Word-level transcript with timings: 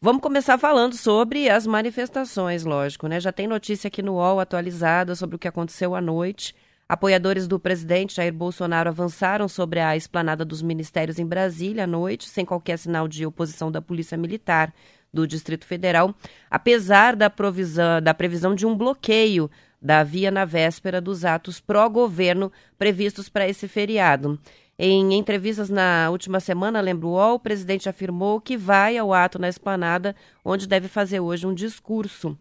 Vamos 0.00 0.22
começar 0.22 0.56
falando 0.56 0.94
sobre 0.94 1.50
as 1.50 1.66
manifestações, 1.66 2.64
lógico, 2.64 3.08
né? 3.08 3.20
Já 3.20 3.30
tem 3.30 3.46
notícia 3.46 3.88
aqui 3.88 4.00
no 4.00 4.14
UOL 4.14 4.40
atualizada 4.40 5.14
sobre 5.14 5.36
o 5.36 5.38
que 5.38 5.48
aconteceu 5.48 5.94
à 5.94 6.00
noite. 6.00 6.54
Apoiadores 6.88 7.46
do 7.46 7.60
presidente 7.60 8.16
Jair 8.16 8.32
Bolsonaro 8.32 8.88
avançaram 8.88 9.46
sobre 9.46 9.78
a 9.78 9.94
esplanada 9.94 10.42
dos 10.42 10.62
ministérios 10.62 11.18
em 11.18 11.26
Brasília 11.26 11.84
à 11.84 11.86
noite, 11.86 12.26
sem 12.26 12.46
qualquer 12.46 12.78
sinal 12.78 13.06
de 13.06 13.26
oposição 13.26 13.70
da 13.70 13.82
Polícia 13.82 14.16
Militar 14.16 14.72
do 15.12 15.26
Distrito 15.26 15.66
Federal, 15.66 16.14
apesar 16.50 17.14
da, 17.14 17.28
provisão, 17.28 18.00
da 18.00 18.14
previsão 18.14 18.54
de 18.54 18.64
um 18.64 18.74
bloqueio 18.74 19.50
da 19.82 20.02
via 20.02 20.30
na 20.30 20.46
véspera 20.46 20.98
dos 20.98 21.26
atos 21.26 21.60
pró-governo 21.60 22.50
previstos 22.78 23.28
para 23.28 23.46
esse 23.46 23.68
feriado. 23.68 24.40
Em 24.78 25.12
entrevistas 25.12 25.68
na 25.68 26.08
última 26.10 26.40
semana, 26.40 26.80
lembro 26.80 27.08
o 27.08 27.34
o 27.34 27.38
presidente 27.38 27.86
afirmou 27.86 28.40
que 28.40 28.56
vai 28.56 28.96
ao 28.96 29.12
ato 29.12 29.38
na 29.38 29.48
esplanada, 29.50 30.16
onde 30.42 30.66
deve 30.66 30.88
fazer 30.88 31.20
hoje 31.20 31.46
um 31.46 31.52
discurso. 31.52 32.34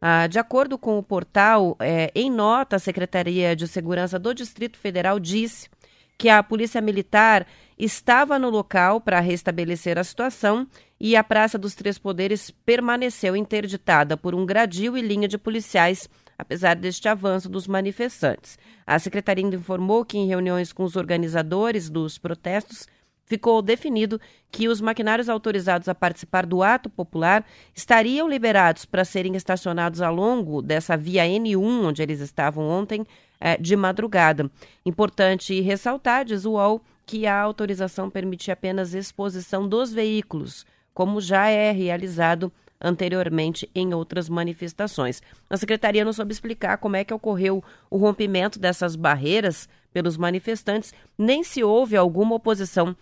Ah, 0.00 0.26
de 0.26 0.38
acordo 0.38 0.78
com 0.78 0.98
o 0.98 1.02
portal, 1.02 1.76
é, 1.78 2.10
em 2.14 2.30
nota, 2.30 2.76
a 2.76 2.78
Secretaria 2.78 3.54
de 3.54 3.68
Segurança 3.68 4.18
do 4.18 4.32
Distrito 4.32 4.78
Federal 4.78 5.20
disse 5.20 5.68
que 6.16 6.28
a 6.28 6.42
Polícia 6.42 6.80
Militar 6.80 7.46
estava 7.78 8.38
no 8.38 8.48
local 8.48 9.00
para 9.00 9.20
restabelecer 9.20 9.98
a 9.98 10.04
situação 10.04 10.66
e 10.98 11.16
a 11.16 11.24
Praça 11.24 11.58
dos 11.58 11.74
Três 11.74 11.98
Poderes 11.98 12.50
permaneceu 12.50 13.36
interditada 13.36 14.16
por 14.16 14.34
um 14.34 14.44
gradil 14.46 14.96
e 14.96 15.02
linha 15.02 15.28
de 15.28 15.38
policiais, 15.38 16.08
apesar 16.38 16.76
deste 16.76 17.08
avanço 17.08 17.48
dos 17.48 17.66
manifestantes. 17.66 18.58
A 18.86 18.98
secretaria 18.98 19.44
informou 19.44 20.04
que, 20.04 20.18
em 20.18 20.26
reuniões 20.28 20.72
com 20.72 20.84
os 20.84 20.96
organizadores 20.96 21.88
dos 21.90 22.18
protestos, 22.18 22.86
ficou 23.30 23.62
definido 23.62 24.20
que 24.50 24.66
os 24.66 24.80
maquinários 24.80 25.28
autorizados 25.28 25.88
a 25.88 25.94
participar 25.94 26.44
do 26.44 26.64
ato 26.64 26.90
popular 26.90 27.46
estariam 27.72 28.28
liberados 28.28 28.84
para 28.84 29.04
serem 29.04 29.36
estacionados 29.36 30.02
ao 30.02 30.12
longo 30.12 30.60
dessa 30.60 30.96
via 30.96 31.22
N1, 31.24 31.84
onde 31.84 32.02
eles 32.02 32.18
estavam 32.18 32.68
ontem, 32.68 33.06
eh, 33.40 33.56
de 33.56 33.76
madrugada. 33.76 34.50
Importante 34.84 35.60
ressaltar, 35.60 36.24
diz 36.24 36.44
o 36.44 36.54
UOL, 36.54 36.82
que 37.06 37.24
a 37.24 37.40
autorização 37.40 38.10
permite 38.10 38.50
apenas 38.50 38.94
exposição 38.94 39.68
dos 39.68 39.92
veículos, 39.92 40.66
como 40.92 41.20
já 41.20 41.46
é 41.46 41.70
realizado 41.70 42.52
anteriormente 42.80 43.70
em 43.72 43.94
outras 43.94 44.28
manifestações. 44.28 45.22
A 45.48 45.56
secretaria 45.56 46.04
não 46.04 46.12
soube 46.12 46.32
explicar 46.32 46.78
como 46.78 46.96
é 46.96 47.04
que 47.04 47.14
ocorreu 47.14 47.62
o 47.88 47.96
rompimento 47.96 48.58
dessas 48.58 48.96
barreiras 48.96 49.68
pelos 49.92 50.16
manifestantes, 50.16 50.92
nem 51.16 51.44
se 51.44 51.62
houve 51.62 51.96
alguma 51.96 52.34
oposição 52.34 52.96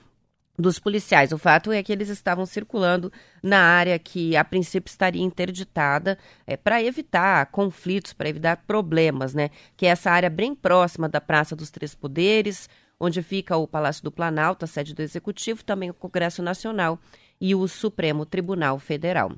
dos 0.58 0.78
policiais. 0.78 1.30
O 1.30 1.38
fato 1.38 1.70
é 1.70 1.82
que 1.82 1.92
eles 1.92 2.08
estavam 2.08 2.44
circulando 2.44 3.12
na 3.42 3.60
área 3.60 3.98
que 3.98 4.36
a 4.36 4.44
princípio 4.44 4.90
estaria 4.90 5.22
interditada 5.22 6.18
é, 6.46 6.56
para 6.56 6.82
evitar 6.82 7.46
conflitos, 7.46 8.12
para 8.12 8.28
evitar 8.28 8.56
problemas, 8.66 9.32
né? 9.32 9.50
Que 9.76 9.86
é 9.86 9.90
essa 9.90 10.10
área 10.10 10.28
bem 10.28 10.54
próxima 10.54 11.08
da 11.08 11.20
Praça 11.20 11.54
dos 11.54 11.70
Três 11.70 11.94
Poderes, 11.94 12.68
onde 12.98 13.22
fica 13.22 13.56
o 13.56 13.68
Palácio 13.68 14.02
do 14.02 14.10
Planalto, 14.10 14.64
a 14.64 14.68
sede 14.68 14.94
do 14.94 15.02
Executivo, 15.02 15.62
também 15.62 15.90
o 15.90 15.94
Congresso 15.94 16.42
Nacional 16.42 16.98
e 17.40 17.54
o 17.54 17.68
Supremo 17.68 18.26
Tribunal 18.26 18.78
Federal. 18.80 19.32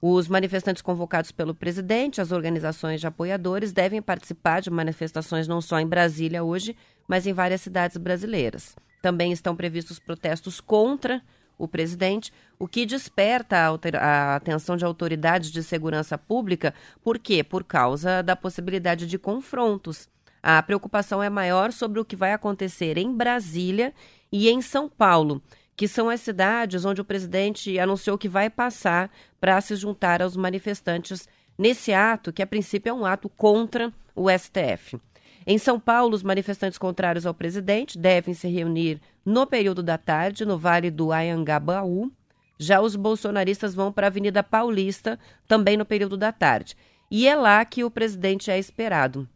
Os 0.00 0.28
manifestantes 0.28 0.82
convocados 0.82 1.32
pelo 1.32 1.54
presidente, 1.54 2.20
as 2.20 2.30
organizações 2.30 3.00
de 3.00 3.06
apoiadores, 3.06 3.72
devem 3.72 4.02
participar 4.02 4.60
de 4.60 4.70
manifestações 4.70 5.48
não 5.48 5.62
só 5.62 5.80
em 5.80 5.86
Brasília 5.86 6.44
hoje, 6.44 6.76
mas 7.06 7.26
em 7.26 7.32
várias 7.32 7.60
cidades 7.60 7.96
brasileiras. 7.96 8.74
Também 9.02 9.32
estão 9.32 9.54
previstos 9.54 9.98
protestos 9.98 10.60
contra 10.60 11.22
o 11.58 11.66
presidente, 11.66 12.32
o 12.58 12.68
que 12.68 12.84
desperta 12.84 13.56
a, 14.00 14.36
atenção 14.36 14.76
de 14.76 14.84
autoridades 14.84 15.50
de 15.50 15.62
segurança 15.62 16.18
pública. 16.18 16.74
Por 17.02 17.18
quê? 17.18 17.42
Por 17.42 17.64
causa 17.64 18.22
da 18.22 18.36
possibilidade 18.36 19.06
de 19.06 19.18
confrontos. 19.18 20.08
A 20.42 20.62
preocupação 20.62 21.22
é 21.22 21.30
maior 21.30 21.72
sobre 21.72 21.98
o 21.98 22.04
que 22.04 22.14
vai 22.14 22.32
acontecer 22.32 22.98
em 22.98 23.12
Brasília 23.12 23.92
e 24.30 24.48
em 24.48 24.60
São 24.60 24.88
Paulo, 24.88 25.42
que 25.74 25.88
são 25.88 26.08
as 26.08 26.20
cidades 26.20 26.84
onde 26.84 27.00
o 27.00 27.04
presidente 27.04 27.78
anunciou 27.78 28.16
que 28.16 28.28
vai 28.28 28.48
passar 28.48 29.10
para 29.40 29.60
se 29.60 29.74
juntar 29.76 30.22
aos 30.22 30.36
manifestantes 30.36 31.28
nesse 31.58 31.92
ato, 31.92 32.32
que 32.32 32.42
a 32.42 32.46
princípio 32.46 32.90
é 32.90 32.92
um 32.92 33.04
ato 33.04 33.28
contra 33.28 33.92
o 34.14 34.28
STF. 34.30 35.00
Em 35.46 35.58
São 35.58 35.78
Paulo, 35.78 36.12
os 36.12 36.24
manifestantes 36.24 36.76
contrários 36.76 37.24
ao 37.24 37.32
presidente 37.32 37.96
devem 37.96 38.34
se 38.34 38.48
reunir 38.48 39.00
no 39.24 39.46
período 39.46 39.80
da 39.80 39.96
tarde, 39.96 40.44
no 40.44 40.58
Vale 40.58 40.90
do 40.90 41.12
Ayangabaú. 41.12 42.10
Já 42.58 42.80
os 42.80 42.96
bolsonaristas 42.96 43.72
vão 43.72 43.92
para 43.92 44.06
a 44.06 44.08
Avenida 44.08 44.42
Paulista, 44.42 45.18
também 45.46 45.76
no 45.76 45.84
período 45.84 46.16
da 46.16 46.32
tarde. 46.32 46.76
E 47.08 47.28
é 47.28 47.36
lá 47.36 47.64
que 47.64 47.84
o 47.84 47.90
presidente 47.90 48.50
é 48.50 48.58
esperado. 48.58 49.28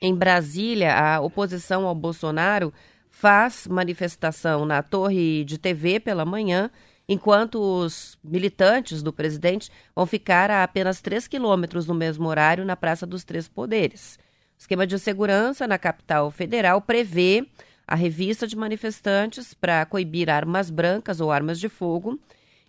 Em 0.00 0.14
Brasília, 0.14 0.94
a 0.96 1.20
oposição 1.20 1.86
ao 1.86 1.94
Bolsonaro 1.94 2.72
faz 3.10 3.66
manifestação 3.66 4.64
na 4.64 4.82
torre 4.82 5.44
de 5.44 5.58
TV 5.58 6.00
pela 6.00 6.24
manhã, 6.24 6.70
enquanto 7.06 7.60
os 7.60 8.18
militantes 8.24 9.02
do 9.02 9.12
presidente 9.12 9.70
vão 9.94 10.06
ficar 10.06 10.50
a 10.50 10.64
apenas 10.64 11.02
3 11.02 11.28
quilômetros 11.28 11.86
no 11.86 11.94
mesmo 11.94 12.26
horário 12.26 12.64
na 12.64 12.74
Praça 12.74 13.06
dos 13.06 13.22
Três 13.22 13.46
Poderes. 13.46 14.18
Esquema 14.62 14.86
de 14.86 14.96
segurança 14.96 15.66
na 15.66 15.76
capital 15.76 16.30
federal 16.30 16.80
prevê 16.80 17.44
a 17.84 17.96
revista 17.96 18.46
de 18.46 18.54
manifestantes 18.54 19.52
para 19.52 19.84
coibir 19.84 20.30
armas 20.30 20.70
brancas 20.70 21.20
ou 21.20 21.32
armas 21.32 21.58
de 21.58 21.68
fogo 21.68 22.16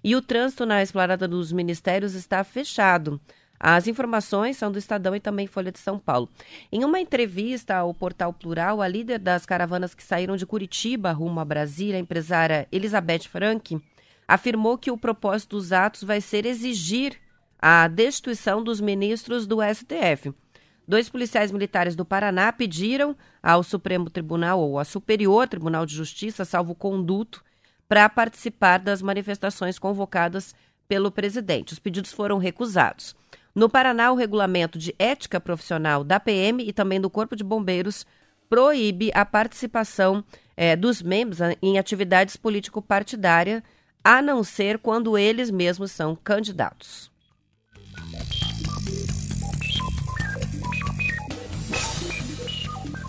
e 0.03 0.15
o 0.15 0.21
trânsito 0.21 0.65
na 0.65 0.81
esplanada 0.81 1.27
dos 1.27 1.51
ministérios 1.51 2.15
está 2.15 2.43
fechado. 2.43 3.21
As 3.59 3.85
informações 3.85 4.57
são 4.57 4.71
do 4.71 4.79
Estadão 4.79 5.15
e 5.15 5.19
também 5.19 5.45
Folha 5.45 5.71
de 5.71 5.77
São 5.77 5.99
Paulo. 5.99 6.27
Em 6.71 6.83
uma 6.83 6.99
entrevista 6.99 7.75
ao 7.75 7.93
portal 7.93 8.33
Plural, 8.33 8.81
a 8.81 8.87
líder 8.87 9.19
das 9.19 9.45
caravanas 9.45 9.93
que 9.93 10.01
saíram 10.01 10.35
de 10.35 10.47
Curitiba 10.47 11.11
rumo 11.11 11.39
a 11.39 11.45
Brasília, 11.45 11.97
a 11.97 12.01
empresária 12.01 12.67
Elizabeth 12.71 13.27
Frank, 13.29 13.79
afirmou 14.27 14.79
que 14.79 14.89
o 14.89 14.97
propósito 14.97 15.57
dos 15.57 15.71
atos 15.71 16.03
vai 16.03 16.21
ser 16.21 16.47
exigir 16.47 17.19
a 17.61 17.87
destituição 17.87 18.63
dos 18.63 18.81
ministros 18.81 19.45
do 19.45 19.59
STF. 19.61 20.33
Dois 20.87 21.07
policiais 21.07 21.51
militares 21.51 21.95
do 21.95 22.03
Paraná 22.03 22.51
pediram 22.51 23.15
ao 23.41 23.63
Supremo 23.63 24.09
Tribunal 24.09 24.59
ou 24.59 24.77
ao 24.77 24.85
Superior 24.85 25.47
Tribunal 25.47 25.85
de 25.85 25.95
Justiça, 25.95 26.43
salvo 26.43 26.75
conduto, 26.75 27.43
para 27.87 28.09
participar 28.09 28.79
das 28.79 29.01
manifestações 29.01 29.79
convocadas 29.79 30.53
pelo 30.87 31.11
presidente. 31.11 31.73
Os 31.73 31.79
pedidos 31.79 32.11
foram 32.11 32.37
recusados. 32.37 33.15
No 33.55 33.69
Paraná, 33.69 34.11
o 34.11 34.15
regulamento 34.15 34.77
de 34.77 34.93
ética 34.97 35.39
profissional 35.39 36.03
da 36.03 36.19
PM 36.19 36.67
e 36.67 36.73
também 36.73 36.99
do 36.99 37.09
Corpo 37.09 37.35
de 37.35 37.43
Bombeiros 37.43 38.05
proíbe 38.49 39.11
a 39.13 39.25
participação 39.25 40.23
é, 40.57 40.75
dos 40.75 41.01
membros 41.01 41.39
em 41.61 41.77
atividades 41.77 42.35
político-partidárias, 42.35 43.63
a 44.03 44.21
não 44.21 44.43
ser 44.43 44.79
quando 44.79 45.17
eles 45.17 45.49
mesmos 45.49 45.91
são 45.91 46.15
candidatos. 46.15 47.12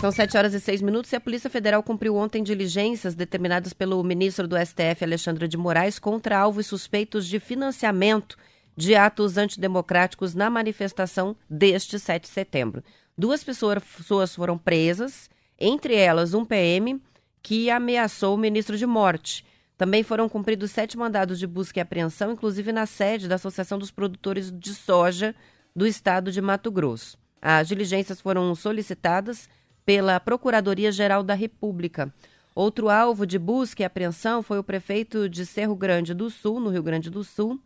São 0.04 0.12
7 0.12 0.36
horas 0.36 0.52
e 0.52 0.60
6 0.60 0.82
minutos 0.82 1.10
e 1.10 1.16
a 1.16 1.20
Polícia 1.20 1.48
Federal 1.48 1.82
cumpriu 1.82 2.14
ontem 2.14 2.42
diligências 2.42 3.14
determinadas 3.14 3.72
pelo 3.72 4.04
ministro 4.04 4.46
do 4.46 4.54
STF, 4.54 5.02
Alexandre 5.02 5.48
de 5.48 5.56
Moraes, 5.56 5.98
contra 5.98 6.38
alvos 6.38 6.66
suspeitos 6.66 7.26
de 7.26 7.40
financiamento 7.40 8.36
de 8.76 8.94
atos 8.94 9.38
antidemocráticos 9.38 10.34
na 10.34 10.50
manifestação 10.50 11.34
deste 11.48 11.98
7 11.98 12.24
de 12.24 12.28
setembro. 12.28 12.84
Duas 13.16 13.42
pessoas 13.42 14.34
foram 14.34 14.58
presas, 14.58 15.30
entre 15.58 15.94
elas 15.94 16.34
um 16.34 16.44
PM 16.44 17.00
que 17.42 17.70
ameaçou 17.70 18.34
o 18.34 18.38
ministro 18.38 18.76
de 18.76 18.84
morte. 18.84 19.42
Também 19.74 20.02
foram 20.02 20.28
cumpridos 20.28 20.70
sete 20.70 20.98
mandados 20.98 21.38
de 21.38 21.46
busca 21.46 21.80
e 21.80 21.82
apreensão, 21.82 22.32
inclusive 22.32 22.72
na 22.72 22.84
sede 22.84 23.26
da 23.26 23.36
Associação 23.36 23.78
dos 23.78 23.90
Produtores 23.90 24.52
de 24.52 24.74
Soja 24.74 25.34
do 25.74 25.86
Estado 25.86 26.30
de 26.30 26.42
Mato 26.42 26.70
Grosso. 26.70 27.16
As 27.40 27.68
diligências 27.68 28.20
foram 28.20 28.54
solicitadas 28.54 29.48
pela 29.84 30.18
Procuradoria-Geral 30.20 31.22
da 31.22 31.34
República. 31.34 32.12
Outro 32.54 32.88
alvo 32.88 33.26
de 33.26 33.38
busca 33.38 33.82
e 33.82 33.84
apreensão 33.84 34.42
foi 34.42 34.58
o 34.58 34.64
prefeito 34.64 35.28
de 35.28 35.44
Cerro 35.44 35.74
Grande 35.74 36.14
do 36.14 36.30
Sul, 36.30 36.60
no 36.60 36.70
Rio 36.70 36.82
Grande 36.82 37.10
do 37.10 37.24
Sul, 37.24 37.60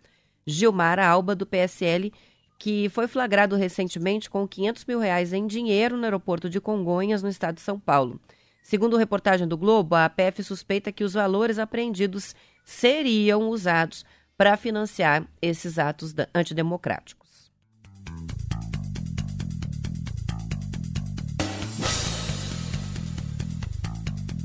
Gilmar 0.46 0.98
Alba, 0.98 1.34
do 1.34 1.46
PSL, 1.46 2.12
que 2.58 2.88
foi 2.88 3.06
flagrado 3.06 3.54
recentemente 3.54 4.28
com 4.28 4.48
500 4.48 4.84
mil 4.86 4.98
reais 4.98 5.32
em 5.32 5.46
dinheiro 5.46 5.96
no 5.96 6.04
aeroporto 6.04 6.48
de 6.48 6.60
Congonhas, 6.60 7.22
no 7.22 7.28
estado 7.28 7.56
de 7.56 7.60
São 7.60 7.78
Paulo. 7.78 8.18
Segundo 8.62 8.96
reportagem 8.96 9.46
do 9.46 9.56
Globo, 9.56 9.94
a 9.94 10.06
APF 10.06 10.42
suspeita 10.42 10.90
que 10.90 11.04
os 11.04 11.14
valores 11.14 11.58
apreendidos 11.58 12.34
seriam 12.64 13.48
usados 13.48 14.04
para 14.36 14.56
financiar 14.56 15.26
esses 15.40 15.78
atos 15.78 16.14
antidemocráticos. 16.34 17.27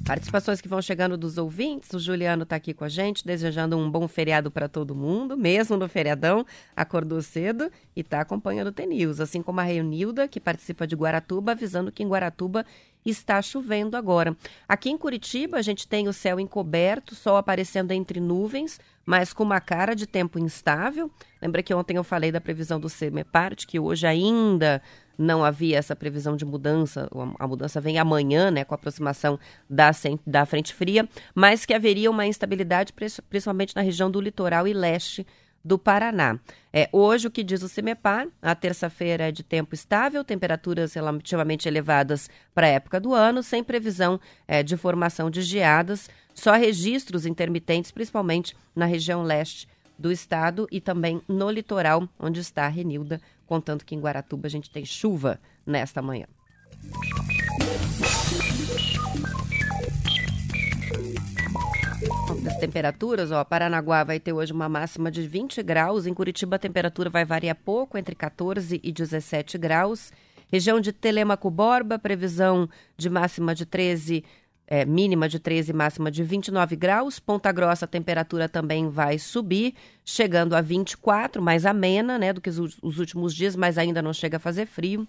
Participações 0.06 0.60
que 0.60 0.68
vão 0.68 0.82
chegando 0.82 1.16
dos 1.16 1.38
ouvintes. 1.38 1.94
O 1.94 2.00
Juliano 2.00 2.44
está 2.44 2.58
aqui 2.58 2.74
com 2.74 2.84
a 2.84 2.90
gente, 2.90 3.26
desejando 3.26 3.78
um 3.78 3.90
bom 3.90 4.06
feriado 4.06 4.52
para 4.52 4.68
todo 4.68 4.94
mundo, 4.94 5.38
mesmo 5.38 5.78
no 5.78 5.88
feriadão. 5.88 6.46
Acordou 6.76 7.22
cedo 7.22 7.72
e 7.96 8.02
está 8.02 8.20
acompanhando 8.20 8.68
o 8.68 8.72
TNews. 8.74 9.22
Assim 9.22 9.42
como 9.42 9.62
a 9.62 9.64
Reunilda, 9.64 10.28
que 10.28 10.42
participa 10.42 10.86
de 10.86 10.94
Guaratuba, 10.94 11.54
avisando 11.54 11.90
que 11.90 12.04
em 12.04 12.08
Guaratuba 12.08 12.66
está 13.06 13.42
chovendo 13.42 13.96
agora. 13.96 14.36
Aqui 14.68 14.90
em 14.90 14.98
Curitiba, 14.98 15.58
a 15.58 15.62
gente 15.62 15.88
tem 15.88 16.10
o 16.10 16.14
céu 16.14 16.38
encoberto, 16.38 17.16
sol 17.16 17.38
aparecendo 17.38 17.92
entre 17.92 18.20
nuvens, 18.20 18.82
mas 19.06 19.32
com 19.32 19.44
uma 19.44 19.62
cara 19.62 19.96
de 19.96 20.06
tempo 20.06 20.38
instável. 20.38 21.10
Lembra 21.42 21.64
que 21.64 21.74
ontem 21.74 21.96
eu 21.96 22.04
falei 22.04 22.30
da 22.30 22.42
previsão 22.42 22.78
do 22.78 22.90
CEMEPART, 22.90 23.66
que 23.66 23.80
hoje 23.80 24.06
ainda 24.06 24.82
não 25.18 25.44
havia 25.44 25.78
essa 25.78 25.96
previsão 25.96 26.36
de 26.36 26.46
mudança, 26.46 27.10
a 27.40 27.48
mudança 27.48 27.80
vem 27.80 28.00
amanhã, 28.00 28.50
né, 28.50 28.64
com 28.64 28.74
a 28.74 28.78
aproximação 28.78 29.40
da, 29.70 29.92
da 30.26 30.46
frente 30.46 30.74
fria, 30.74 31.08
mas 31.36 31.66
que 31.66 31.74
haveria 31.74 32.10
uma 32.10 32.26
instabilidade, 32.26 32.94
principalmente 33.30 33.76
na 33.76 33.82
região 33.82 34.10
do 34.10 34.20
litoral 34.20 34.68
e 34.68 34.74
leste 34.74 35.26
do 35.64 35.78
Paraná. 35.80 36.38
É, 36.74 36.90
hoje, 36.92 37.28
o 37.28 37.32
que 37.32 37.44
diz 37.44 37.62
o 37.62 37.70
CIMEPAR, 37.70 38.28
a 38.42 38.54
terça-feira 38.54 39.30
é 39.30 39.32
de 39.32 39.44
tempo 39.44 39.74
estável, 39.74 40.24
temperaturas 40.24 40.94
relativamente 40.94 41.68
elevadas 41.68 42.30
para 42.54 42.68
a 42.68 42.72
época 42.72 43.00
do 43.00 43.14
ano, 43.14 43.42
sem 43.42 43.64
previsão 43.64 44.20
é, 44.48 44.62
de 44.62 44.76
formação 44.76 45.30
de 45.30 45.42
geadas, 45.42 46.10
só 46.34 46.54
registros 46.54 47.26
intermitentes, 47.26 47.92
principalmente 47.92 48.56
na 48.76 48.86
região 48.86 49.24
leste 49.24 49.68
do 49.98 50.12
estado 50.12 50.68
e 50.72 50.82
também 50.82 51.22
no 51.28 51.50
litoral, 51.50 52.08
onde 52.20 52.40
está 52.40 52.66
a 52.66 52.70
Renilda, 52.70 53.22
contando 53.46 53.86
que 53.86 53.96
em 53.96 54.00
Guaratuba 54.00 54.48
a 54.48 54.50
gente 54.50 54.70
tem 54.70 54.86
chuva 54.86 55.40
nesta 55.66 56.02
manhã. 56.02 56.26
Das 62.42 62.58
temperaturas, 62.58 63.32
ó, 63.32 63.44
Paranaguá 63.44 64.04
vai 64.04 64.20
ter 64.20 64.34
hoje 64.34 64.52
uma 64.52 64.68
máxima 64.68 65.10
de 65.10 65.26
20 65.26 65.64
graus, 65.64 66.06
em 66.06 66.14
Curitiba 66.14 66.58
a 66.58 66.60
temperatura 66.60 67.10
vai 67.10 67.24
variar 67.24 67.56
pouco, 67.56 67.98
entre 67.98 68.16
14 68.16 68.82
e 68.84 68.92
17 68.92 69.58
graus. 69.58 70.12
Região 70.52 70.80
de 70.80 70.92
Telemaco 70.92 71.50
Borba, 71.50 71.98
previsão 71.98 72.70
de 72.98 73.10
máxima 73.10 73.56
de 73.56 73.66
13 73.66 74.24
é, 74.68 74.86
mínima 74.86 75.28
de 75.28 75.40
13, 75.40 75.74
máxima 75.74 76.10
de 76.10 76.24
29 76.24 76.76
graus. 76.76 77.20
Ponta 77.20 77.52
Grossa, 77.52 77.86
a 77.86 77.88
temperatura 77.88 78.48
também 78.48 78.90
vai 78.90 79.20
subir, 79.20 79.76
chegando 80.04 80.56
a 80.56 80.62
24, 80.62 81.42
mais 81.42 81.66
amena, 81.66 82.18
né, 82.18 82.34
do 82.34 82.42
que 82.42 82.50
os, 82.50 82.78
os 82.82 83.00
últimos 83.00 83.34
dias, 83.34 83.56
mas 83.56 83.78
ainda 83.78 84.02
não 84.02 84.14
chega 84.14 84.38
a 84.38 84.40
fazer 84.40 84.66
frio. 84.66 85.08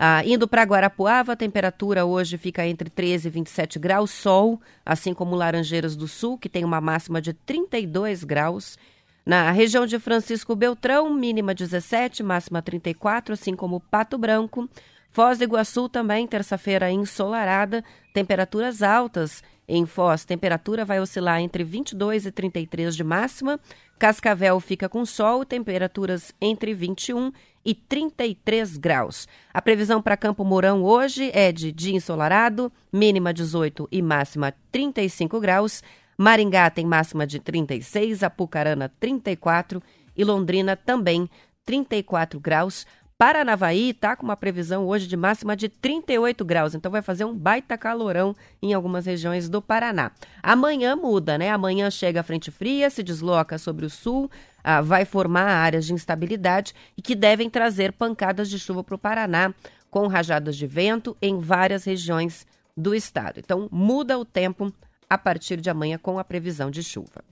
Ah, 0.00 0.22
indo 0.24 0.46
para 0.46 0.62
Guarapuava, 0.62 1.32
a 1.32 1.36
temperatura 1.36 2.04
hoje 2.04 2.38
fica 2.38 2.64
entre 2.64 2.88
13 2.88 3.26
e 3.26 3.30
27 3.32 3.78
graus, 3.80 4.12
sol, 4.12 4.60
assim 4.86 5.12
como 5.12 5.34
Laranjeiras 5.34 5.96
do 5.96 6.06
Sul, 6.06 6.38
que 6.38 6.48
tem 6.48 6.64
uma 6.64 6.80
máxima 6.80 7.20
de 7.20 7.32
32 7.32 8.22
graus. 8.22 8.78
Na 9.26 9.50
região 9.50 9.84
de 9.86 9.98
Francisco 9.98 10.54
Beltrão, 10.54 11.12
mínima 11.12 11.52
17, 11.52 12.22
máxima 12.22 12.62
34, 12.62 13.34
assim 13.34 13.56
como 13.56 13.80
Pato 13.80 14.16
Branco. 14.16 14.70
Foz 15.18 15.36
do 15.36 15.42
Iguaçu 15.42 15.88
também, 15.88 16.28
terça-feira 16.28 16.92
ensolarada, 16.92 17.82
temperaturas 18.14 18.84
altas 18.84 19.42
em 19.66 19.84
Foz. 19.84 20.24
Temperatura 20.24 20.84
vai 20.84 21.00
oscilar 21.00 21.40
entre 21.40 21.64
22 21.64 22.26
e 22.26 22.30
33 22.30 22.94
de 22.94 23.02
máxima. 23.02 23.58
Cascavel 23.98 24.60
fica 24.60 24.88
com 24.88 25.04
sol, 25.04 25.44
temperaturas 25.44 26.32
entre 26.40 26.72
21 26.72 27.32
e 27.64 27.74
33 27.74 28.76
graus. 28.76 29.26
A 29.52 29.60
previsão 29.60 30.00
para 30.00 30.16
Campo 30.16 30.44
Mourão 30.44 30.84
hoje 30.84 31.32
é 31.34 31.50
de 31.50 31.72
dia 31.72 31.96
ensolarado, 31.96 32.70
mínima 32.92 33.34
18 33.34 33.88
e 33.90 34.00
máxima 34.00 34.54
35 34.70 35.40
graus. 35.40 35.82
Maringá 36.16 36.70
tem 36.70 36.86
máxima 36.86 37.26
de 37.26 37.40
36, 37.40 38.22
Apucarana 38.22 38.88
34 39.00 39.82
e 40.16 40.22
Londrina 40.22 40.76
também 40.76 41.28
34 41.64 42.38
graus. 42.38 42.86
Paranavaí 43.18 43.90
está 43.90 44.14
com 44.14 44.22
uma 44.22 44.36
previsão 44.36 44.86
hoje 44.86 45.08
de 45.08 45.16
máxima 45.16 45.56
de 45.56 45.68
38 45.68 46.44
graus, 46.44 46.76
então 46.76 46.88
vai 46.88 47.02
fazer 47.02 47.24
um 47.24 47.36
baita 47.36 47.76
calorão 47.76 48.32
em 48.62 48.72
algumas 48.72 49.06
regiões 49.06 49.48
do 49.48 49.60
Paraná. 49.60 50.12
Amanhã 50.40 50.94
muda, 50.94 51.36
né? 51.36 51.50
Amanhã 51.50 51.90
chega 51.90 52.20
a 52.20 52.22
frente 52.22 52.52
fria, 52.52 52.88
se 52.88 53.02
desloca 53.02 53.58
sobre 53.58 53.84
o 53.84 53.90
sul, 53.90 54.30
ah, 54.62 54.80
vai 54.80 55.04
formar 55.04 55.48
áreas 55.48 55.84
de 55.84 55.92
instabilidade 55.92 56.72
e 56.96 57.02
que 57.02 57.16
devem 57.16 57.50
trazer 57.50 57.92
pancadas 57.92 58.48
de 58.48 58.56
chuva 58.56 58.84
para 58.84 58.94
o 58.94 58.98
Paraná, 58.98 59.52
com 59.90 60.06
rajadas 60.06 60.56
de 60.56 60.68
vento 60.68 61.16
em 61.20 61.40
várias 61.40 61.82
regiões 61.82 62.46
do 62.76 62.94
estado. 62.94 63.40
Então 63.40 63.68
muda 63.72 64.16
o 64.16 64.24
tempo 64.24 64.72
a 65.10 65.18
partir 65.18 65.60
de 65.60 65.68
amanhã 65.68 65.98
com 65.98 66.20
a 66.20 66.24
previsão 66.24 66.70
de 66.70 66.84
chuva. 66.84 67.24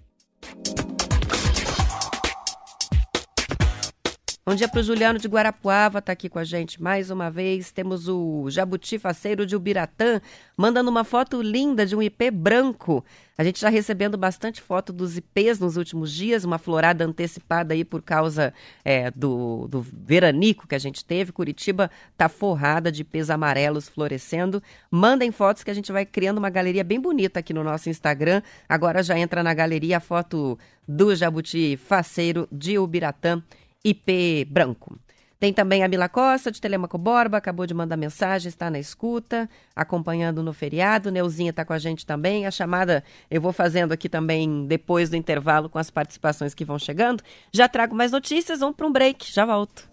Bom 4.48 4.54
dia 4.54 4.68
para 4.68 4.78
o 4.78 4.82
Juliano 4.84 5.18
de 5.18 5.26
Guarapuava, 5.26 5.98
está 5.98 6.12
aqui 6.12 6.28
com 6.28 6.38
a 6.38 6.44
gente 6.44 6.80
mais 6.80 7.10
uma 7.10 7.28
vez. 7.28 7.72
Temos 7.72 8.06
o 8.06 8.48
Jabuti 8.48 8.96
Faceiro 8.96 9.44
de 9.44 9.56
Ubiratã, 9.56 10.20
mandando 10.56 10.88
uma 10.88 11.02
foto 11.02 11.42
linda 11.42 11.84
de 11.84 11.96
um 11.96 12.00
IP 12.00 12.30
branco. 12.30 13.04
A 13.36 13.42
gente 13.42 13.56
está 13.56 13.68
recebendo 13.68 14.16
bastante 14.16 14.62
foto 14.62 14.92
dos 14.92 15.16
IPs 15.16 15.58
nos 15.58 15.76
últimos 15.76 16.12
dias, 16.12 16.44
uma 16.44 16.58
florada 16.58 17.04
antecipada 17.04 17.74
aí 17.74 17.84
por 17.84 18.00
causa 18.02 18.54
é, 18.84 19.10
do, 19.10 19.66
do 19.66 19.80
veranico 19.82 20.68
que 20.68 20.76
a 20.76 20.78
gente 20.78 21.04
teve. 21.04 21.32
Curitiba 21.32 21.90
está 22.12 22.28
forrada 22.28 22.92
de 22.92 23.02
IPs 23.02 23.30
amarelos 23.30 23.88
florescendo. 23.88 24.62
Mandem 24.88 25.32
fotos 25.32 25.64
que 25.64 25.72
a 25.72 25.74
gente 25.74 25.90
vai 25.90 26.06
criando 26.06 26.38
uma 26.38 26.50
galeria 26.50 26.84
bem 26.84 27.00
bonita 27.00 27.40
aqui 27.40 27.52
no 27.52 27.64
nosso 27.64 27.90
Instagram. 27.90 28.40
Agora 28.68 29.02
já 29.02 29.18
entra 29.18 29.42
na 29.42 29.52
galeria 29.52 29.96
a 29.96 30.00
foto 30.00 30.56
do 30.86 31.16
Jabuti 31.16 31.76
Faceiro 31.76 32.46
de 32.52 32.78
Ubiratã 32.78 33.42
IP 33.86 34.44
branco. 34.50 34.98
Tem 35.38 35.52
também 35.52 35.84
a 35.84 35.88
Mila 35.88 36.08
Costa, 36.08 36.50
de 36.50 36.60
Telemaco 36.60 36.96
Borba, 36.96 37.36
acabou 37.36 37.66
de 37.66 37.74
mandar 37.74 37.96
mensagem, 37.96 38.48
está 38.48 38.70
na 38.70 38.78
escuta, 38.78 39.48
acompanhando 39.74 40.42
no 40.42 40.52
feriado. 40.52 41.10
Neuzinha 41.10 41.50
está 41.50 41.62
com 41.62 41.74
a 41.74 41.78
gente 41.78 42.06
também. 42.06 42.46
A 42.46 42.50
chamada 42.50 43.04
eu 43.30 43.40
vou 43.40 43.52
fazendo 43.52 43.92
aqui 43.92 44.08
também 44.08 44.66
depois 44.66 45.10
do 45.10 45.16
intervalo 45.16 45.68
com 45.68 45.78
as 45.78 45.90
participações 45.90 46.54
que 46.54 46.64
vão 46.64 46.78
chegando. 46.78 47.22
Já 47.52 47.68
trago 47.68 47.94
mais 47.94 48.12
notícias, 48.12 48.60
vamos 48.60 48.76
para 48.76 48.86
um 48.86 48.92
break, 48.92 49.30
já 49.30 49.44
volto. 49.44 49.86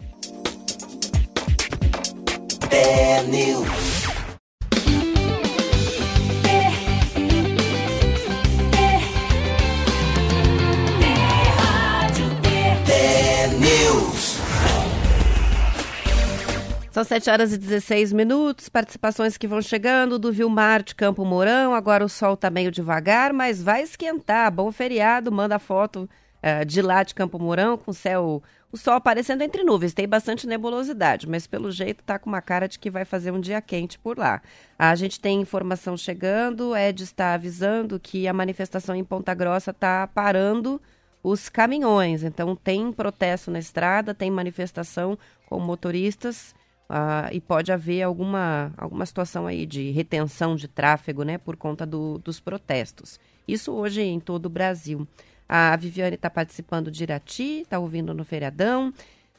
São 16.94 17.02
7 17.02 17.28
horas 17.28 17.52
e 17.52 17.58
16 17.58 18.12
minutos, 18.12 18.68
participações 18.68 19.36
que 19.36 19.48
vão 19.48 19.60
chegando 19.60 20.16
do 20.16 20.32
Vilmar 20.32 20.80
de 20.80 20.94
Campo 20.94 21.24
Mourão. 21.24 21.74
Agora 21.74 22.04
o 22.04 22.08
sol 22.08 22.36
tá 22.36 22.48
meio 22.48 22.70
devagar, 22.70 23.32
mas 23.32 23.60
vai 23.60 23.82
esquentar. 23.82 24.52
Bom 24.52 24.70
feriado, 24.70 25.32
manda 25.32 25.58
foto 25.58 26.08
uh, 26.38 26.64
de 26.64 26.80
lá 26.80 27.02
de 27.02 27.12
Campo 27.12 27.36
Mourão 27.36 27.76
com 27.76 27.90
o 27.90 27.94
céu, 27.94 28.40
o 28.70 28.76
sol 28.76 28.94
aparecendo 28.94 29.42
entre 29.42 29.64
nuvens. 29.64 29.92
Tem 29.92 30.06
bastante 30.06 30.46
nebulosidade, 30.46 31.28
mas 31.28 31.48
pelo 31.48 31.68
jeito 31.72 32.04
tá 32.04 32.16
com 32.16 32.30
uma 32.30 32.40
cara 32.40 32.68
de 32.68 32.78
que 32.78 32.88
vai 32.88 33.04
fazer 33.04 33.32
um 33.32 33.40
dia 33.40 33.60
quente 33.60 33.98
por 33.98 34.16
lá. 34.16 34.40
A 34.78 34.94
gente 34.94 35.18
tem 35.18 35.40
informação 35.40 35.96
chegando, 35.96 36.76
Ed 36.76 37.02
está 37.02 37.34
avisando 37.34 37.98
que 37.98 38.28
a 38.28 38.32
manifestação 38.32 38.94
em 38.94 39.02
Ponta 39.02 39.34
Grossa 39.34 39.72
tá 39.72 40.06
parando 40.06 40.80
os 41.24 41.48
caminhões. 41.48 42.22
Então 42.22 42.54
tem 42.54 42.92
protesto 42.92 43.50
na 43.50 43.58
estrada, 43.58 44.14
tem 44.14 44.30
manifestação 44.30 45.18
com 45.48 45.58
motoristas 45.58 46.54
Uh, 46.88 47.32
e 47.32 47.40
pode 47.40 47.72
haver 47.72 48.02
alguma, 48.02 48.72
alguma 48.76 49.06
situação 49.06 49.46
aí 49.46 49.64
de 49.64 49.90
retenção 49.90 50.54
de 50.54 50.68
tráfego, 50.68 51.22
né, 51.22 51.38
por 51.38 51.56
conta 51.56 51.86
do, 51.86 52.18
dos 52.18 52.38
protestos. 52.38 53.18
Isso 53.48 53.72
hoje 53.72 54.02
em 54.02 54.20
todo 54.20 54.46
o 54.46 54.50
Brasil. 54.50 55.06
A 55.48 55.76
Viviane 55.76 56.16
está 56.16 56.28
participando 56.28 56.90
de 56.90 57.02
Irati, 57.02 57.62
está 57.62 57.78
ouvindo 57.78 58.12
no 58.14 58.24
feriadão. 58.24 58.92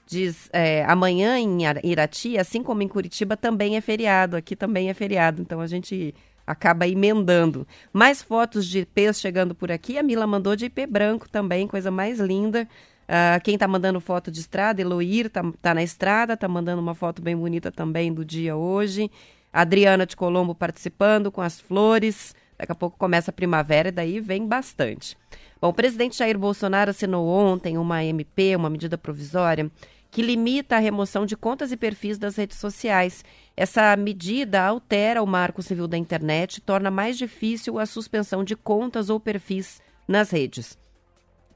Diz, 0.08 0.50
é, 0.54 0.86
amanhã 0.86 1.38
em 1.40 1.60
Irati, 1.84 2.38
assim 2.38 2.62
como 2.62 2.84
em 2.84 2.88
Curitiba, 2.88 3.36
também 3.36 3.76
é 3.76 3.82
feriado. 3.82 4.36
Aqui 4.36 4.56
também 4.56 4.90
é 4.90 4.94
feriado, 4.94 5.42
então 5.42 5.60
a 5.60 5.68
gente 5.68 6.14
acaba 6.46 6.88
emendando. 6.88 7.68
Mais 7.92 8.22
fotos 8.22 8.68
de 8.68 8.80
IPs 8.80 9.20
chegando 9.20 9.56
por 9.56 9.72
aqui. 9.72 9.98
A 9.98 10.04
Mila 10.04 10.28
mandou 10.28 10.56
de 10.56 10.66
IP 10.66 10.86
branco 10.86 11.28
também, 11.28 11.68
coisa 11.68 11.90
mais 11.90 12.20
linda. 12.20 12.68
Uh, 13.06 13.42
quem 13.44 13.54
está 13.54 13.68
mandando 13.68 14.00
foto 14.02 14.32
de 14.32 14.40
estrada, 14.40 14.82
Eloir, 14.82 15.28
está 15.28 15.44
tá 15.62 15.74
na 15.74 15.84
estrada, 15.84 16.34
está 16.34 16.48
mandando 16.48 16.82
uma 16.82 16.96
foto 16.96 17.22
bem 17.22 17.36
bonita 17.36 17.72
também 17.72 18.12
do 18.12 18.26
dia 18.26 18.56
hoje. 18.56 19.12
Adriana 19.54 20.06
de 20.06 20.16
Colombo 20.16 20.54
participando 20.56 21.32
com 21.32 21.42
as 21.42 21.60
flores. 21.60 22.36
Daqui 22.58 22.72
a 22.72 22.76
pouco 22.76 22.98
começa 22.98 23.32
a 23.32 23.34
primavera 23.34 23.90
e 23.90 23.92
daí 23.92 24.20
vem 24.20 24.46
bastante. 24.48 25.18
Bom, 25.62 25.70
o 25.70 25.74
presidente 25.74 26.18
Jair 26.18 26.38
Bolsonaro 26.38 26.92
assinou 26.92 27.28
ontem 27.28 27.78
uma 27.78 28.04
MP, 28.04 28.56
uma 28.56 28.70
medida 28.70 28.98
provisória, 28.98 29.70
que 30.10 30.22
limita 30.22 30.76
a 30.76 30.80
remoção 30.80 31.26
de 31.26 31.36
contas 31.36 31.72
e 31.72 31.78
perfis 31.78 32.18
das 32.18 32.36
redes 32.38 32.58
sociais. 32.58 33.24
Essa 33.56 33.96
medida 33.96 34.64
altera 34.64 35.22
o 35.22 35.28
marco 35.28 35.62
civil 35.62 35.88
da 35.88 35.98
internet 35.98 36.58
e 36.58 36.62
torna 36.62 36.90
mais 36.90 37.18
difícil 37.18 37.78
a 37.78 37.86
suspensão 37.86 38.44
de 38.44 38.56
contas 38.56 39.10
ou 39.10 39.20
perfis 39.20 39.82
nas 40.08 40.32
redes. 40.32 40.78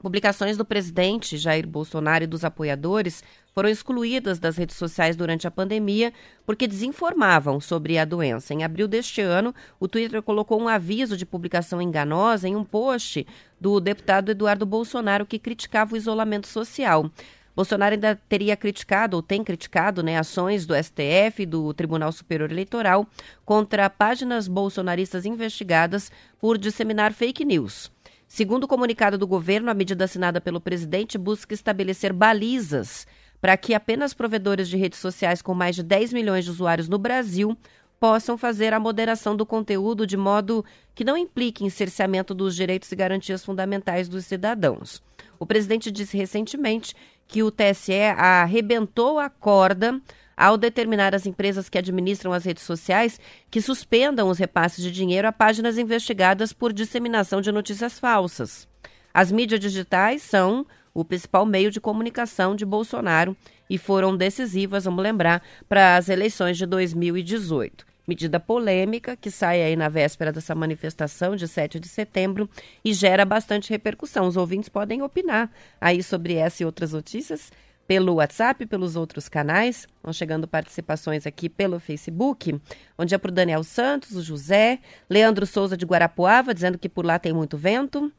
Publicações 0.00 0.56
do 0.56 0.64
presidente 0.64 1.36
Jair 1.36 1.68
Bolsonaro 1.68 2.24
e 2.24 2.26
dos 2.26 2.42
apoiadores 2.42 3.22
foram 3.54 3.68
excluídas 3.68 4.38
das 4.38 4.56
redes 4.56 4.76
sociais 4.76 5.14
durante 5.14 5.46
a 5.46 5.50
pandemia 5.50 6.10
porque 6.46 6.66
desinformavam 6.66 7.60
sobre 7.60 7.98
a 7.98 8.06
doença. 8.06 8.54
Em 8.54 8.64
abril 8.64 8.88
deste 8.88 9.20
ano, 9.20 9.54
o 9.78 9.86
Twitter 9.86 10.22
colocou 10.22 10.58
um 10.58 10.68
aviso 10.68 11.18
de 11.18 11.26
publicação 11.26 11.82
enganosa 11.82 12.48
em 12.48 12.56
um 12.56 12.64
post 12.64 13.26
do 13.60 13.78
deputado 13.78 14.30
Eduardo 14.30 14.64
Bolsonaro 14.64 15.26
que 15.26 15.38
criticava 15.38 15.92
o 15.92 15.98
isolamento 15.98 16.48
social. 16.48 17.10
Bolsonaro 17.54 17.94
ainda 17.94 18.18
teria 18.26 18.56
criticado, 18.56 19.18
ou 19.18 19.22
tem 19.22 19.44
criticado, 19.44 20.02
né, 20.02 20.16
ações 20.16 20.64
do 20.64 20.74
STF 20.74 21.42
e 21.42 21.46
do 21.46 21.74
Tribunal 21.74 22.10
Superior 22.10 22.50
Eleitoral 22.50 23.06
contra 23.44 23.90
páginas 23.90 24.48
bolsonaristas 24.48 25.26
investigadas 25.26 26.10
por 26.40 26.56
disseminar 26.56 27.12
fake 27.12 27.44
news. 27.44 27.92
Segundo 28.32 28.62
o 28.62 28.68
comunicado 28.68 29.18
do 29.18 29.26
governo, 29.26 29.72
a 29.72 29.74
medida 29.74 30.04
assinada 30.04 30.40
pelo 30.40 30.60
presidente 30.60 31.18
busca 31.18 31.52
estabelecer 31.52 32.12
balizas 32.12 33.04
para 33.40 33.56
que 33.56 33.74
apenas 33.74 34.14
provedores 34.14 34.68
de 34.68 34.76
redes 34.76 35.00
sociais 35.00 35.42
com 35.42 35.52
mais 35.52 35.74
de 35.74 35.82
10 35.82 36.12
milhões 36.12 36.44
de 36.44 36.52
usuários 36.52 36.88
no 36.88 36.96
Brasil 36.96 37.58
possam 37.98 38.38
fazer 38.38 38.72
a 38.72 38.78
moderação 38.78 39.34
do 39.34 39.44
conteúdo 39.44 40.06
de 40.06 40.16
modo 40.16 40.64
que 40.94 41.02
não 41.02 41.16
implique 41.16 41.64
em 41.64 41.70
cerceamento 41.70 42.32
dos 42.32 42.54
direitos 42.54 42.92
e 42.92 42.94
garantias 42.94 43.44
fundamentais 43.44 44.08
dos 44.08 44.26
cidadãos. 44.26 45.02
O 45.36 45.44
presidente 45.44 45.90
disse 45.90 46.16
recentemente 46.16 46.94
que 47.26 47.42
o 47.42 47.50
TSE 47.50 48.00
arrebentou 48.16 49.18
a 49.18 49.28
corda 49.28 50.00
ao 50.40 50.56
determinar 50.56 51.14
às 51.14 51.26
empresas 51.26 51.68
que 51.68 51.76
administram 51.76 52.32
as 52.32 52.46
redes 52.46 52.62
sociais 52.62 53.20
que 53.50 53.60
suspendam 53.60 54.30
os 54.30 54.38
repasses 54.38 54.82
de 54.82 54.90
dinheiro 54.90 55.28
a 55.28 55.32
páginas 55.32 55.76
investigadas 55.76 56.50
por 56.50 56.72
disseminação 56.72 57.42
de 57.42 57.52
notícias 57.52 57.98
falsas. 57.98 58.66
As 59.12 59.30
mídias 59.30 59.60
digitais 59.60 60.22
são 60.22 60.66
o 60.94 61.04
principal 61.04 61.44
meio 61.44 61.70
de 61.70 61.78
comunicação 61.78 62.56
de 62.56 62.64
Bolsonaro 62.64 63.36
e 63.68 63.76
foram 63.76 64.16
decisivas, 64.16 64.86
vamos 64.86 65.02
lembrar, 65.02 65.42
para 65.68 65.96
as 65.96 66.08
eleições 66.08 66.56
de 66.56 66.64
2018. 66.64 67.84
Medida 68.08 68.40
polêmica 68.40 69.16
que 69.16 69.30
sai 69.30 69.62
aí 69.62 69.76
na 69.76 69.90
véspera 69.90 70.32
dessa 70.32 70.54
manifestação 70.54 71.36
de 71.36 71.46
7 71.46 71.78
de 71.78 71.86
setembro 71.86 72.48
e 72.82 72.94
gera 72.94 73.26
bastante 73.26 73.68
repercussão. 73.68 74.26
Os 74.26 74.38
ouvintes 74.38 74.70
podem 74.70 75.02
opinar 75.02 75.50
aí 75.78 76.02
sobre 76.02 76.34
essa 76.36 76.62
e 76.62 76.66
outras 76.66 76.92
notícias 76.94 77.52
pelo 77.90 78.14
WhatsApp, 78.14 78.66
pelos 78.66 78.94
outros 78.94 79.28
canais. 79.28 79.84
Vão 80.00 80.12
chegando 80.12 80.46
participações 80.46 81.26
aqui 81.26 81.48
pelo 81.48 81.80
Facebook. 81.80 82.54
Bom 82.96 83.04
dia 83.04 83.18
para 83.18 83.30
o 83.30 83.34
Daniel 83.34 83.64
Santos, 83.64 84.14
o 84.14 84.22
José, 84.22 84.78
Leandro 85.08 85.44
Souza 85.44 85.76
de 85.76 85.84
Guarapuava, 85.84 86.54
dizendo 86.54 86.78
que 86.78 86.88
por 86.88 87.04
lá 87.04 87.18
tem 87.18 87.32
muito 87.32 87.56
vento. 87.58 88.12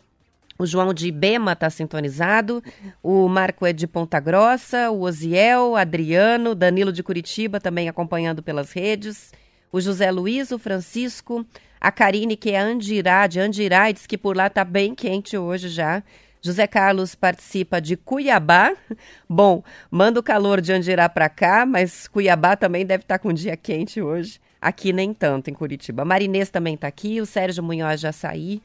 O 0.59 0.65
João 0.65 0.93
de 0.93 1.07
Ibema 1.07 1.53
está 1.53 1.69
sintonizado. 1.69 2.61
O 3.01 3.29
Marco 3.29 3.65
é 3.65 3.71
de 3.71 3.87
Ponta 3.87 4.19
Grossa. 4.19 4.91
O 4.91 5.03
Osiel, 5.03 5.77
Adriano, 5.77 6.53
Danilo 6.53 6.91
de 6.91 7.01
Curitiba 7.01 7.57
também 7.57 7.87
acompanhando 7.87 8.43
pelas 8.43 8.73
redes. 8.73 9.31
O 9.71 9.79
José 9.79 10.11
Luiz, 10.11 10.51
o 10.51 10.59
Francisco, 10.59 11.45
a 11.79 11.93
Karine, 11.93 12.35
que 12.35 12.51
é 12.51 12.59
Andirá, 12.59 13.25
de 13.25 13.39
Andirá, 13.39 13.89
diz 13.89 14.05
que 14.05 14.17
por 14.17 14.35
lá 14.35 14.47
está 14.47 14.65
bem 14.65 14.93
quente 14.93 15.37
hoje 15.37 15.69
já. 15.69 16.03
José 16.41 16.65
Carlos 16.65 17.13
participa 17.13 17.79
de 17.79 17.95
Cuiabá. 17.95 18.73
Bom, 19.29 19.63
manda 19.91 20.19
o 20.19 20.23
calor 20.23 20.59
de 20.59 20.73
Andirá 20.73 21.07
para 21.07 21.29
cá, 21.29 21.65
mas 21.65 22.07
Cuiabá 22.07 22.55
também 22.55 22.85
deve 22.85 23.03
estar 23.03 23.19
tá 23.19 23.19
com 23.19 23.29
um 23.29 23.33
dia 23.33 23.55
quente 23.55 24.01
hoje. 24.01 24.39
Aqui 24.59 24.91
nem 24.91 25.13
tanto, 25.13 25.49
em 25.49 25.53
Curitiba. 25.53 26.03
Marinês 26.03 26.49
também 26.49 26.75
está 26.75 26.87
aqui, 26.87 27.21
o 27.21 27.25
Sérgio 27.25 27.63
Munhoz 27.63 27.99
de 27.99 28.07
Açaí, 28.07 28.61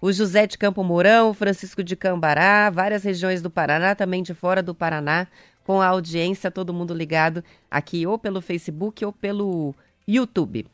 o 0.00 0.12
José 0.12 0.46
de 0.46 0.56
Campo 0.56 0.82
Mourão, 0.82 1.30
o 1.30 1.34
Francisco 1.34 1.82
de 1.82 1.96
Cambará, 1.96 2.70
várias 2.70 3.02
regiões 3.02 3.42
do 3.42 3.50
Paraná, 3.50 3.94
também 3.94 4.22
de 4.22 4.32
fora 4.32 4.62
do 4.62 4.74
Paraná, 4.74 5.26
com 5.64 5.82
a 5.82 5.86
audiência, 5.86 6.50
todo 6.50 6.72
mundo 6.72 6.94
ligado 6.94 7.44
aqui 7.70 8.06
ou 8.06 8.18
pelo 8.18 8.40
Facebook 8.40 9.04
ou 9.04 9.12
pelo 9.12 9.74
YouTube. 10.06 10.66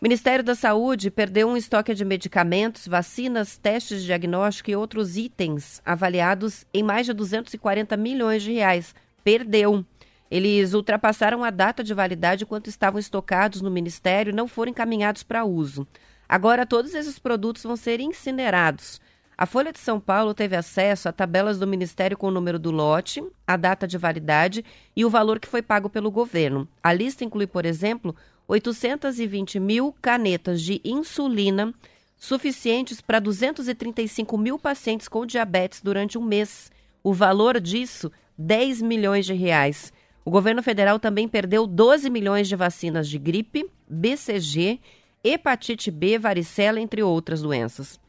O 0.00 0.04
Ministério 0.06 0.42
da 0.42 0.54
Saúde 0.54 1.10
perdeu 1.10 1.46
um 1.46 1.58
estoque 1.58 1.92
de 1.92 2.06
medicamentos, 2.06 2.88
vacinas, 2.88 3.58
testes 3.58 4.00
de 4.00 4.06
diagnóstico 4.06 4.70
e 4.70 4.74
outros 4.74 5.18
itens 5.18 5.82
avaliados 5.84 6.64
em 6.72 6.82
mais 6.82 7.04
de 7.04 7.12
240 7.12 7.98
milhões 7.98 8.42
de 8.42 8.50
reais. 8.50 8.94
Perdeu. 9.22 9.84
Eles 10.30 10.72
ultrapassaram 10.72 11.44
a 11.44 11.50
data 11.50 11.84
de 11.84 11.92
validade 11.92 12.44
enquanto 12.44 12.68
estavam 12.68 12.98
estocados 12.98 13.60
no 13.60 13.70
Ministério 13.70 14.30
e 14.30 14.34
não 14.34 14.48
foram 14.48 14.70
encaminhados 14.70 15.22
para 15.22 15.44
uso. 15.44 15.86
Agora, 16.26 16.64
todos 16.64 16.94
esses 16.94 17.18
produtos 17.18 17.62
vão 17.62 17.76
ser 17.76 18.00
incinerados. 18.00 19.02
A 19.36 19.44
Folha 19.44 19.72
de 19.72 19.78
São 19.78 20.00
Paulo 20.00 20.32
teve 20.32 20.56
acesso 20.56 21.10
a 21.10 21.12
tabelas 21.12 21.58
do 21.58 21.66
Ministério 21.66 22.16
com 22.16 22.28
o 22.28 22.30
número 22.30 22.58
do 22.58 22.70
lote, 22.70 23.22
a 23.46 23.56
data 23.56 23.86
de 23.86 23.98
validade 23.98 24.64
e 24.96 25.04
o 25.04 25.10
valor 25.10 25.38
que 25.38 25.48
foi 25.48 25.60
pago 25.60 25.90
pelo 25.90 26.10
governo. 26.10 26.66
A 26.82 26.90
lista 26.92 27.24
inclui, 27.24 27.46
por 27.46 27.66
exemplo, 27.66 28.14
820 28.50 29.60
mil 29.60 29.94
canetas 30.02 30.60
de 30.60 30.80
insulina 30.84 31.72
suficientes 32.16 33.00
para 33.00 33.20
235 33.20 34.36
mil 34.36 34.58
pacientes 34.58 35.06
com 35.06 35.24
diabetes 35.24 35.80
durante 35.80 36.18
um 36.18 36.22
mês. 36.22 36.70
O 37.00 37.14
valor 37.14 37.60
disso, 37.60 38.10
10 38.36 38.82
milhões 38.82 39.24
de 39.24 39.34
reais. 39.34 39.92
O 40.24 40.32
governo 40.32 40.64
federal 40.64 40.98
também 40.98 41.28
perdeu 41.28 41.64
12 41.64 42.10
milhões 42.10 42.48
de 42.48 42.56
vacinas 42.56 43.08
de 43.08 43.20
gripe, 43.20 43.70
BCG, 43.88 44.80
hepatite 45.22 45.88
B, 45.88 46.18
varicela, 46.18 46.80
entre 46.80 47.04
outras 47.04 47.40
doenças. 47.42 48.00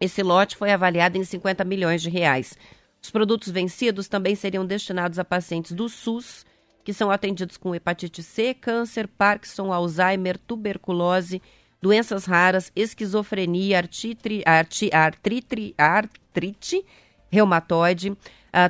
Esse 0.00 0.20
lote 0.20 0.56
foi 0.56 0.72
avaliado 0.72 1.16
em 1.16 1.22
50 1.22 1.64
milhões 1.64 2.02
de 2.02 2.10
reais. 2.10 2.58
Os 3.00 3.10
produtos 3.10 3.50
vencidos 3.50 4.08
também 4.08 4.34
seriam 4.34 4.66
destinados 4.66 5.20
a 5.20 5.24
pacientes 5.24 5.70
do 5.70 5.88
SUS 5.88 6.44
que 6.86 6.92
são 6.92 7.10
atendidos 7.10 7.56
com 7.56 7.74
hepatite 7.74 8.22
C, 8.22 8.54
câncer, 8.54 9.08
Parkinson, 9.08 9.72
Alzheimer, 9.72 10.38
tuberculose, 10.38 11.42
doenças 11.82 12.26
raras, 12.26 12.70
esquizofrenia, 12.76 13.78
artite, 13.78 14.44
arti, 14.46 14.88
artrite, 14.92 15.74
artrite 15.76 16.84
reumatoide, 17.28 18.10
uh, 18.10 18.16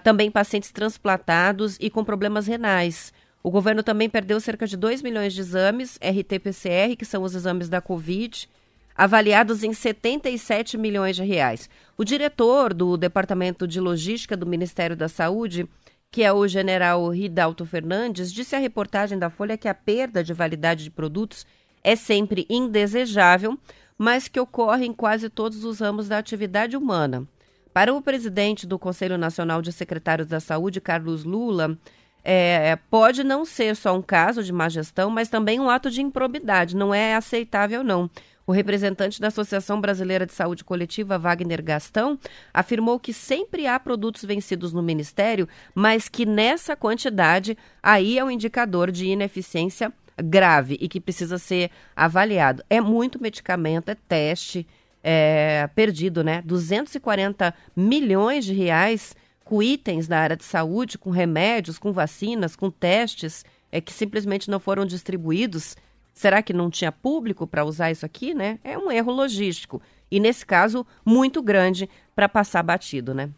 também 0.02 0.30
pacientes 0.30 0.72
transplantados 0.72 1.76
e 1.78 1.90
com 1.90 2.02
problemas 2.02 2.46
renais. 2.46 3.12
O 3.42 3.50
governo 3.50 3.82
também 3.82 4.08
perdeu 4.08 4.40
cerca 4.40 4.66
de 4.66 4.78
2 4.78 5.02
milhões 5.02 5.34
de 5.34 5.42
exames 5.42 5.98
RT-PCR, 6.00 6.96
que 6.96 7.04
são 7.04 7.22
os 7.22 7.34
exames 7.34 7.68
da 7.68 7.82
Covid, 7.82 8.48
avaliados 8.96 9.62
em 9.62 9.74
77 9.74 10.78
milhões 10.78 11.16
de 11.16 11.22
reais. 11.22 11.68
O 11.98 12.02
diretor 12.02 12.72
do 12.72 12.96
Departamento 12.96 13.68
de 13.68 13.78
Logística 13.78 14.34
do 14.34 14.46
Ministério 14.46 14.96
da 14.96 15.06
Saúde 15.06 15.68
que 16.10 16.22
é 16.22 16.32
o 16.32 16.46
general 16.48 17.08
Ridalto 17.08 17.66
Fernandes, 17.66 18.32
disse 18.32 18.56
à 18.56 18.58
reportagem 18.58 19.18
da 19.18 19.30
Folha 19.30 19.56
que 19.56 19.68
a 19.68 19.74
perda 19.74 20.24
de 20.24 20.32
validade 20.32 20.84
de 20.84 20.90
produtos 20.90 21.46
é 21.82 21.94
sempre 21.94 22.46
indesejável, 22.48 23.58
mas 23.98 24.28
que 24.28 24.40
ocorre 24.40 24.86
em 24.86 24.92
quase 24.92 25.28
todos 25.28 25.64
os 25.64 25.80
ramos 25.80 26.08
da 26.08 26.18
atividade 26.18 26.76
humana. 26.76 27.26
Para 27.72 27.92
o 27.92 28.00
presidente 28.00 28.66
do 28.66 28.78
Conselho 28.78 29.18
Nacional 29.18 29.60
de 29.60 29.72
Secretários 29.72 30.26
da 30.26 30.40
Saúde, 30.40 30.80
Carlos 30.80 31.24
Lula, 31.24 31.78
é, 32.24 32.74
pode 32.90 33.22
não 33.22 33.44
ser 33.44 33.76
só 33.76 33.96
um 33.96 34.02
caso 34.02 34.42
de 34.42 34.52
má 34.52 34.68
gestão, 34.68 35.10
mas 35.10 35.28
também 35.28 35.60
um 35.60 35.70
ato 35.70 35.90
de 35.90 36.02
improbidade. 36.02 36.74
Não 36.74 36.92
é 36.92 37.14
aceitável, 37.14 37.84
não. 37.84 38.10
O 38.46 38.52
representante 38.52 39.20
da 39.20 39.26
Associação 39.26 39.80
Brasileira 39.80 40.24
de 40.24 40.32
Saúde 40.32 40.62
Coletiva, 40.62 41.18
Wagner 41.18 41.60
Gastão, 41.60 42.16
afirmou 42.54 43.00
que 43.00 43.12
sempre 43.12 43.66
há 43.66 43.78
produtos 43.80 44.24
vencidos 44.24 44.72
no 44.72 44.82
Ministério, 44.82 45.48
mas 45.74 46.08
que 46.08 46.24
nessa 46.24 46.76
quantidade 46.76 47.58
aí 47.82 48.16
é 48.18 48.24
um 48.24 48.30
indicador 48.30 48.92
de 48.92 49.06
ineficiência 49.06 49.92
grave 50.22 50.78
e 50.80 50.88
que 50.88 51.00
precisa 51.00 51.38
ser 51.38 51.72
avaliado. 51.96 52.62
É 52.70 52.80
muito 52.80 53.20
medicamento, 53.20 53.88
é 53.88 53.96
teste 53.96 54.64
é, 55.02 55.68
perdido, 55.74 56.22
né? 56.22 56.40
240 56.44 57.52
milhões 57.74 58.44
de 58.44 58.54
reais 58.54 59.14
com 59.44 59.60
itens 59.60 60.06
da 60.06 60.18
área 60.18 60.36
de 60.36 60.44
saúde, 60.44 60.98
com 60.98 61.10
remédios, 61.10 61.78
com 61.78 61.92
vacinas, 61.92 62.54
com 62.54 62.70
testes, 62.70 63.44
é 63.72 63.80
que 63.80 63.92
simplesmente 63.92 64.48
não 64.48 64.60
foram 64.60 64.86
distribuídos 64.86 65.76
Será 66.16 66.40
que 66.40 66.54
não 66.54 66.70
tinha 66.70 66.90
público 66.90 67.46
para 67.46 67.62
usar 67.62 67.90
isso 67.90 68.06
aqui, 68.06 68.32
né? 68.32 68.58
É 68.64 68.78
um 68.78 68.90
erro 68.90 69.12
logístico. 69.12 69.82
E 70.10 70.18
nesse 70.18 70.46
caso, 70.46 70.86
muito 71.04 71.42
grande 71.42 71.90
para 72.14 72.26
passar 72.26 72.62
batido, 72.62 73.12
né? 73.12 73.28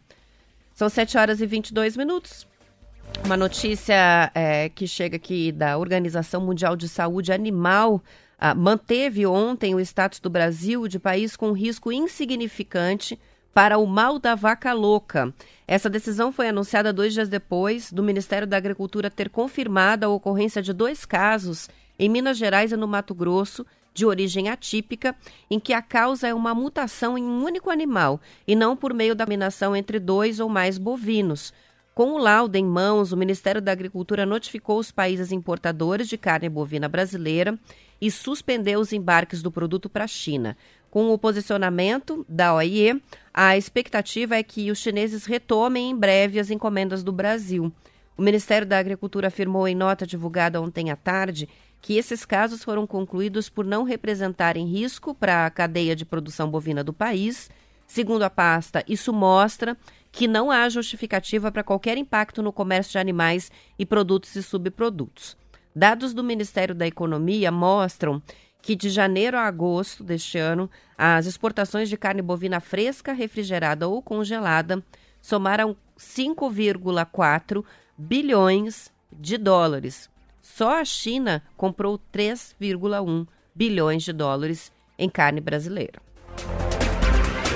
São 0.73 0.87
7 0.87 1.17
horas 1.17 1.41
e 1.41 1.45
22 1.45 1.97
minutos. 1.97 2.47
Uma 3.25 3.35
notícia 3.35 4.31
é, 4.33 4.69
que 4.69 4.87
chega 4.87 5.17
aqui 5.17 5.51
da 5.51 5.77
Organização 5.77 6.39
Mundial 6.39 6.77
de 6.77 6.87
Saúde 6.87 7.33
Animal 7.33 8.01
ah, 8.39 8.55
manteve 8.55 9.25
ontem 9.25 9.75
o 9.75 9.79
status 9.81 10.21
do 10.21 10.29
Brasil 10.29 10.87
de 10.87 10.97
país 10.97 11.35
com 11.35 11.51
risco 11.51 11.91
insignificante 11.91 13.19
para 13.53 13.77
o 13.77 13.85
mal 13.85 14.17
da 14.17 14.35
vaca 14.35 14.71
louca. 14.71 15.33
Essa 15.67 15.89
decisão 15.89 16.31
foi 16.31 16.47
anunciada 16.47 16.93
dois 16.93 17.13
dias 17.13 17.27
depois 17.27 17.91
do 17.91 18.01
Ministério 18.01 18.47
da 18.47 18.55
Agricultura 18.55 19.11
ter 19.11 19.29
confirmado 19.29 20.05
a 20.05 20.09
ocorrência 20.09 20.61
de 20.61 20.71
dois 20.71 21.03
casos 21.03 21.67
em 21.99 22.09
Minas 22.09 22.37
Gerais 22.37 22.71
e 22.71 22.77
no 22.77 22.87
Mato 22.87 23.13
Grosso, 23.13 23.65
de 23.93 24.05
origem 24.05 24.47
atípica, 24.47 25.15
em 25.51 25.59
que 25.59 25.73
a 25.73 25.81
causa 25.81 26.27
é 26.27 26.33
uma 26.33 26.55
mutação 26.55 27.17
em 27.17 27.23
um 27.23 27.43
único 27.43 27.69
animal 27.69 28.21
e 28.47 28.55
não 28.55 28.75
por 28.75 28.93
meio 28.93 29.13
da 29.13 29.25
combinação 29.25 29.75
entre 29.75 29.99
dois 29.99 30.39
ou 30.39 30.47
mais 30.47 30.77
bovinos. 30.77 31.53
Com 31.93 32.13
o 32.13 32.17
laudo 32.17 32.55
em 32.55 32.63
mãos, 32.63 33.11
o 33.11 33.17
Ministério 33.17 33.61
da 33.61 33.73
Agricultura 33.73 34.25
notificou 34.25 34.79
os 34.79 34.89
países 34.89 35.33
importadores 35.33 36.07
de 36.07 36.17
carne 36.17 36.47
bovina 36.47 36.87
brasileira 36.87 37.59
e 37.99 38.09
suspendeu 38.09 38.79
os 38.79 38.93
embarques 38.93 39.41
do 39.41 39.51
produto 39.51 39.89
para 39.89 40.05
a 40.05 40.07
China. 40.07 40.55
Com 40.89 41.11
o 41.11 41.17
posicionamento 41.17 42.25
da 42.29 42.55
OIE, 42.55 43.01
a 43.33 43.57
expectativa 43.57 44.37
é 44.37 44.43
que 44.43 44.71
os 44.71 44.77
chineses 44.77 45.25
retomem 45.25 45.89
em 45.89 45.95
breve 45.95 46.39
as 46.39 46.49
encomendas 46.49 47.03
do 47.03 47.11
Brasil. 47.11 47.69
O 48.17 48.21
Ministério 48.21 48.65
da 48.65 48.79
Agricultura 48.79 49.27
afirmou 49.27 49.67
em 49.67 49.75
nota 49.75 50.07
divulgada 50.07 50.61
ontem 50.61 50.91
à 50.91 50.95
tarde 50.95 51.49
que 51.81 51.97
esses 51.97 52.25
casos 52.25 52.63
foram 52.63 52.85
concluídos 52.85 53.49
por 53.49 53.65
não 53.65 53.83
representarem 53.83 54.67
risco 54.67 55.13
para 55.13 55.45
a 55.45 55.49
cadeia 55.49 55.95
de 55.95 56.05
produção 56.05 56.49
bovina 56.49 56.83
do 56.83 56.93
país. 56.93 57.49
Segundo 57.87 58.23
a 58.23 58.29
pasta, 58.29 58.83
isso 58.87 59.11
mostra 59.13 59.77
que 60.11 60.27
não 60.27 60.51
há 60.51 60.67
justificativa 60.69 61.51
para 61.51 61.63
qualquer 61.63 61.97
impacto 61.97 62.41
no 62.41 62.51
comércio 62.51 62.93
de 62.93 62.97
animais 62.97 63.51
e 63.77 63.85
produtos 63.85 64.35
e 64.35 64.43
subprodutos. 64.43 65.37
Dados 65.75 66.13
do 66.13 66.23
Ministério 66.23 66.75
da 66.75 66.85
Economia 66.85 67.51
mostram 67.51 68.21
que 68.61 68.75
de 68.75 68.89
janeiro 68.89 69.37
a 69.37 69.43
agosto 69.43 70.03
deste 70.03 70.37
ano, 70.37 70.69
as 70.97 71.25
exportações 71.25 71.87
de 71.87 71.95
carne 71.97 72.21
bovina 72.21 72.59
fresca, 72.59 73.13
refrigerada 73.13 73.87
ou 73.87 74.01
congelada 74.01 74.83
somaram 75.21 75.75
5,4 75.97 77.63
bilhões 77.97 78.91
de 79.11 79.37
dólares, 79.37 80.09
só 80.59 80.81
a 80.81 80.83
China 80.83 81.41
comprou 81.55 81.97
3,1 82.13 83.25
bilhões 83.55 84.03
de 84.03 84.11
dólares 84.11 84.73
em 84.97 85.09
carne 85.09 85.39
brasileira. 85.39 86.01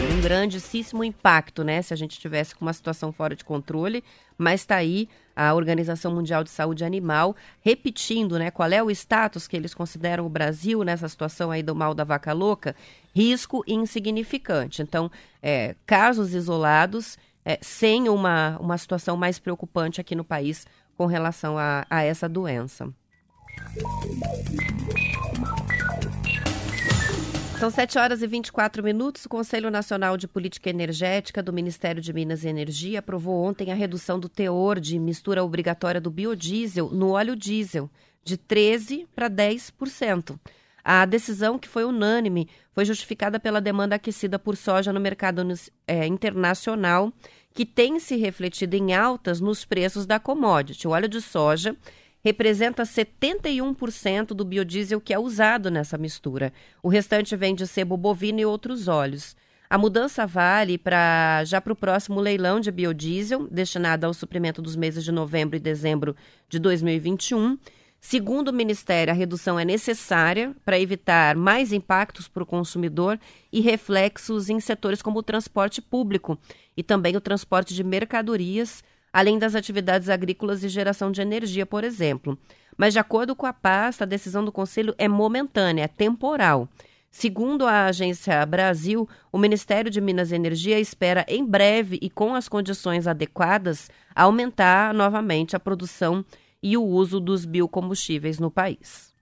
Um 0.10 0.22
grandíssimo 0.22 1.04
impacto, 1.04 1.66
né? 1.66 1.82
Se 1.82 1.94
a 1.94 1.98
gente 1.98 2.18
tivesse 2.18 2.56
com 2.56 2.63
uma 2.63 2.72
situação 2.72 3.12
fora 3.12 3.36
de 3.36 3.44
controle, 3.44 4.02
mas 4.38 4.62
está 4.62 4.78
aí 4.78 5.10
a 5.36 5.54
Organização 5.54 6.16
Mundial 6.16 6.46
de 6.46 6.50
Saúde 6.50 6.86
Animal 6.86 7.36
repetindo, 7.60 8.39
né? 8.39 8.50
Qual 8.50 8.70
é 8.70 8.82
o 8.82 8.89
status 8.89 9.50
que 9.50 9.58
eles 9.58 9.74
consideram 9.74 10.26
o 10.26 10.30
Brasil 10.30 10.82
nessa 10.82 11.10
situação 11.10 11.52
aí 11.52 11.62
do 11.62 11.76
mal 11.76 11.94
da 11.94 12.06
vaca 12.06 12.32
louca? 12.32 12.74
Risco 13.13 13.66
insignificante. 13.68 14.82
Então, 14.82 15.12
é, 15.42 15.76
casos 15.86 16.34
isolados, 16.34 17.18
é, 17.44 17.60
sem 17.62 18.08
uma, 18.08 18.58
uma 18.62 18.78
situação 18.78 19.18
mais 19.18 19.39
preocupante 19.39 20.00
aqui 20.00 20.16
no 20.16 20.24
país 20.24 20.66
com 20.98 21.06
relação 21.06 21.58
a, 21.58 21.86
a 21.90 22.04
essa 22.04 22.28
doença. 22.28 22.94
São 27.60 27.70
7 27.70 27.98
horas 27.98 28.22
e 28.22 28.28
24 28.28 28.84
minutos. 28.84 29.26
O 29.26 29.30
Conselho 29.30 29.72
Nacional 29.72 30.18
de 30.18 30.28
Política 30.28 30.70
Energética 30.70 31.42
do 31.42 31.54
Ministério 31.54 32.02
de 32.02 32.12
Minas 32.12 32.44
e 32.44 32.50
Energia 32.50 33.00
aprovou 33.00 33.42
ontem 33.42 33.72
a 33.72 33.76
redução 33.76 34.20
do 34.20 34.28
teor 34.28 34.80
de 34.82 35.00
mistura 35.00 35.44
obrigatória 35.44 36.02
do 36.02 36.12
biodiesel 36.12 36.90
no 36.90 37.12
óleo 37.12 37.38
diesel 37.38 37.90
de 38.22 38.38
13% 38.38 39.08
para 39.16 39.30
10%. 39.30 40.38
A 40.84 41.06
decisão, 41.06 41.58
que 41.58 41.70
foi 41.70 41.86
unânime, 41.86 42.50
foi 42.74 42.84
justificada 42.84 43.40
pela 43.40 43.62
demanda 43.62 43.96
aquecida 43.96 44.38
por 44.38 44.58
soja 44.58 44.92
no 44.92 45.00
mercado 45.00 45.42
é, 45.88 46.06
internacional 46.06 47.14
que 47.54 47.66
tem 47.66 48.00
se 48.00 48.16
refletido 48.16 48.76
em 48.76 48.94
altas 48.94 49.39
nos 49.39 49.63
preços 49.63 50.06
da 50.06 50.20
commodity. 50.20 50.88
O 50.88 50.92
óleo 50.92 51.08
de 51.08 51.22
soja 51.22 51.76
representa 52.24 52.84
71% 52.84 54.28
do 54.28 54.46
biodiesel 54.46 55.00
que 55.00 55.13
é 55.13 55.20
usado 55.20 55.70
nessa 55.70 55.98
mistura. 55.98 56.54
O 56.82 56.88
restante 56.88 57.36
vem 57.36 57.54
de 57.54 57.68
sebo 57.68 57.98
bovino 57.98 58.39
e 58.39 58.46
outros 58.46 58.88
óleos. 58.88 59.36
A 59.70 59.78
mudança 59.78 60.26
vale 60.26 60.78
para 60.78 61.44
já 61.46 61.60
para 61.60 61.74
o 61.74 61.76
próximo 61.76 62.20
leilão 62.20 62.60
de 62.60 62.72
biodiesel, 62.72 63.48
destinado 63.50 64.06
ao 64.06 64.13
suprimento 64.13 64.62
dos 64.62 64.76
meses 64.76 65.04
de 65.04 65.12
novembro 65.12 65.58
e 65.58 65.60
dezembro 65.60 66.16
de 66.48 66.60
2021 66.60 67.58
Segundo 68.06 68.50
o 68.50 68.54
Ministério, 68.54 69.13
a 69.13 69.16
redução 69.16 69.58
é 69.58 69.63
necessária 69.63 70.54
para 70.66 70.78
evitar 70.78 71.38
mais 71.38 71.72
impactos 71.72 72.28
para 72.28 72.44
o 72.44 72.46
consumidor 72.46 73.18
e 73.50 73.62
reflexos 73.62 74.50
em 74.50 74.60
setores 74.60 75.02
como 75.02 75.20
o 75.20 75.24
transporte 75.24 75.82
público 75.82 76.38
e 76.76 76.84
também 76.84 77.16
o 77.16 77.22
transporte 77.22 77.74
de 77.74 77.82
mercadorias, 77.82 78.84
além 79.12 79.39
das 79.39 79.56
atividades 79.56 80.10
agrícolas 80.10 80.66
e 80.66 80.70
geração 80.70 81.13
de 81.13 81.22
energia, 81.22 81.66
por 81.66 81.86
exemplo. 81.86 82.38
Mas, 82.78 82.92
de 82.92 83.00
acordo 83.00 83.34
com 83.38 83.46
a 83.46 83.54
pasta, 83.54 84.04
a 84.04 84.08
decisão 84.08 84.44
do 84.44 84.52
Conselho 84.52 84.94
é 84.98 85.08
momentânea, 85.08 85.84
é 85.86 85.88
temporal. 85.88 86.68
Segundo 87.10 87.66
a 87.66 87.86
Agência 87.86 88.46
Brasil, 88.46 89.08
o 89.32 89.38
Ministério 89.38 89.89
de 89.89 90.02
Minas 90.02 90.32
e 90.32 90.36
Energia 90.36 90.78
espera, 90.78 91.26
em 91.28 91.44
breve 91.44 92.00
e 92.02 92.10
com 92.10 92.36
as 92.36 92.50
condições 92.50 93.08
adequadas, 93.08 93.89
aumentar 94.13 94.94
novamente 94.94 95.56
a 95.56 95.60
produção 95.60 96.26
e 96.63 96.78
o 96.78 96.84
uso 96.84 97.19
dos 97.19 97.43
biocombustíveis 97.43 98.39
no 98.39 98.49
país. 98.49 99.13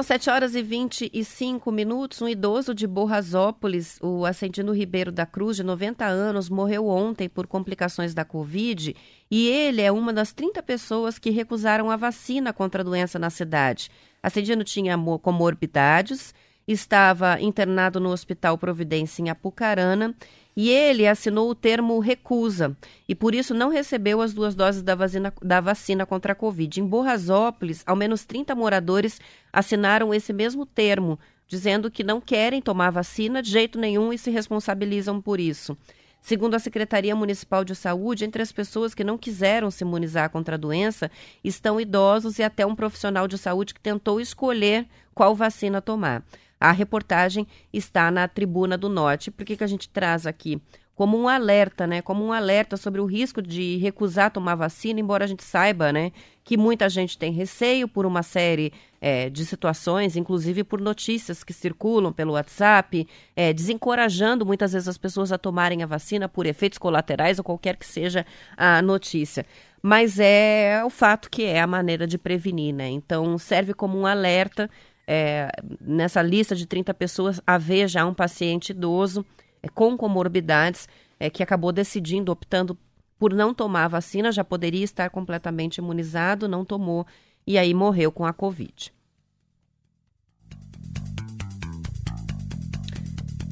São 0.00 0.04
7 0.04 0.30
horas 0.30 0.54
e 0.54 0.62
25 0.62 1.70
minutos. 1.70 2.22
Um 2.22 2.28
idoso 2.28 2.74
de 2.74 2.86
Borrasópolis, 2.86 3.98
o 4.00 4.24
Ascendino 4.24 4.72
Ribeiro 4.72 5.12
da 5.12 5.26
Cruz, 5.26 5.58
de 5.58 5.62
90 5.62 6.06
anos, 6.06 6.48
morreu 6.48 6.86
ontem 6.86 7.28
por 7.28 7.46
complicações 7.46 8.14
da 8.14 8.24
Covid 8.24 8.96
e 9.30 9.46
ele 9.46 9.82
é 9.82 9.92
uma 9.92 10.10
das 10.10 10.32
30 10.32 10.62
pessoas 10.62 11.18
que 11.18 11.28
recusaram 11.28 11.90
a 11.90 11.96
vacina 11.96 12.50
contra 12.50 12.80
a 12.80 12.84
doença 12.84 13.18
na 13.18 13.28
cidade. 13.28 13.90
Ascendino 14.22 14.64
tinha 14.64 14.96
comorbidades, 15.20 16.34
estava 16.66 17.38
internado 17.38 18.00
no 18.00 18.08
Hospital 18.08 18.56
Providência 18.56 19.20
em 19.20 19.28
Apucarana 19.28 20.16
e 20.62 20.68
ele 20.68 21.06
assinou 21.06 21.48
o 21.48 21.54
termo 21.54 21.98
recusa 22.00 22.76
e 23.08 23.14
por 23.14 23.34
isso 23.34 23.54
não 23.54 23.70
recebeu 23.70 24.20
as 24.20 24.34
duas 24.34 24.54
doses 24.54 24.82
da 24.82 24.94
vacina, 24.94 25.32
da 25.40 25.58
vacina 25.58 26.04
contra 26.04 26.32
a 26.32 26.36
Covid. 26.36 26.78
Em 26.78 26.84
Borrasópolis, 26.84 27.82
ao 27.86 27.96
menos 27.96 28.26
30 28.26 28.54
moradores 28.54 29.22
assinaram 29.50 30.12
esse 30.12 30.34
mesmo 30.34 30.66
termo, 30.66 31.18
dizendo 31.48 31.90
que 31.90 32.04
não 32.04 32.20
querem 32.20 32.60
tomar 32.60 32.90
vacina 32.90 33.42
de 33.42 33.50
jeito 33.50 33.78
nenhum 33.78 34.12
e 34.12 34.18
se 34.18 34.30
responsabilizam 34.30 35.18
por 35.18 35.40
isso. 35.40 35.74
Segundo 36.20 36.54
a 36.54 36.58
Secretaria 36.58 37.16
Municipal 37.16 37.64
de 37.64 37.74
Saúde, 37.74 38.26
entre 38.26 38.42
as 38.42 38.52
pessoas 38.52 38.92
que 38.92 39.02
não 39.02 39.16
quiseram 39.16 39.70
se 39.70 39.82
imunizar 39.82 40.28
contra 40.28 40.56
a 40.56 40.58
doença 40.58 41.10
estão 41.42 41.80
idosos 41.80 42.38
e 42.38 42.42
até 42.42 42.66
um 42.66 42.76
profissional 42.76 43.26
de 43.26 43.38
saúde 43.38 43.72
que 43.72 43.80
tentou 43.80 44.20
escolher 44.20 44.86
qual 45.14 45.34
vacina 45.34 45.80
tomar. 45.80 46.22
A 46.60 46.72
reportagem 46.72 47.46
está 47.72 48.10
na 48.10 48.28
Tribuna 48.28 48.76
do 48.76 48.90
Norte. 48.90 49.30
Por 49.30 49.46
que, 49.46 49.56
que 49.56 49.64
a 49.64 49.66
gente 49.66 49.88
traz 49.88 50.26
aqui? 50.26 50.60
Como 50.94 51.18
um 51.18 51.26
alerta, 51.26 51.86
né? 51.86 52.02
Como 52.02 52.22
um 52.22 52.30
alerta 52.30 52.76
sobre 52.76 53.00
o 53.00 53.06
risco 53.06 53.40
de 53.40 53.78
recusar 53.78 54.30
tomar 54.30 54.54
vacina, 54.54 55.00
embora 55.00 55.24
a 55.24 55.26
gente 55.26 55.42
saiba, 55.42 55.90
né, 55.90 56.12
que 56.44 56.58
muita 56.58 56.90
gente 56.90 57.16
tem 57.16 57.32
receio 57.32 57.88
por 57.88 58.04
uma 58.04 58.22
série 58.22 58.70
é, 59.00 59.30
de 59.30 59.46
situações, 59.46 60.14
inclusive 60.14 60.62
por 60.62 60.78
notícias 60.78 61.42
que 61.42 61.54
circulam 61.54 62.12
pelo 62.12 62.32
WhatsApp, 62.32 63.08
é, 63.34 63.50
desencorajando 63.52 64.44
muitas 64.44 64.74
vezes 64.74 64.88
as 64.88 64.98
pessoas 64.98 65.32
a 65.32 65.38
tomarem 65.38 65.82
a 65.82 65.86
vacina 65.86 66.28
por 66.28 66.44
efeitos 66.44 66.76
colaterais 66.76 67.38
ou 67.38 67.44
qualquer 67.44 67.76
que 67.76 67.86
seja 67.86 68.26
a 68.54 68.82
notícia. 68.82 69.46
Mas 69.82 70.18
é 70.18 70.82
o 70.84 70.90
fato 70.90 71.30
que 71.30 71.44
é 71.44 71.60
a 71.60 71.66
maneira 71.66 72.06
de 72.06 72.18
prevenir, 72.18 72.74
né? 72.74 72.90
Então 72.90 73.38
serve 73.38 73.72
como 73.72 73.98
um 73.98 74.04
alerta 74.04 74.68
é, 75.12 75.50
nessa 75.80 76.22
lista 76.22 76.54
de 76.54 76.64
30 76.66 76.94
pessoas, 76.94 77.40
haver 77.44 77.88
já 77.88 78.06
um 78.06 78.14
paciente 78.14 78.70
idoso 78.70 79.26
é, 79.60 79.68
com 79.68 79.96
comorbidades 79.96 80.88
é, 81.18 81.28
que 81.28 81.42
acabou 81.42 81.72
decidindo, 81.72 82.30
optando 82.30 82.78
por 83.18 83.34
não 83.34 83.52
tomar 83.52 83.86
a 83.86 83.88
vacina, 83.88 84.30
já 84.30 84.44
poderia 84.44 84.84
estar 84.84 85.10
completamente 85.10 85.78
imunizado, 85.78 86.46
não 86.46 86.64
tomou 86.64 87.04
e 87.44 87.58
aí 87.58 87.74
morreu 87.74 88.12
com 88.12 88.24
a 88.24 88.32
Covid. 88.32 88.92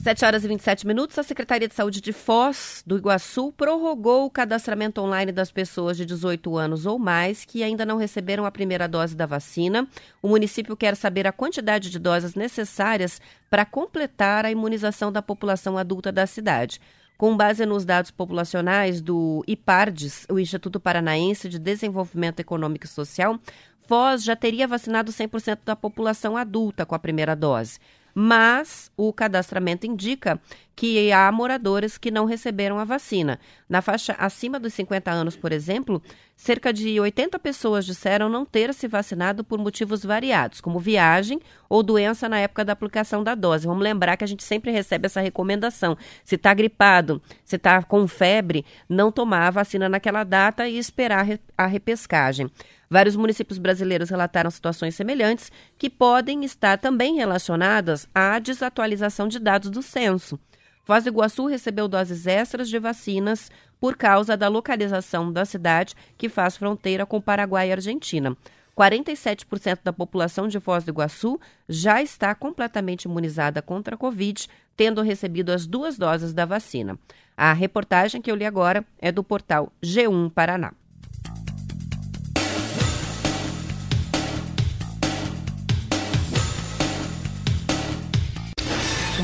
7 0.08 0.24
horas 0.24 0.42
e 0.42 0.48
27 0.48 0.86
minutos, 0.86 1.18
a 1.18 1.22
Secretaria 1.22 1.68
de 1.68 1.74
Saúde 1.74 2.00
de 2.00 2.14
Foz 2.14 2.82
do 2.86 2.96
Iguaçu 2.96 3.52
prorrogou 3.52 4.24
o 4.24 4.30
cadastramento 4.30 5.02
online 5.02 5.30
das 5.30 5.52
pessoas 5.52 5.98
de 5.98 6.06
18 6.06 6.56
anos 6.56 6.86
ou 6.86 6.98
mais 6.98 7.44
que 7.44 7.62
ainda 7.62 7.84
não 7.84 7.98
receberam 7.98 8.46
a 8.46 8.50
primeira 8.50 8.88
dose 8.88 9.14
da 9.14 9.26
vacina. 9.26 9.86
O 10.22 10.28
município 10.28 10.74
quer 10.74 10.96
saber 10.96 11.26
a 11.26 11.32
quantidade 11.32 11.90
de 11.90 11.98
doses 11.98 12.34
necessárias 12.34 13.20
para 13.50 13.66
completar 13.66 14.46
a 14.46 14.50
imunização 14.50 15.12
da 15.12 15.20
população 15.20 15.76
adulta 15.76 16.10
da 16.10 16.26
cidade. 16.26 16.80
Com 17.18 17.36
base 17.36 17.66
nos 17.66 17.84
dados 17.84 18.10
populacionais 18.10 19.02
do 19.02 19.44
IPARDES, 19.46 20.24
o 20.30 20.38
Instituto 20.38 20.80
Paranaense 20.80 21.50
de 21.50 21.58
Desenvolvimento 21.58 22.40
Econômico 22.40 22.86
e 22.86 22.88
Social, 22.88 23.38
Foz 23.86 24.24
já 24.24 24.34
teria 24.34 24.66
vacinado 24.66 25.12
100% 25.12 25.58
da 25.66 25.76
população 25.76 26.34
adulta 26.34 26.86
com 26.86 26.94
a 26.94 26.98
primeira 26.98 27.36
dose 27.36 27.78
mas 28.20 28.90
o 28.96 29.12
cadastramento 29.12 29.86
indica 29.86 30.40
que 30.74 31.12
há 31.12 31.30
moradores 31.30 31.96
que 31.96 32.10
não 32.10 32.24
receberam 32.24 32.76
a 32.76 32.84
vacina. 32.84 33.38
Na 33.68 33.80
faixa 33.80 34.12
acima 34.18 34.58
dos 34.58 34.74
50 34.74 35.08
anos, 35.08 35.36
por 35.36 35.52
exemplo, 35.52 36.02
cerca 36.34 36.72
de 36.72 36.98
80 36.98 37.38
pessoas 37.38 37.86
disseram 37.86 38.28
não 38.28 38.44
ter 38.44 38.74
se 38.74 38.88
vacinado 38.88 39.44
por 39.44 39.60
motivos 39.60 40.04
variados, 40.04 40.60
como 40.60 40.80
viagem 40.80 41.40
ou 41.68 41.80
doença 41.80 42.28
na 42.28 42.40
época 42.40 42.64
da 42.64 42.72
aplicação 42.72 43.22
da 43.22 43.36
dose. 43.36 43.68
Vamos 43.68 43.84
lembrar 43.84 44.16
que 44.16 44.24
a 44.24 44.28
gente 44.28 44.42
sempre 44.42 44.72
recebe 44.72 45.06
essa 45.06 45.20
recomendação. 45.20 45.96
Se 46.24 46.34
está 46.34 46.52
gripado, 46.52 47.22
se 47.44 47.54
está 47.54 47.84
com 47.84 48.08
febre, 48.08 48.66
não 48.88 49.12
tomar 49.12 49.46
a 49.46 49.50
vacina 49.50 49.88
naquela 49.88 50.24
data 50.24 50.66
e 50.66 50.76
esperar 50.76 51.24
a 51.56 51.66
repescagem. 51.66 52.50
Vários 52.90 53.16
municípios 53.16 53.58
brasileiros 53.58 54.08
relataram 54.08 54.50
situações 54.50 54.94
semelhantes 54.94 55.52
que 55.76 55.90
podem 55.90 56.44
estar 56.44 56.78
também 56.78 57.16
relacionadas 57.16 58.08
à 58.14 58.38
desatualização 58.38 59.28
de 59.28 59.38
dados 59.38 59.70
do 59.70 59.82
censo. 59.82 60.38
Foz 60.84 61.04
do 61.04 61.10
Iguaçu 61.10 61.46
recebeu 61.46 61.86
doses 61.86 62.26
extras 62.26 62.68
de 62.68 62.78
vacinas 62.78 63.50
por 63.78 63.94
causa 63.94 64.36
da 64.36 64.48
localização 64.48 65.30
da 65.30 65.44
cidade, 65.44 65.94
que 66.16 66.30
faz 66.30 66.56
fronteira 66.56 67.04
com 67.04 67.20
Paraguai 67.20 67.68
e 67.68 67.72
Argentina. 67.72 68.34
47% 68.74 69.80
da 69.84 69.92
população 69.92 70.48
de 70.48 70.58
Foz 70.58 70.84
do 70.84 70.90
Iguaçu 70.90 71.38
já 71.68 72.00
está 72.00 72.34
completamente 72.34 73.04
imunizada 73.04 73.60
contra 73.60 73.96
a 73.96 73.98
Covid, 73.98 74.48
tendo 74.76 75.02
recebido 75.02 75.50
as 75.50 75.66
duas 75.66 75.98
doses 75.98 76.32
da 76.32 76.46
vacina. 76.46 76.98
A 77.36 77.52
reportagem 77.52 78.22
que 78.22 78.30
eu 78.30 78.36
li 78.36 78.46
agora 78.46 78.84
é 78.98 79.12
do 79.12 79.22
portal 79.22 79.72
G1 79.82 80.32
Paraná. 80.32 80.72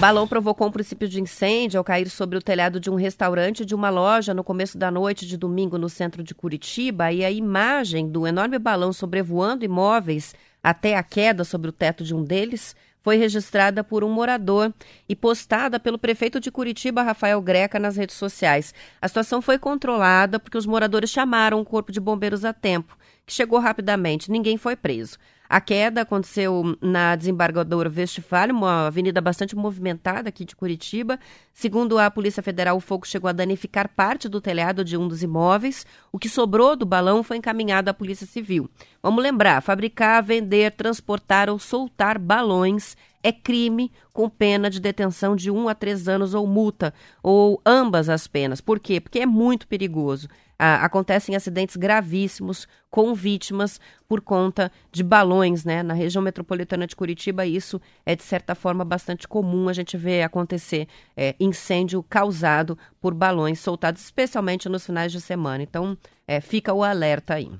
Balão 0.04 0.28
provocou 0.28 0.66
um 0.66 0.70
princípio 0.70 1.08
de 1.08 1.18
incêndio 1.18 1.78
ao 1.78 1.84
cair 1.84 2.10
sobre 2.10 2.36
o 2.36 2.42
telhado 2.42 2.78
de 2.78 2.90
um 2.90 2.94
restaurante 2.94 3.60
e 3.60 3.64
de 3.64 3.74
uma 3.74 3.88
loja 3.88 4.34
no 4.34 4.44
começo 4.44 4.76
da 4.76 4.90
noite 4.90 5.26
de 5.26 5.34
domingo 5.34 5.78
no 5.78 5.88
centro 5.88 6.22
de 6.22 6.34
Curitiba. 6.34 7.10
E 7.10 7.24
a 7.24 7.30
imagem 7.30 8.06
do 8.10 8.26
enorme 8.26 8.58
balão 8.58 8.92
sobrevoando 8.92 9.64
imóveis 9.64 10.34
até 10.62 10.94
a 10.94 11.02
queda 11.02 11.42
sobre 11.42 11.70
o 11.70 11.72
teto 11.72 12.04
de 12.04 12.14
um 12.14 12.22
deles 12.22 12.76
foi 13.00 13.16
registrada 13.16 13.82
por 13.82 14.04
um 14.04 14.10
morador 14.10 14.74
e 15.08 15.16
postada 15.16 15.80
pelo 15.80 15.98
prefeito 15.98 16.38
de 16.38 16.50
Curitiba, 16.50 17.02
Rafael 17.02 17.40
Greca, 17.40 17.78
nas 17.78 17.96
redes 17.96 18.16
sociais. 18.16 18.74
A 19.00 19.08
situação 19.08 19.40
foi 19.40 19.58
controlada 19.58 20.38
porque 20.38 20.58
os 20.58 20.66
moradores 20.66 21.08
chamaram 21.08 21.62
o 21.62 21.64
corpo 21.64 21.90
de 21.90 21.98
bombeiros 21.98 22.44
a 22.44 22.52
tempo, 22.52 22.94
que 23.24 23.32
chegou 23.32 23.58
rapidamente. 23.58 24.30
Ninguém 24.30 24.58
foi 24.58 24.76
preso. 24.76 25.16
A 25.48 25.60
queda 25.60 26.00
aconteceu 26.00 26.76
na 26.80 27.14
desembargadora 27.14 27.92
Westphal, 27.94 28.50
uma 28.50 28.86
avenida 28.86 29.20
bastante 29.20 29.54
movimentada 29.54 30.28
aqui 30.28 30.44
de 30.44 30.56
Curitiba. 30.56 31.18
Segundo 31.52 31.98
a 31.98 32.10
Polícia 32.10 32.42
Federal, 32.42 32.76
o 32.76 32.80
fogo 32.80 33.06
chegou 33.06 33.28
a 33.28 33.32
danificar 33.32 33.88
parte 33.88 34.28
do 34.28 34.40
telhado 34.40 34.82
de 34.82 34.96
um 34.96 35.06
dos 35.06 35.22
imóveis. 35.22 35.86
O 36.10 36.18
que 36.18 36.28
sobrou 36.28 36.74
do 36.74 36.86
balão 36.86 37.22
foi 37.22 37.36
encaminhado 37.36 37.90
à 37.90 37.94
Polícia 37.94 38.26
Civil. 38.26 38.70
Vamos 39.02 39.22
lembrar: 39.22 39.60
fabricar, 39.60 40.22
vender, 40.22 40.72
transportar 40.72 41.50
ou 41.50 41.58
soltar 41.58 42.18
balões 42.18 42.96
é 43.24 43.32
crime 43.32 43.90
com 44.12 44.28
pena 44.28 44.68
de 44.68 44.78
detenção 44.78 45.34
de 45.34 45.50
um 45.50 45.66
a 45.66 45.74
três 45.74 46.06
anos 46.06 46.34
ou 46.34 46.46
multa, 46.46 46.92
ou 47.22 47.60
ambas 47.64 48.10
as 48.10 48.26
penas. 48.28 48.60
Por 48.60 48.78
quê? 48.78 49.00
Porque 49.00 49.20
é 49.20 49.26
muito 49.26 49.66
perigoso. 49.66 50.28
Ah, 50.58 50.84
acontecem 50.84 51.34
acidentes 51.34 51.74
gravíssimos 51.74 52.68
com 52.90 53.14
vítimas 53.14 53.80
por 54.06 54.20
conta 54.20 54.70
de 54.92 55.02
balões, 55.02 55.64
né? 55.64 55.82
Na 55.82 55.94
região 55.94 56.22
metropolitana 56.22 56.86
de 56.86 56.94
Curitiba, 56.94 57.44
isso 57.46 57.80
é 58.06 58.14
de 58.14 58.22
certa 58.22 58.54
forma 58.54 58.84
bastante 58.84 59.26
comum 59.26 59.68
a 59.68 59.72
gente 59.72 59.96
ver 59.96 60.22
acontecer 60.22 60.86
é, 61.16 61.34
incêndio 61.40 62.02
causado 62.02 62.78
por 63.00 63.14
balões 63.14 63.58
soltados, 63.58 64.02
especialmente 64.02 64.68
nos 64.68 64.86
finais 64.86 65.10
de 65.10 65.20
semana. 65.20 65.62
Então, 65.62 65.96
é, 66.28 66.40
fica 66.40 66.72
o 66.72 66.84
alerta 66.84 67.34
aí. 67.34 67.50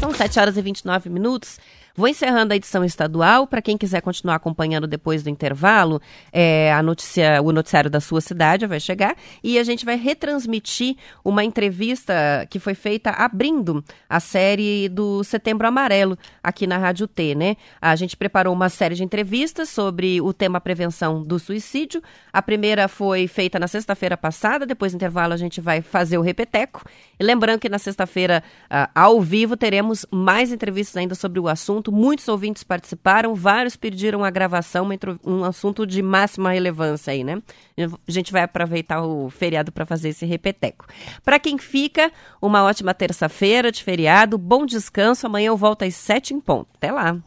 São 0.00 0.12
7 0.14 0.38
horas 0.38 0.56
e 0.56 0.62
29 0.62 1.10
minutos. 1.10 1.58
Vou 1.96 2.08
encerrando 2.08 2.52
a 2.52 2.56
edição 2.56 2.84
estadual. 2.84 3.46
Para 3.46 3.62
quem 3.62 3.78
quiser 3.78 4.00
continuar 4.00 4.34
acompanhando 4.34 4.84
depois 4.84 5.22
do 5.22 5.30
intervalo, 5.30 6.02
é, 6.32 6.72
a 6.72 6.82
notícia, 6.82 7.40
o 7.40 7.52
noticiário 7.52 7.88
da 7.88 8.00
sua 8.00 8.20
cidade 8.20 8.66
vai 8.66 8.80
chegar 8.80 9.16
e 9.44 9.60
a 9.60 9.62
gente 9.62 9.84
vai 9.84 9.94
retransmitir 9.94 10.96
uma 11.24 11.44
entrevista 11.44 12.12
que 12.50 12.58
foi 12.58 12.74
feita 12.74 13.10
abrindo 13.10 13.84
a 14.08 14.18
série 14.18 14.88
do 14.88 15.22
Setembro 15.22 15.68
Amarelo 15.68 16.18
aqui 16.42 16.66
na 16.66 16.78
Rádio 16.78 17.06
T, 17.06 17.36
né? 17.36 17.56
A 17.80 17.94
gente 17.94 18.16
preparou 18.16 18.52
uma 18.52 18.68
série 18.68 18.96
de 18.96 19.04
entrevistas 19.04 19.68
sobre 19.68 20.20
o 20.20 20.32
tema 20.32 20.60
prevenção 20.60 21.22
do 21.22 21.38
suicídio. 21.38 22.02
A 22.32 22.42
primeira 22.42 22.88
foi 22.88 23.28
feita 23.28 23.56
na 23.56 23.68
sexta-feira 23.68 24.16
passada, 24.16 24.66
depois 24.66 24.90
do 24.90 24.96
intervalo 24.96 25.32
a 25.32 25.36
gente 25.36 25.60
vai 25.60 25.80
fazer 25.80 26.18
o 26.18 26.22
repeteco. 26.22 26.82
E 27.20 27.22
lembrando 27.22 27.60
que 27.60 27.68
na 27.68 27.78
sexta-feira, 27.78 28.42
uh, 28.64 28.90
ao 28.92 29.20
vivo, 29.20 29.56
teremos 29.56 30.04
mais 30.10 30.50
entrevistas 30.50 30.96
ainda 30.96 31.14
sobre 31.14 31.38
o 31.38 31.46
assunto 31.46 31.83
assunto. 31.84 31.92
Muitos 31.92 32.28
ouvintes 32.28 32.62
participaram, 32.62 33.34
vários 33.34 33.76
pediram 33.76 34.24
a 34.24 34.30
gravação, 34.30 34.88
um 35.24 35.44
assunto 35.44 35.86
de 35.86 36.02
máxima 36.02 36.52
relevância 36.52 37.12
aí, 37.12 37.22
né? 37.22 37.42
A 37.76 38.10
gente 38.10 38.32
vai 38.32 38.42
aproveitar 38.42 39.02
o 39.02 39.28
feriado 39.30 39.70
para 39.70 39.84
fazer 39.84 40.10
esse 40.10 40.24
repeteco. 40.24 40.86
Para 41.22 41.38
quem 41.38 41.58
fica, 41.58 42.10
uma 42.40 42.62
ótima 42.64 42.94
terça-feira 42.94 43.70
de 43.70 43.82
feriado, 43.82 44.38
bom 44.38 44.64
descanso. 44.64 45.26
Amanhã 45.26 45.48
eu 45.48 45.56
volto 45.56 45.82
às 45.82 45.94
sete 45.94 46.32
em 46.32 46.40
ponto. 46.40 46.68
Até 46.74 46.90
lá. 46.90 47.18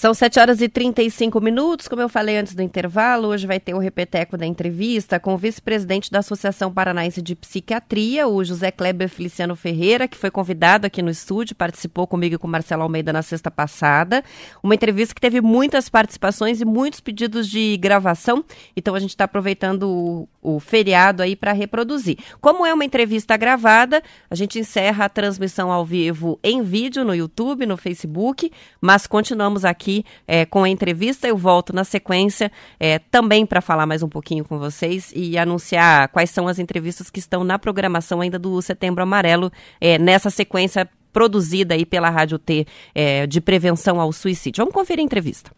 São 0.00 0.14
7 0.14 0.40
horas 0.40 0.62
e 0.62 0.68
35 0.70 1.42
minutos. 1.42 1.86
Como 1.86 2.00
eu 2.00 2.08
falei 2.08 2.38
antes 2.38 2.54
do 2.54 2.62
intervalo, 2.62 3.28
hoje 3.28 3.46
vai 3.46 3.60
ter 3.60 3.74
o 3.74 3.78
repeteco 3.78 4.34
da 4.34 4.46
entrevista 4.46 5.20
com 5.20 5.34
o 5.34 5.36
vice-presidente 5.36 6.10
da 6.10 6.20
Associação 6.20 6.72
Paranaense 6.72 7.20
de 7.20 7.34
Psiquiatria, 7.34 8.26
o 8.26 8.42
José 8.42 8.70
Kleber 8.70 9.10
Feliciano 9.10 9.54
Ferreira, 9.54 10.08
que 10.08 10.16
foi 10.16 10.30
convidado 10.30 10.86
aqui 10.86 11.02
no 11.02 11.10
estúdio, 11.10 11.54
participou 11.54 12.06
comigo 12.06 12.36
e 12.36 12.38
com 12.38 12.48
Marcelo 12.48 12.82
Almeida 12.82 13.12
na 13.12 13.20
sexta 13.20 13.50
passada. 13.50 14.24
Uma 14.62 14.74
entrevista 14.74 15.14
que 15.14 15.20
teve 15.20 15.42
muitas 15.42 15.90
participações 15.90 16.62
e 16.62 16.64
muitos 16.64 17.00
pedidos 17.00 17.46
de 17.46 17.76
gravação. 17.76 18.42
Então 18.74 18.94
a 18.94 19.00
gente 19.00 19.10
está 19.10 19.24
aproveitando 19.24 19.82
o, 19.82 20.28
o 20.40 20.58
feriado 20.60 21.22
aí 21.22 21.36
para 21.36 21.52
reproduzir. 21.52 22.16
Como 22.40 22.64
é 22.64 22.72
uma 22.72 22.86
entrevista 22.86 23.36
gravada, 23.36 24.02
a 24.30 24.34
gente 24.34 24.58
encerra 24.58 25.04
a 25.04 25.08
transmissão 25.10 25.70
ao 25.70 25.84
vivo 25.84 26.40
em 26.42 26.62
vídeo 26.62 27.04
no 27.04 27.14
YouTube, 27.14 27.66
no 27.66 27.76
Facebook, 27.76 28.50
mas 28.80 29.06
continuamos 29.06 29.62
aqui 29.62 29.89
aqui 29.90 30.04
é, 30.26 30.46
com 30.46 30.62
a 30.62 30.68
entrevista. 30.68 31.26
Eu 31.26 31.36
volto 31.36 31.74
na 31.74 31.84
sequência 31.84 32.50
é, 32.78 32.98
também 32.98 33.44
para 33.44 33.60
falar 33.60 33.86
mais 33.86 34.02
um 34.02 34.08
pouquinho 34.08 34.44
com 34.44 34.58
vocês 34.58 35.12
e 35.14 35.36
anunciar 35.36 36.08
quais 36.08 36.30
são 36.30 36.46
as 36.46 36.58
entrevistas 36.58 37.10
que 37.10 37.18
estão 37.18 37.42
na 37.42 37.58
programação 37.58 38.20
ainda 38.20 38.38
do 38.38 38.60
Setembro 38.62 39.02
Amarelo 39.02 39.50
é, 39.80 39.98
nessa 39.98 40.30
sequência 40.30 40.88
produzida 41.12 41.74
aí 41.74 41.84
pela 41.84 42.08
Rádio 42.08 42.38
T 42.38 42.66
é, 42.94 43.26
de 43.26 43.40
prevenção 43.40 44.00
ao 44.00 44.12
suicídio. 44.12 44.62
Vamos 44.62 44.74
conferir 44.74 45.02
a 45.02 45.04
entrevista. 45.04 45.50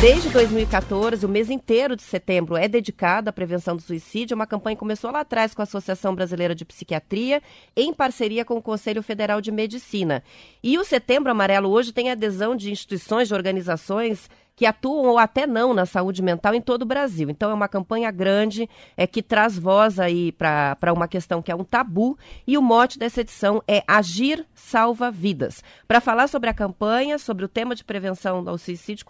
Desde 0.00 0.28
2014, 0.28 1.24
o 1.24 1.28
mês 1.28 1.48
inteiro 1.48 1.96
de 1.96 2.02
setembro 2.02 2.56
é 2.56 2.68
dedicado 2.68 3.30
à 3.30 3.32
prevenção 3.32 3.74
do 3.74 3.80
suicídio. 3.80 4.34
Uma 4.34 4.46
campanha 4.46 4.76
começou 4.76 5.10
lá 5.10 5.20
atrás 5.20 5.54
com 5.54 5.62
a 5.62 5.64
Associação 5.64 6.14
Brasileira 6.14 6.54
de 6.54 6.64
Psiquiatria, 6.64 7.42
em 7.74 7.92
parceria 7.92 8.44
com 8.44 8.54
o 8.56 8.62
Conselho 8.62 9.02
Federal 9.02 9.40
de 9.40 9.50
Medicina. 9.50 10.22
E 10.62 10.78
o 10.78 10.84
Setembro 10.84 11.30
Amarelo 11.30 11.70
hoje 11.70 11.90
tem 11.90 12.10
adesão 12.10 12.54
de 12.54 12.70
instituições, 12.70 13.28
de 13.28 13.34
organizações 13.34 14.28
que 14.56 14.66
atuam 14.66 15.06
ou 15.06 15.18
até 15.18 15.46
não 15.46 15.74
na 15.74 15.84
saúde 15.84 16.22
mental 16.22 16.54
em 16.54 16.60
todo 16.60 16.82
o 16.82 16.86
Brasil. 16.86 17.28
Então 17.28 17.50
é 17.50 17.54
uma 17.54 17.68
campanha 17.68 18.10
grande 18.10 18.68
é, 18.96 19.06
que 19.06 19.22
traz 19.22 19.58
voz 19.58 19.98
aí 19.98 20.32
para 20.32 20.92
uma 20.92 21.08
questão 21.08 21.42
que 21.42 21.50
é 21.50 21.54
um 21.54 21.64
tabu 21.64 22.16
e 22.46 22.56
o 22.56 22.62
mote 22.62 22.98
dessa 22.98 23.20
edição 23.20 23.62
é 23.66 23.82
Agir 23.86 24.44
Salva 24.54 25.10
Vidas. 25.10 25.62
Para 25.88 26.00
falar 26.00 26.28
sobre 26.28 26.48
a 26.48 26.54
campanha, 26.54 27.18
sobre 27.18 27.44
o 27.44 27.48
tema 27.48 27.74
de 27.74 27.84
prevenção 27.84 28.44
ao 28.46 28.58
suicídio, 28.58 29.04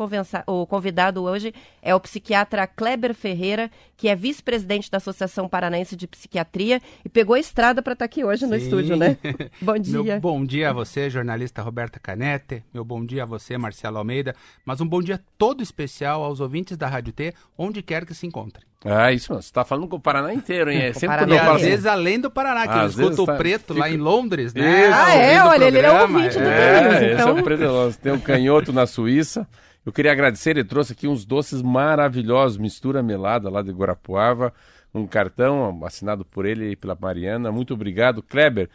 o 0.47 0.67
convidado 0.67 1.23
hoje 1.23 1.53
é 1.83 1.95
o 1.95 2.01
psiquiatra 2.01 2.67
Kleber 2.67 3.15
Ferreira, 3.15 3.71
que 3.97 4.09
é 4.09 4.17
vice-presidente 4.17 4.91
da 4.91 4.97
Associação 4.97 5.49
Paranaense 5.49 5.97
de 5.97 6.07
Psiquiatria 6.07 6.81
e 7.05 7.09
pegou 7.09 7.35
a 7.35 7.41
estrada 7.41 7.83
para 7.83 7.93
estar 7.93 8.05
tá 8.05 8.07
aqui 8.07 8.25
hoje 8.25 8.47
no 8.47 8.59
Sim. 8.59 8.65
estúdio, 8.65 8.97
né? 8.97 9.17
Bom 9.61 9.79
dia. 9.79 10.03
Meu 10.03 10.21
bom 10.21 10.45
dia 10.45 10.71
a 10.71 10.73
você, 10.73 11.09
jornalista 11.09 11.63
Roberta 11.63 11.99
Canete. 12.01 12.63
Meu 12.73 12.85
bom 12.85 13.05
dia 13.05 13.23
a 13.23 13.27
você, 13.27 13.57
Marcelo 13.57 13.99
Almeida. 13.99 14.35
Mas 14.65 14.81
um 14.81 14.87
bom 14.87 15.01
dia 15.01 15.23
todo 15.37 15.63
especial 15.63 16.23
aos 16.23 16.41
ouvintes 16.41 16.77
da 16.77 16.87
Rádio 16.87 17.13
T, 17.13 17.35
onde 17.57 17.83
quer 17.83 18.05
que 18.05 18.15
se 18.15 18.27
encontrem. 18.27 18.65
Ah, 18.85 19.11
isso, 19.13 19.33
você 19.33 19.41
está 19.41 19.65
falando 19.65 19.89
com 19.89 19.97
o 19.97 20.01
Paraná 20.01 20.33
inteiro, 20.35 20.71
hein? 20.71 20.83
É 20.83 20.93
sempre 20.95 21.17
Paraná, 21.17 21.53
às 21.53 21.63
vezes 21.63 21.87
além 21.87 22.21
do 22.21 22.31
Paraná, 22.31 22.69
que 22.69 22.79
ah, 22.79 22.83
eu 22.83 22.89
escuto 22.89 23.23
o 23.23 23.27
tá... 23.27 23.37
Preto 23.37 23.75
Fica... 23.75 23.81
lá 23.81 23.91
em 23.91 23.97
Londres, 23.97 24.53
né? 24.53 24.89
Isso, 24.89 24.95
ah, 24.95 25.15
é? 25.15 25.43
Olha, 25.43 25.65
ele 25.65 25.79
é 25.79 26.03
ouvinte 26.03 26.39
do 26.39 26.45
é, 26.45 27.13
então... 27.15 27.29
Esse 27.29 27.39
é 27.39 27.41
o 27.41 27.43
Preto, 27.43 27.99
tem 28.03 28.13
um 28.13 28.21
canhoto 28.21 28.73
na 28.73 28.87
Suíça. 28.87 29.49
Eu 29.87 29.93
queria 29.93 30.13
agradecer, 30.13 30.51
ele 30.51 30.65
trouxe 30.65 30.93
aqui 30.93 31.09
uns 31.09 31.25
doces 31.25 31.63
maravilhosos, 31.63 32.59
mistura 32.59 33.03
melada 33.03 33.51
lá 33.51 33.63
de 33.63 33.71
Guarapuava, 33.71 34.53
um 34.95 35.07
cartão 35.07 35.81
assinado 35.85 36.25
por 36.25 36.47
ele 36.47 36.73
e 36.73 36.77
pela 36.77 36.97
Mariana. 36.99 37.51
Muito 37.51 37.75
obrigado, 37.75 38.23
Kleber. 38.23 38.69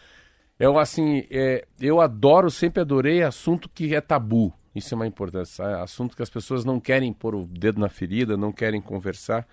Eu, 0.60 0.78
assim, 0.78 1.26
é, 1.32 1.66
eu 1.80 2.02
adoro, 2.02 2.52
sempre 2.52 2.82
adorei 2.82 3.24
assunto 3.24 3.70
que 3.70 3.96
é 3.96 4.02
tabu. 4.02 4.54
Isso 4.74 4.94
é 4.94 4.96
uma 4.96 5.08
importância. 5.08 5.64
É 5.64 5.82
assunto 5.82 6.16
que 6.16 6.22
as 6.22 6.30
pessoas 6.30 6.64
não 6.64 6.80
querem 6.80 7.12
pôr 7.12 7.36
o 7.36 7.46
dedo 7.46 7.80
na 7.80 7.90
ferida, 7.90 8.38
não 8.38 8.52
querem 8.52 8.82
conversar. 8.82 9.48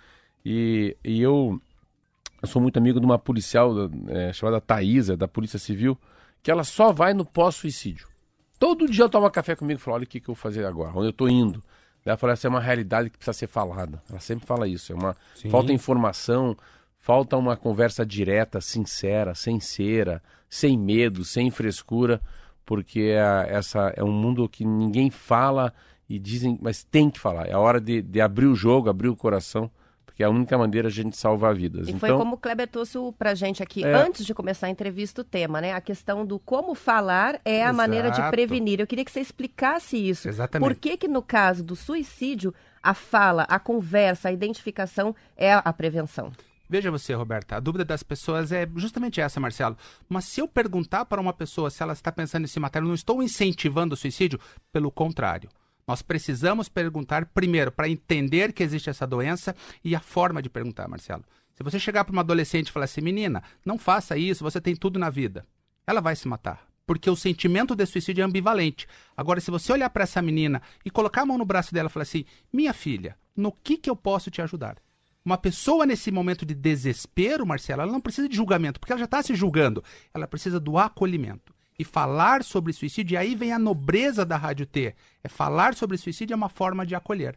E, 0.45 0.97
e 1.05 1.21
eu, 1.21 1.61
eu 2.43 2.49
sou 2.49 2.61
muito 2.61 2.77
amigo 2.77 3.01
de 3.01 3.07
uma 3.07 3.19
policial 3.19 3.73
é, 4.09 4.33
chamada 4.33 4.61
Thaisa, 4.61 5.17
da 5.17 5.27
Polícia 5.27 5.59
Civil, 5.59 5.99
que 6.43 6.51
ela 6.51 6.65
só 6.65 6.93
vai 6.93 7.15
no 7.15 7.25
pós-suicídio. 7.25 8.09
Todo 8.59 8.89
dia 8.89 9.03
ela 9.03 9.11
toma 9.11 9.31
café 9.31 9.57
comigo 9.57 9.81
e 9.81 9.83
fala: 9.83 9.97
olha 9.97 10.05
o 10.05 10.07
que, 10.07 10.21
que 10.21 10.29
eu 10.29 10.35
vou 10.35 10.41
fazer 10.41 10.65
agora, 10.65 10.91
onde 10.91 11.07
eu 11.07 11.11
estou 11.11 11.29
indo. 11.29 11.63
Ela 12.05 12.17
fala: 12.17 12.35
essa 12.35 12.47
é 12.47 12.51
uma 12.51 12.61
realidade 12.61 13.11
que 13.11 13.19
precisa 13.19 13.37
ser 13.37 13.49
falada. 13.49 14.03
Ela 14.09 14.21
sempre 14.21 14.47
fala 14.47 14.69
isso. 14.69 14.93
É 14.93 14.95
uma 14.95 15.17
Sim. 15.35 15.51
falta 15.51 15.73
informação, 15.73 16.57
falta 16.99 17.37
uma 17.37 17.57
conversa 17.57 18.07
direta, 18.07 18.61
sincera, 18.61 19.35
sem 19.35 19.59
cera, 19.59 20.23
sem 20.49 20.79
medo, 20.79 21.25
sem 21.25 21.51
frescura 21.51 22.21
porque 22.67 23.15
é, 23.17 23.47
essa 23.49 23.93
é 23.97 24.03
um 24.03 24.13
mundo 24.13 24.47
que 24.49 24.65
ninguém 24.65 25.09
fala 25.09 25.73
e 26.09 26.19
dizem, 26.19 26.59
mas 26.61 26.85
tem 26.85 27.09
que 27.09 27.19
falar. 27.19 27.47
É 27.47 27.53
a 27.53 27.59
hora 27.59 27.81
de, 27.81 28.03
de 28.03 28.21
abrir 28.21 28.47
o 28.47 28.55
jogo, 28.55 28.91
abrir 28.91 29.09
o 29.09 29.17
coração, 29.17 29.71
porque 30.05 30.23
é 30.23 30.27
a 30.27 30.31
única 30.31 30.59
maneira 30.59 30.91
de 30.91 31.01
a 31.01 31.03
gente 31.05 31.17
salvar 31.17 31.55
vidas. 31.55 31.87
E 31.87 31.91
então, 31.91 32.01
foi 32.01 32.17
como 32.17 32.35
o 32.35 32.39
Kleber 32.39 32.67
trouxe 32.67 32.99
para 33.17 33.35
gente 33.35 33.63
aqui, 33.63 33.85
é... 33.85 33.95
antes 33.95 34.27
de 34.27 34.35
começar 34.35 34.67
a 34.67 34.71
entrevista, 34.71 35.21
o 35.21 35.25
tema, 35.25 35.61
né? 35.61 35.73
A 35.73 35.81
questão 35.81 36.27
do 36.27 36.39
como 36.39 36.75
falar 36.75 37.41
é 37.45 37.63
a 37.63 37.67
Exato. 37.67 37.77
maneira 37.77 38.11
de 38.11 38.31
prevenir. 38.31 38.81
Eu 38.81 38.87
queria 38.87 39.05
que 39.05 39.13
você 39.13 39.21
explicasse 39.21 39.97
isso. 39.97 40.29
Exatamente. 40.29 40.69
Por 40.69 40.75
que 40.75 40.97
que 40.97 41.09
no 41.09 41.23
caso 41.23 41.63
do 41.63 41.77
suicídio, 41.77 42.53
a 42.83 42.95
fala, 42.95 43.43
a 43.45 43.59
conversa, 43.61 44.29
a 44.29 44.33
identificação 44.33 45.15
é 45.37 45.53
a 45.53 45.73
prevenção? 45.73 46.33
Veja 46.69 46.91
você, 46.91 47.15
Roberta, 47.15 47.57
a 47.57 47.61
dúvida 47.61 47.85
das 47.85 48.03
pessoas 48.03 48.51
é 48.51 48.69
justamente 48.75 49.21
essa, 49.21 49.39
Marcelo. 49.39 49.77
Mas 50.09 50.25
se 50.25 50.41
eu 50.41 50.49
perguntar 50.49 51.05
para 51.05 51.21
uma 51.21 51.33
pessoa 51.33 51.71
se 51.71 51.83
ela 51.83 51.93
está 51.93 52.11
pensando 52.11 52.45
em 52.45 52.49
se 52.49 52.59
matar, 52.59 52.83
eu 52.83 52.89
não 52.89 52.95
estou 52.95 53.23
incentivando 53.23 53.95
o 53.95 53.97
suicídio, 53.97 54.41
pelo 54.73 54.91
contrário. 54.91 55.49
Nós 55.87 56.03
precisamos 56.03 56.69
perguntar 56.69 57.27
primeiro 57.27 57.71
para 57.71 57.89
entender 57.89 58.53
que 58.53 58.63
existe 58.63 58.91
essa 58.91 59.07
doença 59.07 59.55
e 59.85 59.95
a 59.95 60.01
forma 60.01 60.43
de 60.43 60.51
perguntar, 60.51 60.89
Marcelo. 60.89 61.25
Se 61.55 61.63
você 61.63 61.79
chegar 61.79 62.05
para 62.05 62.13
uma 62.13 62.23
adolescente 62.23 62.69
e 62.69 62.73
falar 62.73 62.85
assim, 62.85 63.01
menina, 63.01 63.43
não 63.65 63.79
faça 63.79 64.19
isso, 64.19 64.43
você 64.43 64.61
tem 64.61 64.75
tudo 64.75 64.99
na 64.99 65.09
vida, 65.09 65.47
ela 65.87 66.01
vai 66.01 66.17
se 66.17 66.27
matar. 66.27 66.67
Porque 66.85 67.09
o 67.09 67.17
sentimento 67.17 67.75
de 67.75 67.87
suicídio 67.87 68.23
é 68.23 68.25
ambivalente. 68.25 68.87
Agora, 69.17 69.41
se 69.41 69.51
você 69.51 69.73
olhar 69.73 69.91
para 69.91 70.03
essa 70.03 70.21
menina 70.21 70.61
e 70.85 70.91
colocar 70.91 71.23
a 71.23 71.27
mão 71.27 71.39
no 71.39 71.45
braço 71.45 71.73
dela 71.73 71.89
e 71.89 71.93
falar 71.93 72.03
assim, 72.03 72.25
minha 72.53 72.73
filha, 72.73 73.17
no 73.37 73.53
que, 73.53 73.77
que 73.77 73.89
eu 73.89 73.97
posso 73.97 74.31
te 74.31 74.43
ajudar? 74.43 74.77
Uma 75.27 75.37
pessoa 75.37 75.85
nesse 75.85 76.13
momento 76.13 76.47
de 76.47 76.55
desespero, 76.55 77.45
Marcela, 77.45 77.83
ela 77.83 77.91
não 77.91 78.01
precisa 78.01 78.29
de 78.29 78.37
julgamento, 78.37 78.79
porque 78.79 78.93
ela 78.93 79.01
já 79.01 79.07
está 79.07 79.21
se 79.25 79.35
julgando. 79.35 79.83
Ela 80.15 80.25
precisa 80.25 80.61
do 80.61 80.79
acolhimento. 80.79 81.53
E 81.77 81.83
falar 81.83 82.45
sobre 82.45 82.73
suicídio, 82.73 83.15
e 83.15 83.17
aí 83.17 83.35
vem 83.35 83.53
a 83.53 83.59
nobreza 83.59 84.25
da 84.25 84.37
Rádio 84.37 84.67
T. 84.67 84.95
É 85.25 85.29
falar 85.29 85.75
sobre 85.75 85.99
suicídio 85.99 86.33
é 86.33 86.37
uma 86.37 86.49
forma 86.49 86.87
de 86.87 86.95
acolher. 86.95 87.37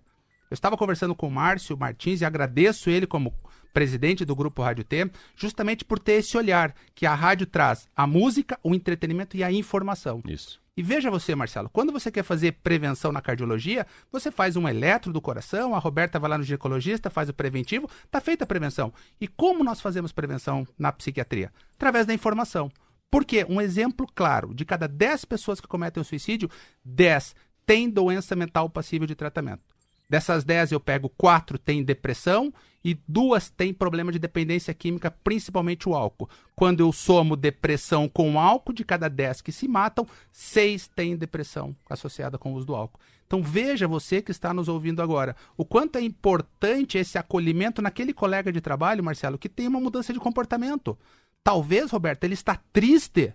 Eu 0.52 0.54
estava 0.54 0.78
conversando 0.78 1.16
com 1.16 1.28
o 1.28 1.32
Márcio 1.32 1.76
Martins 1.76 2.22
e 2.22 2.26
agradeço 2.26 2.92
ele 2.92 3.08
como 3.08 3.34
presidente 3.74 4.24
do 4.24 4.36
grupo 4.36 4.62
Rádio 4.62 4.84
T, 4.84 5.10
justamente 5.36 5.84
por 5.84 5.98
ter 5.98 6.14
esse 6.14 6.38
olhar 6.38 6.76
que 6.94 7.08
a 7.08 7.16
rádio 7.16 7.48
traz 7.48 7.90
a 7.96 8.06
música, 8.06 8.60
o 8.64 8.76
entretenimento 8.76 9.36
e 9.36 9.44
a 9.44 9.52
informação. 9.52 10.22
Isso. 10.28 10.62
E 10.80 10.82
veja 10.82 11.12
você, 11.12 11.36
Marcelo, 11.36 11.70
quando 11.70 11.92
você 11.92 12.10
quer 12.10 12.24
fazer 12.24 12.54
prevenção 12.64 13.12
na 13.12 13.20
cardiologia, 13.20 13.86
você 14.10 14.32
faz 14.32 14.56
um 14.56 14.66
eletro 14.66 15.12
do 15.12 15.20
coração, 15.20 15.76
a 15.76 15.78
Roberta 15.78 16.18
vai 16.18 16.30
lá 16.30 16.38
no 16.38 16.44
ginecologista, 16.46 17.10
faz 17.10 17.28
o 17.28 17.34
preventivo, 17.34 17.90
está 18.06 18.22
feita 18.22 18.46
a 18.46 18.48
prevenção. 18.48 18.94
E 19.20 19.28
como 19.28 19.62
nós 19.62 19.82
fazemos 19.82 20.14
prevenção 20.14 20.66
na 20.78 20.90
psiquiatria? 20.94 21.52
Através 21.76 22.06
da 22.06 22.14
informação. 22.14 22.72
Porque 23.12 23.46
um 23.50 23.60
exemplo 23.60 24.08
claro, 24.16 24.56
de 24.56 24.64
cada 24.64 24.88
10 24.88 25.26
pessoas 25.26 25.60
que 25.60 25.68
cometem 25.68 26.00
o 26.00 26.06
suicídio, 26.06 26.50
10 26.86 27.36
têm 27.66 27.90
doença 27.90 28.34
mental 28.34 28.70
passível 28.70 29.06
de 29.06 29.16
tratamento. 29.16 29.76
Dessas 30.10 30.46
10, 30.46 30.72
eu 30.72 30.80
pego 30.80 31.10
4 31.10 31.60
têm 31.60 31.84
depressão 31.84 32.54
e 32.84 32.98
duas 33.08 33.50
têm 33.50 33.74
problema 33.74 34.12
de 34.12 34.20
dependência 34.20 34.74
química, 34.74 35.12
principalmente 35.12 35.88
o 35.88 35.96
álcool. 35.96 36.30
Quando 36.56 36.80
eu 36.80 36.92
somo 36.92 37.36
depressão 37.36 38.08
com 38.08 38.40
álcool, 38.40 38.74
de 38.74 38.84
cada 38.84 39.10
10 39.10 39.42
que 39.42 39.52
se 39.52 39.68
matam, 39.68 40.08
6 40.32 40.88
têm 40.90 41.18
depressão 41.18 41.76
associada 41.90 42.38
com 42.38 42.54
o 42.54 42.56
uso 42.56 42.68
do 42.68 42.76
álcool. 42.76 43.00
Então 43.28 43.44
veja 43.44 43.88
você 43.88 44.22
que 44.22 44.32
está 44.32 44.54
nos 44.54 44.68
ouvindo 44.68 45.02
agora, 45.02 45.36
o 45.56 45.64
quanto 45.64 45.98
é 45.98 46.02
importante 46.02 46.98
esse 46.98 47.18
acolhimento 47.18 47.82
naquele 47.82 48.14
colega 48.14 48.52
de 48.52 48.60
trabalho, 48.60 49.04
Marcelo, 49.04 49.38
que 49.38 49.48
tem 49.48 49.68
uma 49.68 49.80
mudança 49.80 50.12
de 50.12 50.20
comportamento. 50.20 50.98
Talvez, 51.44 51.92
Roberto, 51.92 52.24
ele 52.24 52.34
está 52.34 52.60
triste, 52.74 53.34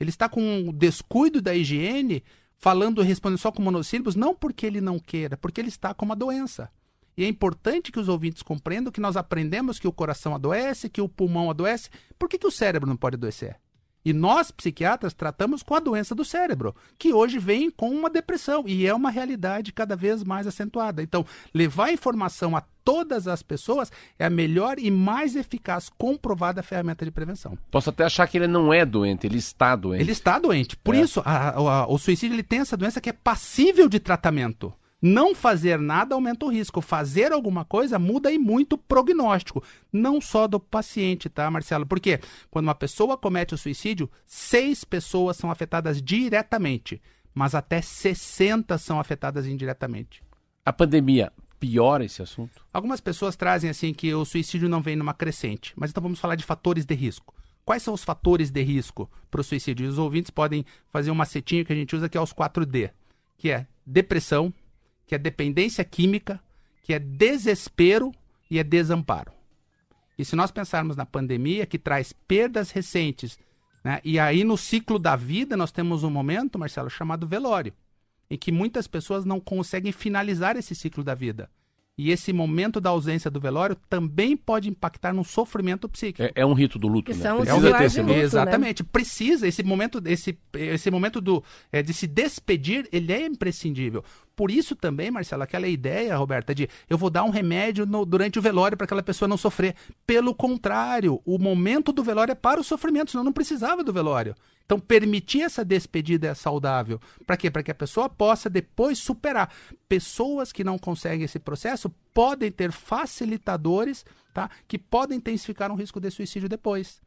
ele 0.00 0.10
está 0.10 0.28
com 0.28 0.40
um 0.40 0.72
descuido 0.72 1.40
da 1.40 1.54
higiene, 1.54 2.24
falando 2.58 3.02
respondendo 3.02 3.38
só 3.38 3.52
com 3.52 3.62
monossílabos, 3.62 4.16
não 4.16 4.34
porque 4.34 4.66
ele 4.66 4.80
não 4.80 4.98
queira, 4.98 5.36
porque 5.36 5.60
ele 5.60 5.68
está 5.68 5.94
com 5.94 6.04
uma 6.04 6.16
doença. 6.16 6.70
E 7.16 7.24
é 7.24 7.28
importante 7.28 7.90
que 7.90 7.98
os 7.98 8.08
ouvintes 8.08 8.42
compreendam 8.42 8.92
que 8.92 9.00
nós 9.00 9.16
aprendemos 9.16 9.78
que 9.78 9.88
o 9.88 9.92
coração 9.92 10.34
adoece, 10.34 10.90
que 10.90 11.00
o 11.00 11.08
pulmão 11.08 11.50
adoece. 11.50 11.88
Por 12.18 12.28
que, 12.28 12.38
que 12.38 12.46
o 12.46 12.50
cérebro 12.50 12.88
não 12.88 12.96
pode 12.96 13.16
adoecer? 13.16 13.56
E 14.06 14.12
nós, 14.12 14.52
psiquiatras, 14.52 15.12
tratamos 15.14 15.64
com 15.64 15.74
a 15.74 15.80
doença 15.80 16.14
do 16.14 16.24
cérebro, 16.24 16.76
que 16.96 17.12
hoje 17.12 17.40
vem 17.40 17.72
com 17.72 17.90
uma 17.90 18.08
depressão 18.08 18.62
e 18.64 18.86
é 18.86 18.94
uma 18.94 19.10
realidade 19.10 19.72
cada 19.72 19.96
vez 19.96 20.22
mais 20.22 20.46
acentuada. 20.46 21.02
Então, 21.02 21.26
levar 21.52 21.92
informação 21.92 22.54
a 22.56 22.62
todas 22.84 23.26
as 23.26 23.42
pessoas 23.42 23.90
é 24.16 24.24
a 24.24 24.30
melhor 24.30 24.78
e 24.78 24.92
mais 24.92 25.34
eficaz, 25.34 25.90
comprovada 25.98 26.62
ferramenta 26.62 27.04
de 27.04 27.10
prevenção. 27.10 27.58
Posso 27.68 27.90
até 27.90 28.04
achar 28.04 28.28
que 28.28 28.38
ele 28.38 28.46
não 28.46 28.72
é 28.72 28.86
doente, 28.86 29.26
ele 29.26 29.38
está 29.38 29.74
doente. 29.74 30.02
Ele 30.02 30.12
está 30.12 30.38
doente. 30.38 30.76
Por 30.76 30.94
é. 30.94 31.00
isso, 31.00 31.20
a, 31.24 31.48
a, 31.56 31.86
o 31.88 31.98
suicídio 31.98 32.36
ele 32.36 32.44
tem 32.44 32.60
essa 32.60 32.76
doença 32.76 33.00
que 33.00 33.10
é 33.10 33.12
passível 33.12 33.88
de 33.88 33.98
tratamento. 33.98 34.72
Não 35.00 35.34
fazer 35.34 35.78
nada 35.78 36.14
aumenta 36.14 36.46
o 36.46 36.50
risco. 36.50 36.80
Fazer 36.80 37.32
alguma 37.32 37.64
coisa 37.64 37.98
muda 37.98 38.32
e 38.32 38.38
muito 38.38 38.74
o 38.74 38.78
prognóstico. 38.78 39.62
Não 39.92 40.20
só 40.20 40.46
do 40.46 40.58
paciente, 40.58 41.28
tá, 41.28 41.50
Marcelo? 41.50 41.86
Porque 41.86 42.20
quando 42.50 42.66
uma 42.66 42.74
pessoa 42.74 43.16
comete 43.16 43.54
o 43.54 43.58
suicídio, 43.58 44.10
seis 44.24 44.84
pessoas 44.84 45.36
são 45.36 45.50
afetadas 45.50 46.00
diretamente, 46.00 47.00
mas 47.34 47.54
até 47.54 47.82
60 47.82 48.78
são 48.78 48.98
afetadas 48.98 49.46
indiretamente. 49.46 50.22
A 50.64 50.72
pandemia 50.72 51.32
piora 51.60 52.04
esse 52.04 52.22
assunto? 52.22 52.64
Algumas 52.72 53.00
pessoas 53.00 53.36
trazem 53.36 53.70
assim 53.70 53.92
que 53.92 54.12
o 54.14 54.24
suicídio 54.24 54.68
não 54.68 54.82
vem 54.82 54.96
numa 54.96 55.14
crescente, 55.14 55.72
mas 55.76 55.90
então 55.90 56.02
vamos 56.02 56.18
falar 56.18 56.34
de 56.34 56.44
fatores 56.44 56.84
de 56.84 56.94
risco. 56.94 57.34
Quais 57.64 57.82
são 57.82 57.94
os 57.94 58.04
fatores 58.04 58.50
de 58.50 58.62
risco 58.62 59.10
para 59.30 59.40
o 59.40 59.44
suicídio? 59.44 59.88
Os 59.88 59.98
ouvintes 59.98 60.30
podem 60.30 60.64
fazer 60.88 61.10
um 61.10 61.14
macetinho 61.14 61.64
que 61.64 61.72
a 61.72 61.76
gente 61.76 61.96
usa 61.96 62.08
que 62.08 62.16
é 62.16 62.20
os 62.20 62.32
4D, 62.32 62.90
que 63.36 63.50
é 63.50 63.66
depressão, 63.84 64.54
que 65.06 65.14
é 65.14 65.18
dependência 65.18 65.84
química, 65.84 66.40
que 66.82 66.92
é 66.92 66.98
desespero 66.98 68.12
e 68.50 68.58
é 68.58 68.64
desamparo. 68.64 69.32
E 70.18 70.24
se 70.24 70.34
nós 70.34 70.50
pensarmos 70.50 70.96
na 70.96 71.04
pandemia, 71.04 71.66
que 71.66 71.78
traz 71.78 72.12
perdas 72.12 72.70
recentes, 72.70 73.38
né? 73.84 74.00
e 74.02 74.18
aí 74.18 74.44
no 74.44 74.56
ciclo 74.56 74.98
da 74.98 75.14
vida 75.14 75.56
nós 75.56 75.70
temos 75.70 76.02
um 76.02 76.10
momento, 76.10 76.58
Marcelo, 76.58 76.88
chamado 76.88 77.26
velório, 77.26 77.72
em 78.30 78.36
que 78.36 78.50
muitas 78.50 78.86
pessoas 78.86 79.24
não 79.24 79.38
conseguem 79.38 79.92
finalizar 79.92 80.56
esse 80.56 80.74
ciclo 80.74 81.04
da 81.04 81.14
vida. 81.14 81.50
E 81.98 82.10
esse 82.10 82.30
momento 82.30 82.78
da 82.78 82.90
ausência 82.90 83.30
do 83.30 83.40
velório 83.40 83.74
também 83.88 84.36
pode 84.36 84.68
impactar 84.68 85.14
no 85.14 85.24
sofrimento 85.24 85.88
psíquico. 85.88 86.22
É, 86.22 86.42
é 86.42 86.44
um 86.44 86.52
rito 86.52 86.78
do 86.78 86.86
luto, 86.88 87.10
Que 87.10 87.16
né? 87.16 87.22
são 87.22 87.38
Precisa 87.40 87.70
ter 87.72 87.78
de 87.78 87.84
esse 87.84 88.00
luto. 88.02 88.12
né? 88.12 88.18
Exatamente. 88.20 88.84
Precisa, 88.84 89.48
esse 89.48 89.62
momento, 89.62 90.02
esse, 90.04 90.38
esse 90.52 90.90
momento 90.90 91.22
do, 91.22 91.42
é, 91.72 91.82
de 91.82 91.94
se 91.94 92.06
despedir, 92.06 92.86
ele 92.92 93.14
é 93.14 93.24
imprescindível. 93.24 94.04
Por 94.36 94.50
isso 94.50 94.76
também, 94.76 95.10
Marcelo, 95.10 95.42
aquela 95.42 95.66
ideia, 95.66 96.14
Roberta, 96.18 96.54
de 96.54 96.68
eu 96.90 96.98
vou 96.98 97.08
dar 97.08 97.24
um 97.24 97.30
remédio 97.30 97.86
no- 97.86 98.04
durante 98.04 98.38
o 98.38 98.42
velório 98.42 98.76
para 98.76 98.84
aquela 98.84 99.02
pessoa 99.02 99.26
não 99.26 99.38
sofrer. 99.38 99.74
Pelo 100.06 100.34
contrário, 100.34 101.22
o 101.24 101.38
momento 101.38 101.92
do 101.92 102.02
velório 102.04 102.32
é 102.32 102.34
para 102.34 102.60
o 102.60 102.64
sofrimento, 102.64 103.10
senão 103.10 103.24
não 103.24 103.32
precisava 103.32 103.82
do 103.82 103.90
velório. 103.94 104.34
Então, 104.66 104.80
permitir 104.80 105.42
essa 105.42 105.64
despedida 105.64 106.26
é 106.26 106.34
saudável. 106.34 107.00
Para 107.24 107.36
quê? 107.36 107.48
Para 107.50 107.62
que 107.62 107.70
a 107.70 107.74
pessoa 107.74 108.08
possa 108.08 108.50
depois 108.50 108.98
superar. 108.98 109.52
Pessoas 109.88 110.52
que 110.52 110.64
não 110.64 110.76
conseguem 110.76 111.24
esse 111.24 111.38
processo 111.38 111.88
podem 112.12 112.50
ter 112.50 112.72
facilitadores 112.72 114.04
tá? 114.34 114.50
que 114.66 114.76
podem 114.76 115.18
intensificar 115.18 115.70
um 115.70 115.76
risco 115.76 116.00
de 116.00 116.10
suicídio 116.10 116.48
depois. 116.48 117.00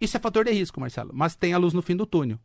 Isso 0.00 0.16
é 0.16 0.20
fator 0.20 0.44
de 0.44 0.50
risco, 0.50 0.80
Marcelo, 0.80 1.12
mas 1.14 1.36
tem 1.36 1.54
a 1.54 1.58
luz 1.58 1.72
no 1.72 1.82
fim 1.82 1.94
do 1.94 2.04
túnel. 2.04 2.38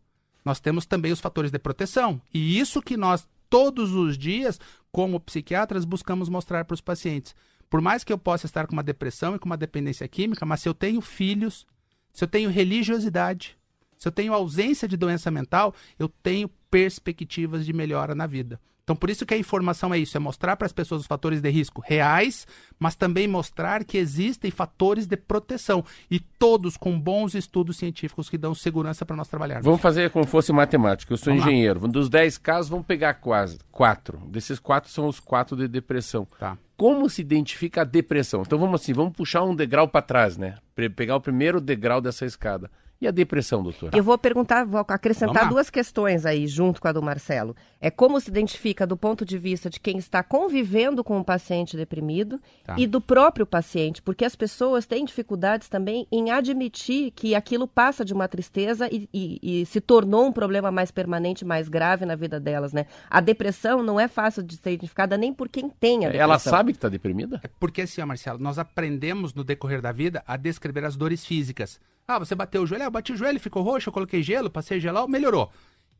Nós 0.45 0.59
temos 0.59 0.85
também 0.85 1.11
os 1.11 1.19
fatores 1.19 1.51
de 1.51 1.57
proteção. 1.57 2.21
E 2.31 2.59
isso 2.59 2.81
que 2.81 2.95
nós, 2.95 3.27
todos 3.49 3.91
os 3.91 4.17
dias, 4.17 4.59
como 4.91 5.19
psiquiatras, 5.19 5.83
buscamos 5.83 6.29
mostrar 6.29 6.63
para 6.63 6.75
os 6.75 6.81
pacientes. 6.81 7.35
Por 7.69 7.81
mais 7.81 8.03
que 8.03 8.13
eu 8.13 8.17
possa 8.17 8.45
estar 8.45 8.65
com 8.67 8.73
uma 8.73 8.83
depressão 8.83 9.35
e 9.35 9.39
com 9.39 9.47
uma 9.47 9.57
dependência 9.57 10.07
química, 10.07 10.45
mas 10.45 10.61
se 10.61 10.69
eu 10.69 10.73
tenho 10.73 11.01
filhos, 11.01 11.67
se 12.13 12.23
eu 12.23 12.27
tenho 12.27 12.49
religiosidade, 12.49 13.58
se 13.99 14.07
eu 14.07 14.11
tenho 14.11 14.33
ausência 14.33 14.87
de 14.87 14.95
doença 14.95 15.29
mental, 15.29 15.75
eu 15.99 16.07
tenho 16.23 16.49
perspectivas 16.71 17.65
de 17.65 17.73
melhora 17.73 18.15
na 18.15 18.25
vida. 18.25 18.59
Então, 18.81 18.95
por 18.95 19.11
isso 19.11 19.23
que 19.23 19.35
a 19.35 19.37
informação 19.37 19.93
é 19.93 19.99
isso, 19.99 20.17
é 20.17 20.19
mostrar 20.19 20.55
para 20.55 20.65
as 20.65 20.73
pessoas 20.73 21.01
os 21.01 21.05
fatores 21.07 21.41
de 21.41 21.49
risco 21.51 21.79
reais, 21.85 22.47
mas 22.79 22.95
também 22.95 23.27
mostrar 23.27 23.83
que 23.83 23.99
existem 23.99 24.49
fatores 24.49 25.05
de 25.05 25.15
proteção 25.15 25.85
e 26.09 26.19
todos 26.19 26.75
com 26.75 26.99
bons 26.99 27.35
estudos 27.35 27.77
científicos 27.77 28.31
que 28.31 28.37
dão 28.37 28.55
segurança 28.55 29.05
para 29.05 29.15
nós 29.15 29.27
trabalharmos. 29.27 29.63
Vamos 29.63 29.79
fazer 29.79 30.09
como 30.09 30.25
fosse 30.25 30.51
matemática. 30.51 31.13
Eu 31.13 31.17
sou 31.17 31.31
Vamos 31.31 31.45
lá. 31.45 31.51
engenheiro. 31.51 31.87
Dos 31.87 32.09
10 32.09 32.39
casos, 32.39 32.69
vamos 32.69 32.87
pegar 32.87 33.13
quase 33.15 33.59
quatro. 33.71 34.17
Desses 34.25 34.57
quatro 34.57 34.89
são 34.89 35.07
os 35.07 35.19
quatro 35.19 35.55
de 35.55 35.67
depressão. 35.67 36.27
Tá. 36.39 36.57
Como 36.75 37.07
se 37.11 37.21
identifica 37.21 37.81
a 37.81 37.83
depressão? 37.85 38.41
Então 38.41 38.57
vamos 38.57 38.81
assim, 38.81 38.93
vamos 38.93 39.13
puxar 39.15 39.43
um 39.43 39.53
degrau 39.53 39.87
para 39.87 40.01
trás, 40.01 40.35
né? 40.35 40.55
Pegar 40.95 41.17
o 41.17 41.21
primeiro 41.21 41.61
degrau 41.61 42.01
dessa 42.01 42.25
escada. 42.25 42.71
E 43.01 43.07
a 43.07 43.11
depressão, 43.11 43.63
doutor? 43.63 43.91
Eu 43.95 44.03
vou 44.03 44.17
perguntar, 44.17 44.65
vou 44.65 44.81
acrescentar 44.85 45.47
duas 45.47 45.69
questões 45.69 46.25
aí, 46.25 46.45
junto 46.47 46.81
com 46.81 46.87
a 46.89 46.91
do 46.91 47.01
Marcelo. 47.01 47.55
É 47.79 47.89
como 47.89 48.19
se 48.19 48.29
identifica 48.29 48.85
do 48.85 48.97
ponto 48.97 49.23
de 49.23 49.37
vista 49.37 49.69
de 49.69 49.79
quem 49.79 49.97
está 49.97 50.21
convivendo 50.21 51.01
com 51.01 51.17
o 51.17 51.23
paciente 51.23 51.77
deprimido 51.77 52.41
Tá. 52.65 52.75
e 52.77 52.85
do 52.85 52.99
próprio 52.99 53.45
paciente, 53.45 54.01
porque 54.01 54.25
as 54.25 54.35
pessoas 54.35 54.85
têm 54.85 55.05
dificuldades 55.05 55.69
também 55.69 56.05
em 56.11 56.29
admitir 56.29 57.11
que 57.11 57.33
aquilo 57.35 57.69
passa 57.69 58.03
de 58.03 58.13
uma 58.13 58.27
tristeza 58.27 58.89
e, 58.91 59.07
e- 59.13 59.61
e 59.61 59.65
se 59.65 59.79
tornou 59.79 60.25
um 60.27 60.33
problema 60.33 60.69
mais 60.69 60.91
permanente, 60.91 61.45
mais 61.45 61.69
grave 61.69 62.05
na 62.05 62.15
vida 62.15 62.37
delas, 62.37 62.73
né? 62.73 62.85
A 63.09 63.21
depressão 63.21 63.81
não 63.81 63.97
é 63.97 64.09
fácil 64.09 64.43
de 64.43 64.57
ser 64.57 64.71
identificada 64.73 65.17
nem 65.17 65.33
por 65.33 65.47
quem 65.47 65.69
tem 65.69 65.99
a 65.99 66.09
depressão. 66.09 66.21
Ela 66.23 66.37
sabe 66.39 66.73
que 66.73 66.77
está 66.77 66.89
deprimida? 66.89 67.39
É 67.43 67.47
porque 67.59 67.83
assim, 67.83 68.01
ó, 68.01 68.05
Marcelo, 68.05 68.39
nós 68.39 68.59
aprendemos 68.59 69.33
no 69.33 69.45
decorrer 69.45 69.81
da 69.81 69.93
vida 69.93 70.21
a 70.27 70.35
descrever 70.35 70.83
as 70.83 70.97
dores 70.97 71.25
físicas. 71.25 71.79
Ah, 72.09 72.17
você 72.17 72.33
bateu 72.33 72.63
o 72.63 72.65
joelho, 72.65 72.85
ah, 72.85 72.87
eu 72.87 72.91
bati 72.91 73.13
o 73.13 73.15
joelho, 73.15 73.39
ficou 73.39 73.61
roxo, 73.61 73.89
eu 73.89 73.93
coloquei 73.93 74.23
gelo, 74.23 74.49
passei 74.49 74.79
gelol, 74.79 75.07
melhorou. 75.07 75.51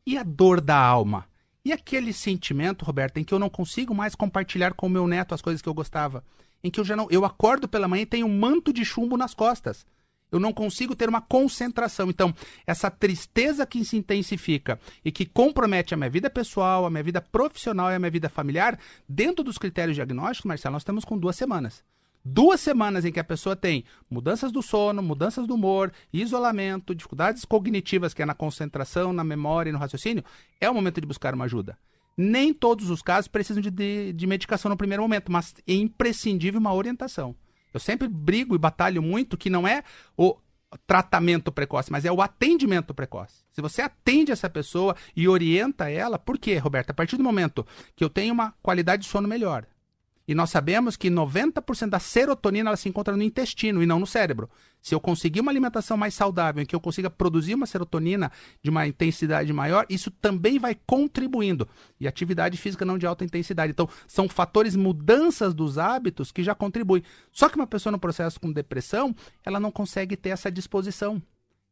E 0.04 0.18
a 0.18 0.24
dor 0.24 0.60
da 0.60 0.76
alma? 0.76 1.24
E 1.64 1.72
aquele 1.72 2.12
sentimento, 2.12 2.84
Roberto, 2.84 3.18
em 3.18 3.22
que 3.22 3.32
eu 3.32 3.38
não 3.38 3.48
consigo 3.48 3.94
mais 3.94 4.16
compartilhar 4.16 4.74
com 4.74 4.88
o 4.88 4.90
meu 4.90 5.06
neto 5.06 5.36
as 5.36 5.40
coisas 5.40 5.62
que 5.62 5.68
eu 5.68 5.74
gostava? 5.74 6.24
Em 6.64 6.70
que 6.70 6.80
eu 6.80 6.84
já 6.84 6.96
não. 6.96 7.06
Eu 7.12 7.24
acordo 7.24 7.68
pela 7.68 7.86
manhã 7.86 8.02
e 8.02 8.06
tenho 8.06 8.26
um 8.26 8.38
manto 8.40 8.72
de 8.72 8.84
chumbo 8.84 9.16
nas 9.16 9.34
costas. 9.34 9.86
Eu 10.32 10.40
não 10.40 10.52
consigo 10.52 10.96
ter 10.96 11.08
uma 11.08 11.20
concentração. 11.20 12.10
Então, 12.10 12.34
essa 12.66 12.90
tristeza 12.90 13.64
que 13.64 13.84
se 13.84 13.96
intensifica 13.96 14.80
e 15.04 15.12
que 15.12 15.24
compromete 15.24 15.94
a 15.94 15.96
minha 15.96 16.10
vida 16.10 16.28
pessoal, 16.28 16.86
a 16.86 16.90
minha 16.90 17.04
vida 17.04 17.20
profissional 17.20 17.88
e 17.88 17.94
a 17.94 18.00
minha 18.00 18.10
vida 18.10 18.28
familiar, 18.28 18.76
dentro 19.08 19.44
dos 19.44 19.58
critérios 19.58 19.94
diagnósticos, 19.94 20.48
Marcelo, 20.48 20.72
nós 20.72 20.82
estamos 20.82 21.04
com 21.04 21.16
duas 21.16 21.36
semanas. 21.36 21.84
Duas 22.24 22.60
semanas 22.60 23.04
em 23.04 23.12
que 23.12 23.20
a 23.20 23.24
pessoa 23.24 23.56
tem 23.56 23.84
mudanças 24.10 24.52
do 24.52 24.62
sono, 24.62 25.02
mudanças 25.02 25.46
do 25.46 25.54
humor, 25.54 25.90
isolamento, 26.12 26.94
dificuldades 26.94 27.44
cognitivas, 27.44 28.12
que 28.12 28.22
é 28.22 28.26
na 28.26 28.34
concentração, 28.34 29.12
na 29.12 29.24
memória 29.24 29.70
e 29.70 29.72
no 29.72 29.78
raciocínio, 29.78 30.22
é 30.60 30.68
o 30.68 30.74
momento 30.74 31.00
de 31.00 31.06
buscar 31.06 31.34
uma 31.34 31.46
ajuda. 31.46 31.78
Nem 32.16 32.52
todos 32.52 32.90
os 32.90 33.00
casos 33.00 33.28
precisam 33.28 33.62
de, 33.62 33.70
de, 33.70 34.12
de 34.12 34.26
medicação 34.26 34.68
no 34.68 34.76
primeiro 34.76 35.02
momento, 35.02 35.32
mas 35.32 35.54
é 35.66 35.72
imprescindível 35.72 36.60
uma 36.60 36.74
orientação. 36.74 37.34
Eu 37.72 37.80
sempre 37.80 38.06
brigo 38.06 38.54
e 38.54 38.58
batalho 38.58 39.02
muito 39.02 39.38
que 39.38 39.48
não 39.48 39.66
é 39.66 39.82
o 40.16 40.36
tratamento 40.86 41.50
precoce, 41.50 41.90
mas 41.90 42.04
é 42.04 42.12
o 42.12 42.20
atendimento 42.20 42.94
precoce. 42.94 43.44
Se 43.52 43.60
você 43.60 43.82
atende 43.82 44.30
essa 44.30 44.50
pessoa 44.50 44.94
e 45.16 45.26
orienta 45.26 45.88
ela, 45.88 46.18
por 46.18 46.38
quê, 46.38 46.58
Roberto? 46.58 46.90
A 46.90 46.94
partir 46.94 47.16
do 47.16 47.24
momento 47.24 47.66
que 47.96 48.04
eu 48.04 48.10
tenho 48.10 48.34
uma 48.34 48.52
qualidade 48.62 49.02
de 49.02 49.08
sono 49.08 49.26
melhor, 49.26 49.66
e 50.30 50.34
nós 50.34 50.48
sabemos 50.48 50.96
que 50.96 51.10
90% 51.10 51.88
da 51.88 51.98
serotonina 51.98 52.70
ela 52.70 52.76
se 52.76 52.88
encontra 52.88 53.16
no 53.16 53.22
intestino 53.24 53.82
e 53.82 53.86
não 53.86 53.98
no 53.98 54.06
cérebro. 54.06 54.48
Se 54.80 54.94
eu 54.94 55.00
conseguir 55.00 55.40
uma 55.40 55.50
alimentação 55.50 55.96
mais 55.96 56.14
saudável, 56.14 56.62
em 56.62 56.66
que 56.66 56.72
eu 56.72 56.78
consiga 56.78 57.10
produzir 57.10 57.52
uma 57.54 57.66
serotonina 57.66 58.30
de 58.62 58.70
uma 58.70 58.86
intensidade 58.86 59.52
maior, 59.52 59.84
isso 59.90 60.08
também 60.08 60.56
vai 60.56 60.78
contribuindo. 60.86 61.68
E 61.98 62.06
atividade 62.06 62.56
física 62.56 62.84
não 62.84 62.96
de 62.96 63.06
alta 63.06 63.24
intensidade. 63.24 63.72
Então, 63.72 63.88
são 64.06 64.28
fatores, 64.28 64.76
mudanças 64.76 65.52
dos 65.52 65.78
hábitos 65.78 66.30
que 66.30 66.44
já 66.44 66.54
contribuem. 66.54 67.02
Só 67.32 67.48
que 67.48 67.56
uma 67.56 67.66
pessoa 67.66 67.90
no 67.90 67.98
processo 67.98 68.38
com 68.38 68.52
depressão, 68.52 69.12
ela 69.44 69.58
não 69.58 69.72
consegue 69.72 70.16
ter 70.16 70.28
essa 70.28 70.48
disposição. 70.48 71.20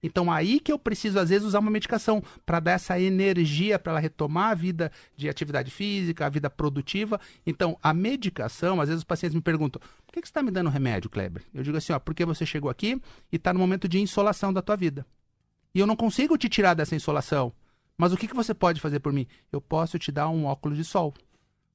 Então 0.02 0.30
aí 0.30 0.60
que 0.60 0.70
eu 0.70 0.78
preciso 0.78 1.18
às 1.18 1.28
vezes 1.28 1.46
usar 1.46 1.58
uma 1.58 1.70
medicação 1.70 2.22
para 2.46 2.60
dar 2.60 2.72
essa 2.72 3.00
energia 3.00 3.78
para 3.78 3.92
ela 3.92 4.00
retomar 4.00 4.52
a 4.52 4.54
vida 4.54 4.92
de 5.16 5.28
atividade 5.28 5.70
física, 5.70 6.26
a 6.26 6.28
vida 6.28 6.48
produtiva. 6.48 7.20
Então 7.44 7.76
a 7.82 7.92
medicação, 7.92 8.80
às 8.80 8.88
vezes 8.88 9.00
os 9.00 9.04
pacientes 9.04 9.34
me 9.34 9.42
perguntam: 9.42 9.80
"Por 10.06 10.12
que 10.12 10.20
que 10.20 10.28
você 10.28 10.30
está 10.30 10.42
me 10.42 10.50
dando 10.50 10.70
remédio, 10.70 11.10
Kleber?" 11.10 11.42
Eu 11.52 11.62
digo 11.62 11.76
assim, 11.76 11.92
ó, 11.92 11.98
porque 11.98 12.24
você 12.24 12.46
chegou 12.46 12.70
aqui 12.70 13.00
e 13.32 13.36
está 13.36 13.52
no 13.52 13.58
momento 13.58 13.88
de 13.88 13.98
insolação 13.98 14.52
da 14.52 14.62
tua 14.62 14.76
vida. 14.76 15.04
E 15.74 15.80
eu 15.80 15.86
não 15.86 15.96
consigo 15.96 16.38
te 16.38 16.48
tirar 16.48 16.74
dessa 16.74 16.94
insolação. 16.94 17.52
Mas 17.96 18.12
o 18.12 18.16
que 18.16 18.28
que 18.28 18.36
você 18.36 18.54
pode 18.54 18.80
fazer 18.80 19.00
por 19.00 19.12
mim? 19.12 19.26
Eu 19.50 19.60
posso 19.60 19.98
te 19.98 20.12
dar 20.12 20.28
um 20.28 20.44
óculos 20.44 20.78
de 20.78 20.84
sol. 20.84 21.12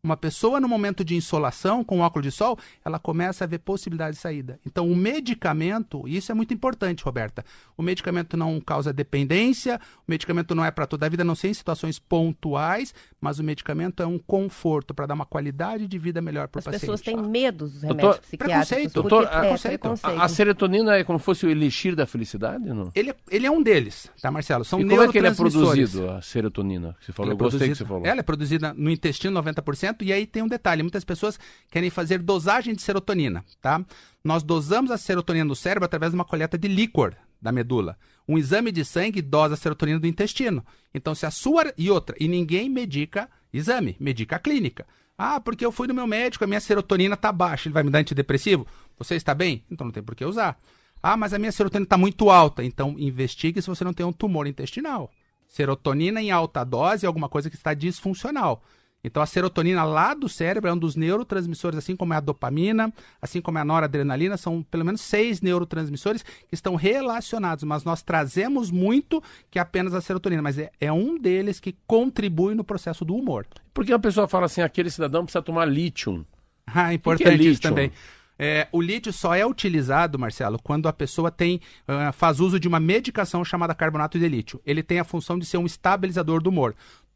Uma 0.05 0.17
pessoa 0.17 0.59
no 0.59 0.67
momento 0.67 1.01
de 1.01 1.15
insolação 1.15 1.81
com 1.81 2.01
óculos 2.01 2.25
de 2.25 2.31
sol, 2.31 2.59
ela 2.83 2.99
começa 2.99 3.45
a 3.45 3.47
ver 3.47 3.59
possibilidade 3.59 4.17
de 4.17 4.21
saída. 4.21 4.59
Então, 4.65 4.91
o 4.91 4.93
medicamento, 4.97 6.05
e 6.05 6.17
isso 6.17 6.29
é 6.29 6.35
muito 6.35 6.53
importante, 6.53 7.05
Roberta. 7.05 7.45
O 7.77 7.81
medicamento 7.81 8.35
não 8.35 8.59
causa 8.59 8.91
dependência, 8.91 9.79
o 10.05 10.11
medicamento 10.11 10.53
não 10.53 10.65
é 10.65 10.71
para 10.71 10.85
toda 10.85 11.05
a 11.05 11.09
vida, 11.09 11.23
não 11.23 11.35
ser 11.35 11.47
em 11.47 11.53
situações 11.53 11.99
pontuais, 11.99 12.93
mas 13.21 13.39
o 13.39 13.43
medicamento 13.45 14.03
é 14.03 14.05
um 14.05 14.19
conforto 14.19 14.93
para 14.93 15.05
dar 15.05 15.13
uma 15.13 15.25
qualidade 15.25 15.87
de 15.87 15.97
vida 15.97 16.21
melhor 16.21 16.49
para 16.49 16.57
o 16.57 16.59
As 16.59 16.65
paciente. 16.65 16.81
pessoas 16.81 16.99
têm 16.99 17.15
medo 17.15 17.69
dos 17.69 17.79
Doutor, 17.79 17.95
remédios 17.95 18.19
psiquiátricos. 18.25 18.67
preconceito. 18.67 18.93
porque- 18.93 19.09
Doutor, 19.09 19.23
é, 19.33 19.39
preconceito. 19.39 19.79
preconceito. 19.79 20.19
A, 20.19 20.25
a 20.25 20.27
serotonina 20.27 20.95
é 20.97 21.03
como 21.05 21.17
se 21.17 21.23
fosse 21.23 21.45
o 21.45 21.49
elixir 21.49 21.95
da 21.95 22.05
felicidade, 22.05 22.65
não? 22.65 22.91
Ele, 22.93 23.11
é- 23.11 23.15
ele 23.31 23.45
é 23.47 23.51
um 23.51 23.63
deles, 23.63 24.11
tá, 24.21 24.29
Marcelo? 24.29 24.65
São 24.65 24.81
E 24.81 24.85
como 24.85 25.01
é 25.01 25.07
que 25.07 25.17
ele 25.17 25.27
é 25.27 25.33
produzido, 25.33 26.09
a 26.11 26.21
serotonina? 26.21 26.93
Que 26.99 27.05
você 27.05 27.13
falou, 27.13 27.31
Ela 27.31 27.39
eu 27.41 27.47
é 27.47 27.49
gostei 27.51 27.69
que 27.69 27.75
você 27.75 27.85
falou. 27.85 28.05
Ela 28.05 28.19
é 28.19 28.23
produzida 28.23 28.73
no 28.73 28.89
intestino 28.89 29.41
90%, 29.41 29.92
e 30.01 30.13
aí 30.13 30.25
tem 30.25 30.41
um 30.41 30.47
detalhe, 30.47 30.83
muitas 30.83 31.03
pessoas 31.03 31.39
querem 31.69 31.89
fazer 31.89 32.19
dosagem 32.19 32.73
de 32.73 32.81
serotonina, 32.81 33.43
tá? 33.61 33.83
Nós 34.23 34.43
dosamos 34.43 34.91
a 34.91 34.97
serotonina 34.97 35.45
no 35.45 35.55
cérebro 35.55 35.85
através 35.85 36.11
de 36.11 36.15
uma 36.15 36.25
coleta 36.25 36.57
de 36.57 36.67
líquor 36.67 37.15
da 37.41 37.51
medula. 37.51 37.97
Um 38.27 38.37
exame 38.37 38.71
de 38.71 38.85
sangue 38.85 39.21
dosa 39.21 39.55
a 39.55 39.57
serotonina 39.57 39.99
do 39.99 40.07
intestino. 40.07 40.65
Então, 40.93 41.13
se 41.13 41.25
a 41.25 41.31
sua 41.31 41.73
e 41.77 41.91
outra, 41.91 42.15
e 42.19 42.27
ninguém 42.27 42.69
medica 42.69 43.29
exame, 43.51 43.97
medica 43.99 44.37
a 44.37 44.39
clínica. 44.39 44.85
Ah, 45.17 45.39
porque 45.39 45.65
eu 45.65 45.71
fui 45.71 45.87
no 45.87 45.93
meu 45.93 46.07
médico, 46.07 46.43
a 46.43 46.47
minha 46.47 46.59
serotonina 46.59 47.15
tá 47.15 47.31
baixa, 47.31 47.67
ele 47.67 47.73
vai 47.73 47.83
me 47.83 47.91
dar 47.91 47.99
antidepressivo? 47.99 48.65
Você 48.97 49.15
está 49.15 49.33
bem? 49.33 49.63
Então 49.69 49.85
não 49.85 49.91
tem 49.91 50.01
por 50.01 50.15
que 50.15 50.25
usar. 50.25 50.57
Ah, 51.01 51.17
mas 51.17 51.33
a 51.33 51.39
minha 51.39 51.51
serotonina 51.51 51.85
está 51.85 51.97
muito 51.97 52.29
alta. 52.29 52.63
Então 52.63 52.95
investigue 52.97 53.61
se 53.61 53.67
você 53.67 53.83
não 53.83 53.93
tem 53.93 54.05
um 54.05 54.13
tumor 54.13 54.47
intestinal. 54.47 55.11
Serotonina 55.47 56.21
em 56.21 56.31
alta 56.31 56.63
dose 56.63 57.05
é 57.05 57.07
alguma 57.07 57.29
coisa 57.29 57.49
que 57.49 57.55
está 57.55 57.73
disfuncional. 57.73 58.63
Então 59.03 59.21
a 59.21 59.25
serotonina 59.25 59.83
lá 59.83 60.13
do 60.13 60.29
cérebro 60.29 60.69
é 60.69 60.73
um 60.73 60.77
dos 60.77 60.95
neurotransmissores, 60.95 61.77
assim 61.77 61.95
como 61.95 62.13
é 62.13 62.17
a 62.17 62.21
dopamina, 62.21 62.93
assim 63.21 63.41
como 63.41 63.57
é 63.57 63.61
a 63.61 63.65
noradrenalina, 63.65 64.37
são 64.37 64.63
pelo 64.63 64.85
menos 64.85 65.01
seis 65.01 65.41
neurotransmissores 65.41 66.23
que 66.23 66.53
estão 66.53 66.75
relacionados, 66.75 67.63
mas 67.63 67.83
nós 67.83 68.01
trazemos 68.01 68.71
muito 68.71 69.21
que 69.51 69.59
é 69.59 69.61
apenas 69.61 69.93
a 69.93 70.01
serotonina, 70.01 70.41
mas 70.41 70.57
é, 70.57 70.71
é 70.79 70.91
um 70.91 71.17
deles 71.17 71.59
que 71.59 71.75
contribui 71.85 72.55
no 72.55 72.63
processo 72.63 73.03
do 73.03 73.15
humor. 73.15 73.45
Por 73.73 73.85
que 73.85 73.91
a 73.91 73.99
pessoa 73.99 74.27
fala 74.27 74.45
assim, 74.45 74.61
aquele 74.61 74.89
cidadão 74.89 75.23
precisa 75.23 75.41
tomar 75.41 75.65
lítio? 75.65 76.25
Ah, 76.65 76.93
importante 76.93 77.29
que 77.29 77.37
que 77.37 77.47
é 77.47 77.51
isso 77.51 77.61
também. 77.61 77.91
É, 78.37 78.67
o 78.71 78.81
lítio 78.81 79.13
só 79.13 79.35
é 79.35 79.45
utilizado, 79.45 80.17
Marcelo, 80.17 80.59
quando 80.61 80.87
a 80.87 80.93
pessoa 80.93 81.29
tem 81.29 81.61
uh, 81.87 82.11
faz 82.13 82.39
uso 82.39 82.59
de 82.59 82.67
uma 82.67 82.79
medicação 82.79 83.45
chamada 83.45 83.75
carbonato 83.75 84.17
de 84.17 84.27
lítio. 84.27 84.61
Ele 84.65 84.81
tem 84.81 84.99
a 84.99 85.03
função 85.03 85.37
de 85.37 85.45
ser 85.45 85.57
um 85.57 85.65
estabilizador 85.65 86.41
do 86.41 86.49
humor. 86.49 86.75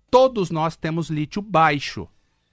Todos 0.09 0.49
nós 0.49 0.75
temos 0.75 1.09
lítio 1.09 1.41
baixo. 1.41 2.07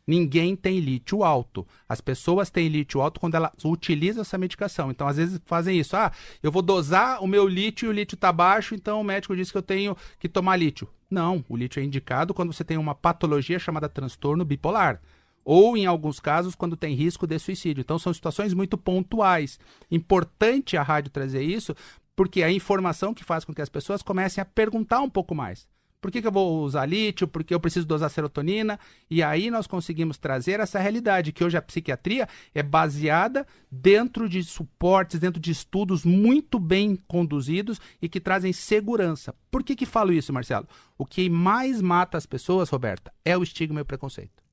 Ninguém 0.06 0.54
tem 0.54 0.80
lítio 0.80 1.24
alto. 1.24 1.66
As 1.88 2.00
pessoas 2.00 2.50
têm 2.50 2.68
lítio 2.68 3.00
alto 3.00 3.20
quando 3.20 3.36
elas 3.36 3.52
utilizam 3.64 4.20
essa 4.22 4.36
medicação. 4.36 4.90
Então, 4.90 5.06
às 5.06 5.16
vezes, 5.16 5.40
fazem 5.44 5.78
isso. 5.78 5.96
Ah, 5.96 6.12
eu 6.42 6.52
vou 6.52 6.60
dosar 6.60 7.22
o 7.22 7.26
meu 7.26 7.48
lítio 7.48 7.86
e 7.86 7.88
o 7.88 7.92
lítio 7.92 8.16
está 8.16 8.30
baixo, 8.30 8.74
então 8.74 9.00
o 9.00 9.04
médico 9.04 9.34
disse 9.34 9.52
que 9.52 9.56
eu 9.56 9.62
tenho 9.62 9.96
que 10.18 10.28
tomar 10.28 10.56
lítio. 10.56 10.88
Não, 11.10 11.44
o 11.48 11.56
lítio 11.56 11.80
é 11.80 11.84
indicado 11.84 12.34
quando 12.34 12.52
você 12.52 12.64
tem 12.64 12.76
uma 12.76 12.94
patologia 12.94 13.58
chamada 13.58 13.88
transtorno 13.88 14.44
bipolar. 14.44 15.00
Ou, 15.44 15.76
em 15.76 15.86
alguns 15.86 16.20
casos, 16.20 16.54
quando 16.54 16.76
tem 16.76 16.94
risco 16.94 17.26
de 17.26 17.38
suicídio. 17.38 17.80
Então, 17.80 17.98
são 17.98 18.12
situações 18.12 18.52
muito 18.52 18.76
pontuais. 18.76 19.58
Importante 19.90 20.76
a 20.76 20.82
rádio 20.82 21.10
trazer 21.10 21.42
isso, 21.42 21.74
porque 22.16 22.42
é 22.42 22.46
a 22.46 22.52
informação 22.52 23.14
que 23.14 23.24
faz 23.24 23.44
com 23.44 23.54
que 23.54 23.62
as 23.62 23.68
pessoas 23.68 24.02
comecem 24.02 24.42
a 24.42 24.44
perguntar 24.44 25.00
um 25.00 25.10
pouco 25.10 25.34
mais. 25.34 25.66
Por 26.04 26.10
que, 26.10 26.20
que 26.20 26.28
eu 26.28 26.32
vou 26.32 26.62
usar 26.62 26.84
lítio? 26.84 27.26
Porque 27.26 27.54
eu 27.54 27.58
preciso 27.58 27.86
dosar 27.86 28.10
serotonina? 28.10 28.78
E 29.08 29.22
aí 29.22 29.50
nós 29.50 29.66
conseguimos 29.66 30.18
trazer 30.18 30.60
essa 30.60 30.78
realidade, 30.78 31.32
que 31.32 31.42
hoje 31.42 31.56
a 31.56 31.62
psiquiatria 31.62 32.28
é 32.54 32.62
baseada 32.62 33.46
dentro 33.70 34.28
de 34.28 34.44
suportes, 34.44 35.18
dentro 35.18 35.40
de 35.40 35.50
estudos 35.50 36.04
muito 36.04 36.58
bem 36.58 36.94
conduzidos 37.08 37.80
e 38.02 38.06
que 38.06 38.20
trazem 38.20 38.52
segurança. 38.52 39.34
Por 39.50 39.64
que, 39.64 39.74
que 39.74 39.86
falo 39.86 40.12
isso, 40.12 40.30
Marcelo? 40.30 40.68
O 40.98 41.06
que 41.06 41.30
mais 41.30 41.80
mata 41.80 42.18
as 42.18 42.26
pessoas, 42.26 42.68
Roberta, 42.68 43.10
é 43.24 43.34
o 43.38 43.42
estigma 43.42 43.80
e 43.80 43.82
o 43.82 43.86
preconceito. 43.86 44.43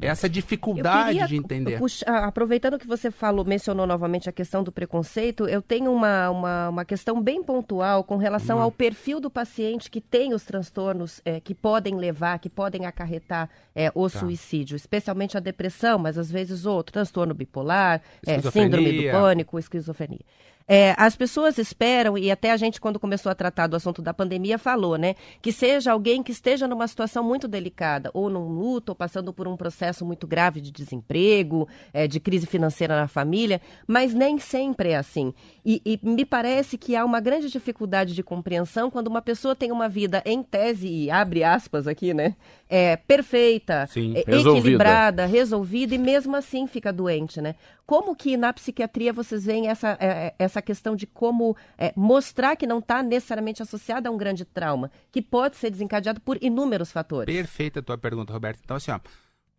Essa 0.00 0.28
dificuldade 0.28 1.26
de 1.26 1.36
entender. 1.36 1.78
Puxar, 1.78 2.24
aproveitando 2.24 2.78
que 2.78 2.86
você 2.86 3.10
falou, 3.10 3.44
mencionou 3.44 3.86
novamente 3.86 4.28
a 4.28 4.32
questão 4.32 4.62
do 4.62 4.72
preconceito, 4.72 5.46
eu 5.46 5.62
tenho 5.62 5.92
uma, 5.92 6.30
uma, 6.30 6.68
uma 6.68 6.84
questão 6.84 7.20
bem 7.22 7.42
pontual 7.42 8.02
com 8.02 8.16
relação 8.16 8.58
hum. 8.58 8.62
ao 8.62 8.72
perfil 8.72 9.20
do 9.20 9.30
paciente 9.30 9.90
que 9.90 10.00
tem 10.00 10.34
os 10.34 10.44
transtornos 10.44 11.20
é, 11.24 11.40
que 11.40 11.54
podem 11.54 11.96
levar, 11.96 12.38
que 12.38 12.48
podem 12.48 12.86
acarretar 12.86 13.48
é, 13.74 13.90
o 13.94 14.08
tá. 14.08 14.18
suicídio, 14.18 14.76
especialmente 14.76 15.36
a 15.36 15.40
depressão, 15.40 15.98
mas 15.98 16.18
às 16.18 16.30
vezes 16.30 16.66
outro, 16.66 16.92
transtorno 16.92 17.34
bipolar, 17.34 18.02
é, 18.26 18.40
síndrome 18.40 19.04
do 19.04 19.10
pânico, 19.12 19.58
esquizofrenia. 19.58 20.20
É, 20.68 20.94
as 20.98 21.16
pessoas 21.16 21.56
esperam, 21.56 22.18
e 22.18 22.30
até 22.30 22.52
a 22.52 22.56
gente, 22.58 22.78
quando 22.78 23.00
começou 23.00 23.32
a 23.32 23.34
tratar 23.34 23.66
do 23.66 23.76
assunto 23.76 24.02
da 24.02 24.12
pandemia, 24.12 24.58
falou, 24.58 24.98
né? 24.98 25.14
Que 25.40 25.50
seja 25.50 25.92
alguém 25.92 26.22
que 26.22 26.30
esteja 26.30 26.68
numa 26.68 26.86
situação 26.86 27.24
muito 27.24 27.48
delicada, 27.48 28.10
ou 28.12 28.28
num 28.28 28.48
luto, 28.50 28.90
ou 28.90 28.94
passando 28.96 29.32
por 29.32 29.48
um 29.48 29.56
processo 29.56 30.04
muito 30.04 30.26
grave 30.26 30.60
de 30.60 30.70
desemprego, 30.70 31.66
é, 31.90 32.06
de 32.06 32.20
crise 32.20 32.46
financeira 32.46 32.94
na 32.94 33.08
família, 33.08 33.62
mas 33.86 34.12
nem 34.12 34.38
sempre 34.38 34.90
é 34.90 34.96
assim. 34.98 35.32
E, 35.64 35.80
e, 35.86 35.98
me 36.02 36.26
parece 36.26 36.76
que 36.76 36.94
há 36.94 37.02
uma 37.02 37.18
grande 37.18 37.48
dificuldade 37.48 38.14
de 38.14 38.22
compreensão 38.22 38.90
quando 38.90 39.08
uma 39.08 39.22
pessoa 39.22 39.56
tem 39.56 39.72
uma 39.72 39.88
vida, 39.88 40.22
em 40.26 40.42
tese, 40.42 40.86
e 40.86 41.10
abre 41.10 41.44
aspas 41.44 41.86
aqui, 41.86 42.12
né? 42.12 42.36
É, 42.68 42.94
perfeita, 42.96 43.86
Sim, 43.86 44.12
é, 44.14 44.24
resolvida. 44.26 44.58
equilibrada, 44.58 45.24
resolvida, 45.24 45.94
e 45.94 45.98
mesmo 45.98 46.36
assim 46.36 46.66
fica 46.66 46.92
doente, 46.92 47.40
né? 47.40 47.54
Como 47.88 48.14
que 48.14 48.36
na 48.36 48.52
psiquiatria 48.52 49.14
vocês 49.14 49.46
veem 49.46 49.68
essa, 49.68 49.96
é, 49.98 50.06
é, 50.06 50.34
essa 50.38 50.60
questão 50.60 50.94
de 50.94 51.06
como 51.06 51.56
é, 51.78 51.90
mostrar 51.96 52.54
que 52.54 52.66
não 52.66 52.80
está 52.80 53.02
necessariamente 53.02 53.62
associada 53.62 54.10
a 54.10 54.12
um 54.12 54.18
grande 54.18 54.44
trauma, 54.44 54.90
que 55.10 55.22
pode 55.22 55.56
ser 55.56 55.70
desencadeado 55.70 56.20
por 56.20 56.36
inúmeros 56.42 56.92
fatores? 56.92 57.34
Perfeita 57.34 57.80
a 57.80 57.82
tua 57.82 57.96
pergunta, 57.96 58.30
Roberto. 58.30 58.60
Então, 58.62 58.76
assim, 58.76 58.90
ó, 58.90 59.00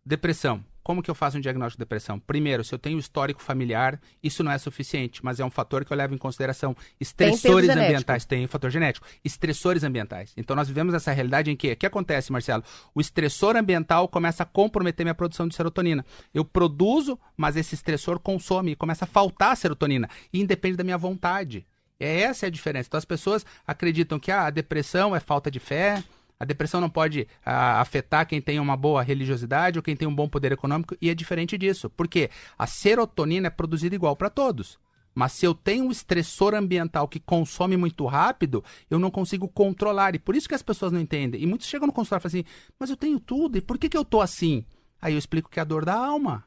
depressão. 0.06 0.64
Como 0.82 1.02
que 1.02 1.10
eu 1.10 1.14
faço 1.14 1.36
um 1.36 1.40
diagnóstico 1.40 1.78
de 1.78 1.84
depressão? 1.84 2.18
Primeiro, 2.18 2.64
se 2.64 2.74
eu 2.74 2.78
tenho 2.78 2.98
histórico 2.98 3.42
familiar, 3.42 4.00
isso 4.22 4.42
não 4.42 4.50
é 4.50 4.58
suficiente, 4.58 5.24
mas 5.24 5.38
é 5.38 5.44
um 5.44 5.50
fator 5.50 5.84
que 5.84 5.92
eu 5.92 5.96
levo 5.96 6.14
em 6.14 6.18
consideração. 6.18 6.76
Estressores 6.98 7.68
tem 7.68 7.84
ambientais, 7.84 8.24
tem 8.24 8.46
fator 8.46 8.70
genético. 8.70 9.06
Estressores 9.24 9.84
ambientais. 9.84 10.32
Então 10.36 10.56
nós 10.56 10.68
vivemos 10.68 10.94
essa 10.94 11.12
realidade 11.12 11.50
em 11.50 11.56
que, 11.56 11.72
o 11.72 11.76
que 11.76 11.86
acontece, 11.86 12.32
Marcelo? 12.32 12.64
O 12.94 13.00
estressor 13.00 13.56
ambiental 13.56 14.08
começa 14.08 14.42
a 14.42 14.46
comprometer 14.46 15.04
minha 15.04 15.14
produção 15.14 15.46
de 15.46 15.54
serotonina. 15.54 16.04
Eu 16.32 16.44
produzo, 16.44 17.18
mas 17.36 17.56
esse 17.56 17.74
estressor 17.74 18.18
consome, 18.18 18.74
começa 18.74 19.04
a 19.04 19.08
faltar 19.08 19.56
serotonina. 19.56 20.08
E 20.32 20.40
independe 20.40 20.76
da 20.76 20.84
minha 20.84 20.98
vontade. 20.98 21.66
É 21.98 22.22
essa 22.22 22.46
é 22.46 22.48
a 22.48 22.50
diferença. 22.50 22.88
Então 22.88 22.98
as 22.98 23.04
pessoas 23.04 23.44
acreditam 23.66 24.18
que 24.18 24.30
ah, 24.30 24.46
a 24.46 24.50
depressão 24.50 25.14
é 25.14 25.20
falta 25.20 25.50
de 25.50 25.60
fé, 25.60 26.02
a 26.40 26.44
depressão 26.46 26.80
não 26.80 26.88
pode 26.88 27.28
a, 27.44 27.82
afetar 27.82 28.26
quem 28.26 28.40
tem 28.40 28.58
uma 28.58 28.74
boa 28.74 29.02
religiosidade 29.02 29.78
ou 29.78 29.82
quem 29.82 29.94
tem 29.94 30.08
um 30.08 30.14
bom 30.14 30.26
poder 30.26 30.50
econômico, 30.52 30.96
e 30.98 31.10
é 31.10 31.14
diferente 31.14 31.58
disso. 31.58 31.90
Porque 31.90 32.30
a 32.58 32.66
serotonina 32.66 33.48
é 33.48 33.50
produzida 33.50 33.94
igual 33.94 34.16
para 34.16 34.30
todos. 34.30 34.78
Mas 35.14 35.32
se 35.32 35.44
eu 35.44 35.52
tenho 35.52 35.84
um 35.84 35.90
estressor 35.90 36.54
ambiental 36.54 37.06
que 37.06 37.20
consome 37.20 37.76
muito 37.76 38.06
rápido, 38.06 38.64
eu 38.88 38.98
não 38.98 39.10
consigo 39.10 39.46
controlar. 39.48 40.14
E 40.14 40.18
por 40.18 40.34
isso 40.34 40.48
que 40.48 40.54
as 40.54 40.62
pessoas 40.62 40.92
não 40.92 41.00
entendem. 41.00 41.42
E 41.42 41.46
muitos 41.46 41.66
chegam 41.66 41.86
no 41.86 41.92
consultório 41.92 42.22
e 42.22 42.30
falam 42.30 42.40
assim: 42.40 42.72
mas 42.78 42.88
eu 42.88 42.96
tenho 42.96 43.20
tudo, 43.20 43.58
e 43.58 43.60
por 43.60 43.76
que, 43.76 43.90
que 43.90 43.96
eu 43.96 44.04
tô 44.04 44.22
assim? 44.22 44.64
Aí 45.02 45.12
eu 45.12 45.18
explico 45.18 45.50
que 45.50 45.58
é 45.58 45.62
a 45.62 45.64
dor 45.64 45.84
da 45.84 45.94
alma. 45.94 46.44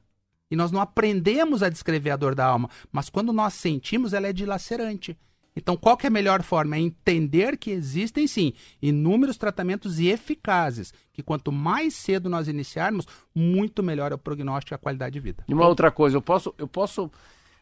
E 0.50 0.56
nós 0.56 0.72
não 0.72 0.82
aprendemos 0.82 1.62
a 1.62 1.70
descrever 1.70 2.12
a 2.12 2.16
dor 2.16 2.34
da 2.34 2.46
alma. 2.46 2.70
Mas 2.92 3.10
quando 3.10 3.32
nós 3.32 3.54
sentimos, 3.54 4.14
ela 4.14 4.28
é 4.28 4.34
dilacerante. 4.34 5.18
Então, 5.56 5.78
qual 5.78 5.96
que 5.96 6.06
é 6.06 6.10
a 6.10 6.12
melhor 6.12 6.42
forma? 6.42 6.76
É 6.76 6.80
entender 6.80 7.58
que 7.58 7.72
existem 7.72 8.26
sim 8.28 8.54
inúmeros 8.82 9.38
tratamentos 9.38 10.00
e 10.00 10.08
eficazes, 10.08 10.94
que 11.12 11.22
quanto 11.22 11.52
mais 11.52 11.94
cedo 11.94 12.30
nós 12.30 12.48
iniciarmos, 12.48 13.08
muito 13.34 13.84
melhor 13.84 14.12
é 14.12 14.16
o 14.16 14.18
prognóstico 14.18 14.74
e 14.74 14.76
a 14.76 14.80
qualidade 14.80 15.14
de 15.14 15.20
vida. 15.20 15.44
E 15.48 15.54
uma 15.54 15.68
outra 15.68 15.92
coisa, 15.92 16.18
eu 16.18 16.22
posso, 16.22 16.54
eu 16.58 16.68
posso, 16.68 17.12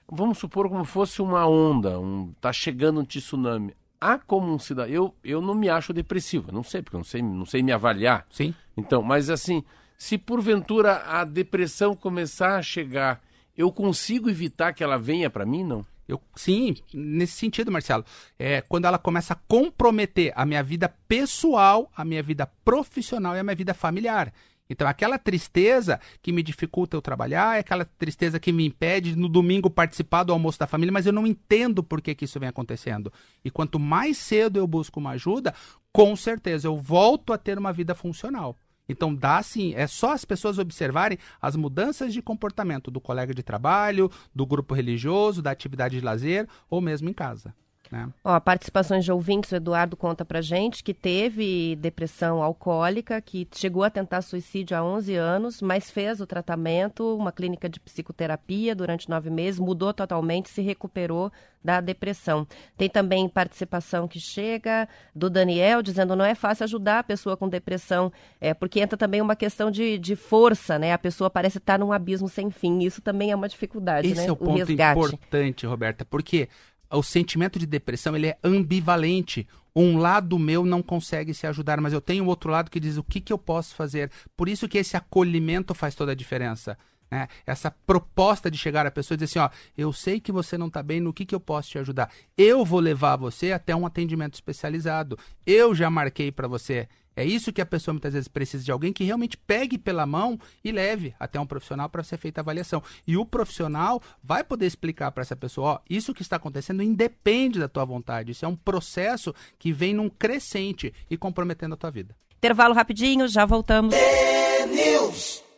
vamos 0.10 0.38
supor 0.38 0.70
como 0.70 0.86
fosse 0.86 1.22
uma 1.22 1.46
onda, 1.46 2.00
um, 2.00 2.34
tá 2.40 2.54
chegando 2.54 3.02
um 3.02 3.06
tsunami. 3.06 3.76
Há 4.00 4.18
como 4.18 4.52
um 4.52 4.58
cidadão, 4.58 4.92
eu, 4.92 5.16
eu 5.24 5.42
não 5.42 5.54
me 5.54 5.70
acho 5.70 5.94
depressivo, 5.94 6.52
não 6.52 6.64
sei, 6.64 6.82
porque 6.82 6.96
eu 6.96 7.00
não 7.00 7.06
sei, 7.06 7.22
não 7.22 7.46
sei 7.46 7.62
me 7.62 7.72
avaliar. 7.72 8.26
Sim. 8.32 8.56
Então, 8.76 9.04
mas 9.04 9.30
assim, 9.30 9.64
se 9.98 10.18
porventura 10.18 11.04
a 11.06 11.24
depressão 11.24 11.96
começar 11.96 12.56
a 12.56 12.62
chegar, 12.64 13.22
eu 13.56 13.72
consigo 13.72 14.30
evitar 14.30 14.74
que 14.74 14.84
ela 14.84 14.98
venha 14.98 15.30
para 15.30 15.46
mim, 15.46 15.64
não? 15.64 15.86
Eu, 16.12 16.22
sim, 16.36 16.76
nesse 16.94 17.34
sentido, 17.34 17.72
Marcelo. 17.72 18.06
É 18.38 18.62
quando 18.62 18.86
ela 18.86 18.98
começa 18.98 19.34
a 19.34 19.38
comprometer 19.48 20.34
a 20.36 20.46
minha 20.46 20.62
vida 20.62 20.90
pessoal, 21.08 21.90
a 21.96 22.04
minha 22.04 22.22
vida 22.22 22.46
profissional 22.66 23.36
e 23.36 23.40
a 23.40 23.44
minha 23.44 23.56
vida 23.56 23.74
familiar. 23.74 24.34
Então, 24.70 24.88
aquela 24.88 25.20
tristeza 25.20 26.00
que 26.22 26.32
me 26.32 26.42
dificulta 26.42 26.96
eu 26.96 27.02
trabalhar, 27.02 27.58
é 27.58 27.60
aquela 27.60 27.84
tristeza 27.84 28.40
que 28.40 28.54
me 28.54 28.66
impede 28.66 29.18
no 29.18 29.28
domingo 29.28 29.70
participar 29.70 30.24
do 30.24 30.32
almoço 30.32 30.58
da 30.58 30.66
família, 30.66 30.94
mas 30.94 31.06
eu 31.06 31.12
não 31.12 31.28
entendo 31.28 31.84
por 31.84 32.02
que, 32.02 32.16
que 32.16 32.24
isso 32.24 32.40
vem 32.40 32.48
acontecendo. 32.48 33.12
E 33.44 33.52
quanto 33.52 33.78
mais 33.78 34.18
cedo 34.18 34.58
eu 34.58 34.66
busco 34.66 35.00
uma 35.00 35.12
ajuda, 35.12 35.54
com 35.92 36.16
certeza 36.16 36.68
eu 36.68 36.78
volto 36.78 37.34
a 37.34 37.38
ter 37.38 37.58
uma 37.58 37.74
vida 37.74 37.94
funcional. 37.94 38.58
Então 38.88 39.14
dá 39.14 39.42
sim, 39.42 39.74
é 39.76 39.88
só 39.88 40.12
as 40.14 40.26
pessoas 40.26 40.58
observarem 40.58 41.18
as 41.42 41.56
mudanças 41.56 42.14
de 42.14 42.22
comportamento 42.22 42.92
do 42.92 43.00
colega 43.00 43.34
de 43.34 43.44
trabalho, 43.44 44.12
do 44.34 44.46
grupo 44.46 44.74
religioso, 44.74 45.42
da 45.42 45.52
atividade 45.52 46.00
de 46.00 46.06
lazer 46.06 46.48
ou 46.70 46.82
mesmo 46.82 47.10
em 47.10 47.14
casa. 47.14 47.54
Né? 47.92 48.08
Ó, 48.24 48.40
participações 48.40 49.04
de 49.04 49.12
ouvintes, 49.12 49.52
o 49.52 49.56
Eduardo 49.56 49.98
conta 49.98 50.24
pra 50.24 50.40
gente 50.42 50.82
que 50.82 50.94
teve 50.94 51.76
depressão 51.76 52.42
alcoólica, 52.42 53.20
que 53.20 53.46
chegou 53.54 53.84
a 53.84 53.90
tentar 53.90 54.22
suicídio 54.22 54.78
há 54.78 54.84
11 54.84 55.16
anos, 55.16 55.62
mas 55.62 55.92
fez 55.92 56.22
o 56.22 56.26
tratamento, 56.26 57.18
uma 57.18 57.34
clínica 57.34 57.68
de 57.68 57.80
psicoterapia 57.82 58.74
durante 58.74 59.10
nove 59.10 59.30
meses, 59.30 59.60
mudou 59.60 59.94
totalmente, 59.94 60.50
se 60.50 60.62
recuperou 60.62 61.32
da 61.64 61.80
depressão. 61.80 62.48
Tem 62.78 62.90
também 62.90 63.28
participação 63.30 64.08
que 64.08 64.20
chega 64.20 64.88
do 65.14 65.30
Daniel, 65.30 65.82
dizendo 65.82 66.16
não 66.16 66.26
é 66.26 66.34
fácil 66.34 66.64
ajudar 66.64 67.00
a 67.00 67.04
pessoa 67.04 67.38
com 67.38 67.48
depressão, 67.48 68.12
é, 68.40 68.54
porque 68.54 68.80
entra 68.80 68.98
também 68.98 69.22
uma 69.22 69.36
questão 69.36 69.70
de, 69.70 69.98
de 70.00 70.16
força, 70.16 70.80
né? 70.80 70.94
A 70.94 70.98
pessoa 70.98 71.30
parece 71.30 71.58
estar 71.60 71.78
num 71.78 71.92
abismo 71.92 72.28
sem 72.28 72.50
fim. 72.50 72.80
Isso 72.80 73.02
também 73.02 73.32
é 73.32 73.36
uma 73.36 73.48
dificuldade, 73.48 74.08
Esse 74.08 74.22
né? 74.22 74.28
é 74.28 74.32
o, 74.32 74.34
o 74.34 74.38
ponto 74.38 74.58
resgate. 74.58 75.00
importante, 75.00 75.66
Roberta, 75.66 76.06
porque 76.06 76.50
o 76.92 77.04
sentimento 77.04 77.58
de 77.58 77.66
depressão 77.66 78.16
ele 78.16 78.28
é 78.28 78.38
ambivalente. 78.44 79.48
Um 79.76 79.98
lado 79.98 80.38
meu 80.38 80.66
não 80.66 80.82
consegue 80.82 81.34
se 81.34 81.48
ajudar, 81.48 81.80
mas 81.80 81.94
eu 81.94 82.02
tenho 82.02 82.26
outro 82.26 82.52
lado 82.52 82.70
que 82.70 82.80
diz 82.80 82.98
o 82.98 83.04
que, 83.04 83.22
que 83.22 83.32
eu 83.32 83.38
posso 83.38 83.74
fazer. 83.76 84.12
Por 84.36 84.50
isso 84.50 84.68
que 84.68 84.78
esse 84.78 84.98
acolhimento 84.98 85.74
faz 85.74 85.96
toda 85.96 86.12
a 86.12 86.16
diferença. 86.16 86.78
Né? 87.12 87.28
Essa 87.46 87.70
proposta 87.70 88.50
de 88.50 88.58
chegar 88.58 88.88
à 88.88 88.92
pessoa 88.92 89.16
e 89.16 89.18
dizer 89.20 89.40
assim, 89.40 89.40
ó, 89.40 89.50
eu 89.78 89.92
sei 89.92 90.20
que 90.20 90.32
você 90.32 90.58
não 90.58 90.68
está 90.68 90.82
bem, 90.82 91.02
no 91.02 91.14
que, 91.14 91.26
que 91.26 91.36
eu 91.36 91.40
posso 91.40 91.70
te 91.70 91.78
ajudar? 91.78 92.10
Eu 92.38 92.64
vou 92.64 92.80
levar 92.80 93.18
você 93.18 93.52
até 93.52 93.76
um 93.76 93.86
atendimento 93.86 94.36
especializado. 94.36 95.20
Eu 95.46 95.76
já 95.76 95.90
marquei 95.90 96.32
para 96.32 96.48
você 96.48 96.88
é 97.16 97.26
isso 97.26 97.52
que 97.52 97.62
a 97.62 97.66
pessoa 97.66 97.94
muitas 97.94 98.14
vezes 98.14 98.28
precisa 98.28 98.64
de 98.64 98.72
alguém 98.72 98.94
que 98.94 99.04
realmente 99.04 99.38
pegue 99.38 99.78
pela 99.78 100.06
mão 100.06 100.40
e 100.64 100.72
leve 100.72 101.14
até 101.20 101.40
um 101.40 101.46
profissional 101.46 101.90
para 101.90 102.04
ser 102.04 102.18
feita 102.18 102.40
a 102.40 102.44
avaliação. 102.44 102.82
E 103.06 103.18
o 103.18 103.26
profissional 103.26 104.02
vai 104.24 104.44
poder 104.44 104.66
explicar 104.66 105.12
para 105.12 105.22
essa 105.22 105.36
pessoa, 105.36 105.74
ó, 105.74 105.80
isso 105.90 106.14
que 106.14 106.22
está 106.22 106.38
acontecendo 106.38 106.82
independe 106.82 107.60
da 107.60 107.68
tua 107.68 107.86
vontade. 107.86 108.32
Isso 108.32 108.46
é 108.46 108.48
um 108.48 108.56
processo 108.56 109.36
que 109.60 109.74
vem 109.74 109.94
num 109.94 110.10
crescente 110.10 110.94
e 111.10 111.18
comprometendo 111.18 111.74
a 111.74 111.78
tua 111.78 111.92
vida. 111.92 112.16
Intervalo 112.38 112.74
rapidinho, 112.74 113.28
já 113.28 113.46
voltamos. 113.46 113.94
News. 113.94 114.76
News. 114.76 115.51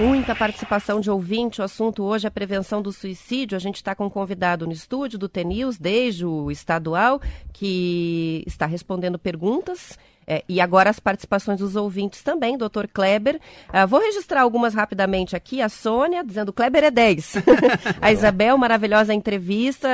Muita 0.00 0.34
participação 0.34 0.98
de 0.98 1.10
ouvinte. 1.10 1.60
O 1.60 1.64
assunto 1.64 2.02
hoje 2.02 2.26
é 2.26 2.28
a 2.28 2.30
prevenção 2.30 2.80
do 2.80 2.90
suicídio. 2.90 3.54
A 3.54 3.58
gente 3.58 3.76
está 3.76 3.94
com 3.94 4.06
um 4.06 4.10
convidado 4.10 4.66
no 4.66 4.72
estúdio 4.72 5.18
do 5.18 5.28
TNews, 5.28 5.76
desde 5.76 6.24
o 6.24 6.50
estadual, 6.50 7.20
que 7.52 8.42
está 8.46 8.64
respondendo 8.64 9.18
perguntas 9.18 9.98
é, 10.30 10.44
e 10.48 10.60
agora 10.60 10.88
as 10.88 11.00
participações 11.00 11.58
dos 11.58 11.74
ouvintes 11.74 12.22
também, 12.22 12.56
doutor 12.56 12.86
Kleber. 12.86 13.40
Uh, 13.68 13.84
vou 13.88 13.98
registrar 13.98 14.42
algumas 14.42 14.74
rapidamente 14.74 15.34
aqui. 15.34 15.60
A 15.60 15.68
Sônia 15.68 16.22
dizendo 16.22 16.52
Kleber 16.52 16.84
é 16.84 16.90
10. 16.92 17.34
a 18.00 18.12
Isabel, 18.12 18.56
maravilhosa 18.56 19.12
entrevista. 19.12 19.88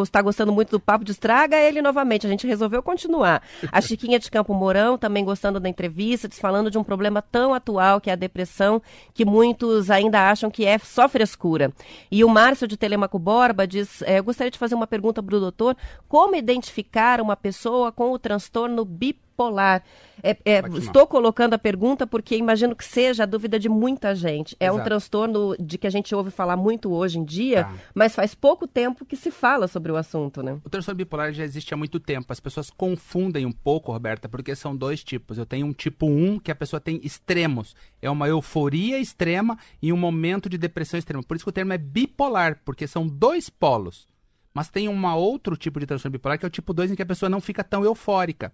Está 0.00 0.22
gostando 0.22 0.52
muito 0.52 0.70
do 0.70 0.78
papo 0.78 1.04
de 1.04 1.10
estraga 1.10 1.56
ele 1.56 1.82
novamente. 1.82 2.24
A 2.24 2.30
gente 2.30 2.46
resolveu 2.46 2.84
continuar. 2.84 3.42
A 3.72 3.80
Chiquinha 3.80 4.20
de 4.20 4.30
Campo 4.30 4.54
Mourão 4.54 4.96
também 4.96 5.24
gostando 5.24 5.58
da 5.58 5.68
entrevista, 5.68 6.28
falando 6.40 6.70
de 6.70 6.78
um 6.78 6.84
problema 6.84 7.20
tão 7.20 7.52
atual 7.52 8.00
que 8.00 8.10
é 8.10 8.12
a 8.12 8.16
depressão, 8.16 8.80
que 9.12 9.24
muitos 9.24 9.90
ainda 9.90 10.30
acham 10.30 10.52
que 10.52 10.64
é 10.64 10.78
só 10.78 11.08
frescura. 11.08 11.72
E 12.12 12.22
o 12.22 12.28
Márcio 12.28 12.68
de 12.68 12.76
Telemaco 12.76 13.18
Borba 13.18 13.66
diz: 13.66 14.02
é, 14.02 14.20
Eu 14.20 14.24
gostaria 14.24 14.52
de 14.52 14.58
fazer 14.58 14.76
uma 14.76 14.86
pergunta 14.86 15.20
para 15.20 15.36
o 15.36 15.40
doutor. 15.40 15.76
Como 16.08 16.36
identificar 16.36 17.20
uma 17.20 17.34
pessoa 17.34 17.90
com 17.90 18.12
o 18.12 18.18
transtorno 18.20 18.84
bipolar? 18.84 19.29
Bipolar. 19.40 19.82
É, 20.22 20.36
é, 20.44 20.62
estou 20.76 21.06
colocando 21.06 21.54
a 21.54 21.58
pergunta 21.58 22.06
porque 22.06 22.36
imagino 22.36 22.76
que 22.76 22.84
seja 22.84 23.22
a 23.22 23.26
dúvida 23.26 23.58
de 23.58 23.70
muita 23.70 24.14
gente. 24.14 24.54
É 24.60 24.66
Exato. 24.66 24.78
um 24.78 24.84
transtorno 24.84 25.56
de 25.58 25.78
que 25.78 25.86
a 25.86 25.90
gente 25.90 26.14
ouve 26.14 26.30
falar 26.30 26.58
muito 26.58 26.92
hoje 26.92 27.18
em 27.18 27.24
dia, 27.24 27.64
tá. 27.64 27.74
mas 27.94 28.14
faz 28.14 28.34
pouco 28.34 28.68
tempo 28.68 29.06
que 29.06 29.16
se 29.16 29.30
fala 29.30 29.66
sobre 29.66 29.90
o 29.90 29.96
assunto, 29.96 30.42
né? 30.42 30.60
O 30.62 30.68
transtorno 30.68 30.98
bipolar 30.98 31.32
já 31.32 31.42
existe 31.42 31.72
há 31.72 31.76
muito 31.76 31.98
tempo. 31.98 32.30
As 32.30 32.40
pessoas 32.40 32.68
confundem 32.68 33.46
um 33.46 33.52
pouco, 33.52 33.92
Roberta, 33.92 34.28
porque 34.28 34.54
são 34.54 34.76
dois 34.76 35.02
tipos. 35.02 35.38
Eu 35.38 35.46
tenho 35.46 35.66
um 35.66 35.72
tipo 35.72 36.06
1 36.06 36.40
que 36.40 36.50
a 36.50 36.54
pessoa 36.54 36.80
tem 36.80 37.00
extremos. 37.02 37.74
É 38.02 38.10
uma 38.10 38.28
euforia 38.28 38.98
extrema 38.98 39.56
e 39.80 39.90
um 39.90 39.96
momento 39.96 40.50
de 40.50 40.58
depressão 40.58 40.98
extrema. 40.98 41.22
Por 41.22 41.34
isso 41.34 41.46
que 41.46 41.50
o 41.50 41.52
termo 41.52 41.72
é 41.72 41.78
bipolar, 41.78 42.60
porque 42.62 42.86
são 42.86 43.06
dois 43.06 43.48
polos. 43.48 44.06
Mas 44.52 44.68
tem 44.68 44.88
um 44.88 45.06
outro 45.14 45.56
tipo 45.56 45.78
de 45.78 45.86
transtorno 45.86 46.12
bipolar 46.12 46.38
que 46.38 46.44
é 46.44 46.48
o 46.48 46.50
tipo 46.50 46.74
2 46.74 46.90
em 46.90 46.94
que 46.94 47.02
a 47.02 47.06
pessoa 47.06 47.30
não 47.30 47.40
fica 47.40 47.62
tão 47.62 47.84
eufórica. 47.84 48.52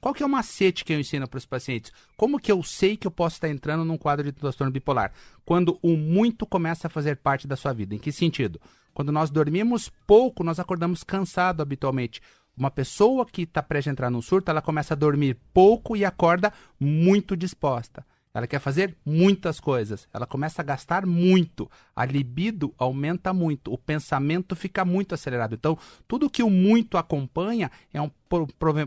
Qual 0.00 0.14
que 0.14 0.22
é 0.22 0.26
o 0.26 0.28
macete 0.28 0.84
que 0.84 0.92
eu 0.92 1.00
ensino 1.00 1.26
para 1.26 1.38
os 1.38 1.46
pacientes? 1.46 1.92
Como 2.16 2.38
que 2.38 2.52
eu 2.52 2.62
sei 2.62 2.96
que 2.96 3.06
eu 3.06 3.10
posso 3.10 3.36
estar 3.36 3.48
entrando 3.48 3.84
num 3.84 3.98
quadro 3.98 4.24
de 4.24 4.32
transtorno 4.32 4.72
bipolar? 4.72 5.12
Quando 5.44 5.76
o 5.82 5.96
muito 5.96 6.46
começa 6.46 6.86
a 6.86 6.90
fazer 6.90 7.16
parte 7.16 7.48
da 7.48 7.56
sua 7.56 7.72
vida. 7.72 7.96
Em 7.96 7.98
que 7.98 8.12
sentido? 8.12 8.60
Quando 8.94 9.10
nós 9.10 9.28
dormimos 9.28 9.90
pouco, 10.06 10.44
nós 10.44 10.60
acordamos 10.60 11.02
cansado 11.02 11.62
habitualmente. 11.62 12.20
Uma 12.56 12.70
pessoa 12.70 13.26
que 13.26 13.42
está 13.42 13.62
prestes 13.62 13.88
a 13.88 13.92
entrar 13.92 14.10
num 14.10 14.22
surto, 14.22 14.50
ela 14.50 14.62
começa 14.62 14.94
a 14.94 14.96
dormir 14.96 15.36
pouco 15.52 15.96
e 15.96 16.04
acorda 16.04 16.52
muito 16.78 17.36
disposta. 17.36 18.06
Ela 18.32 18.46
quer 18.46 18.58
fazer 18.58 18.96
muitas 19.04 19.58
coisas. 19.58 20.08
Ela 20.12 20.26
começa 20.26 20.62
a 20.62 20.64
gastar 20.64 21.06
muito. 21.06 21.70
A 21.94 22.04
libido 22.04 22.74
aumenta 22.78 23.32
muito. 23.32 23.72
O 23.72 23.78
pensamento 23.78 24.54
fica 24.54 24.84
muito 24.84 25.14
acelerado. 25.14 25.54
Então, 25.54 25.78
tudo 26.06 26.30
que 26.30 26.42
o 26.42 26.50
muito 26.50 26.96
acompanha 26.96 27.70
é 27.92 28.00
um 28.00 28.10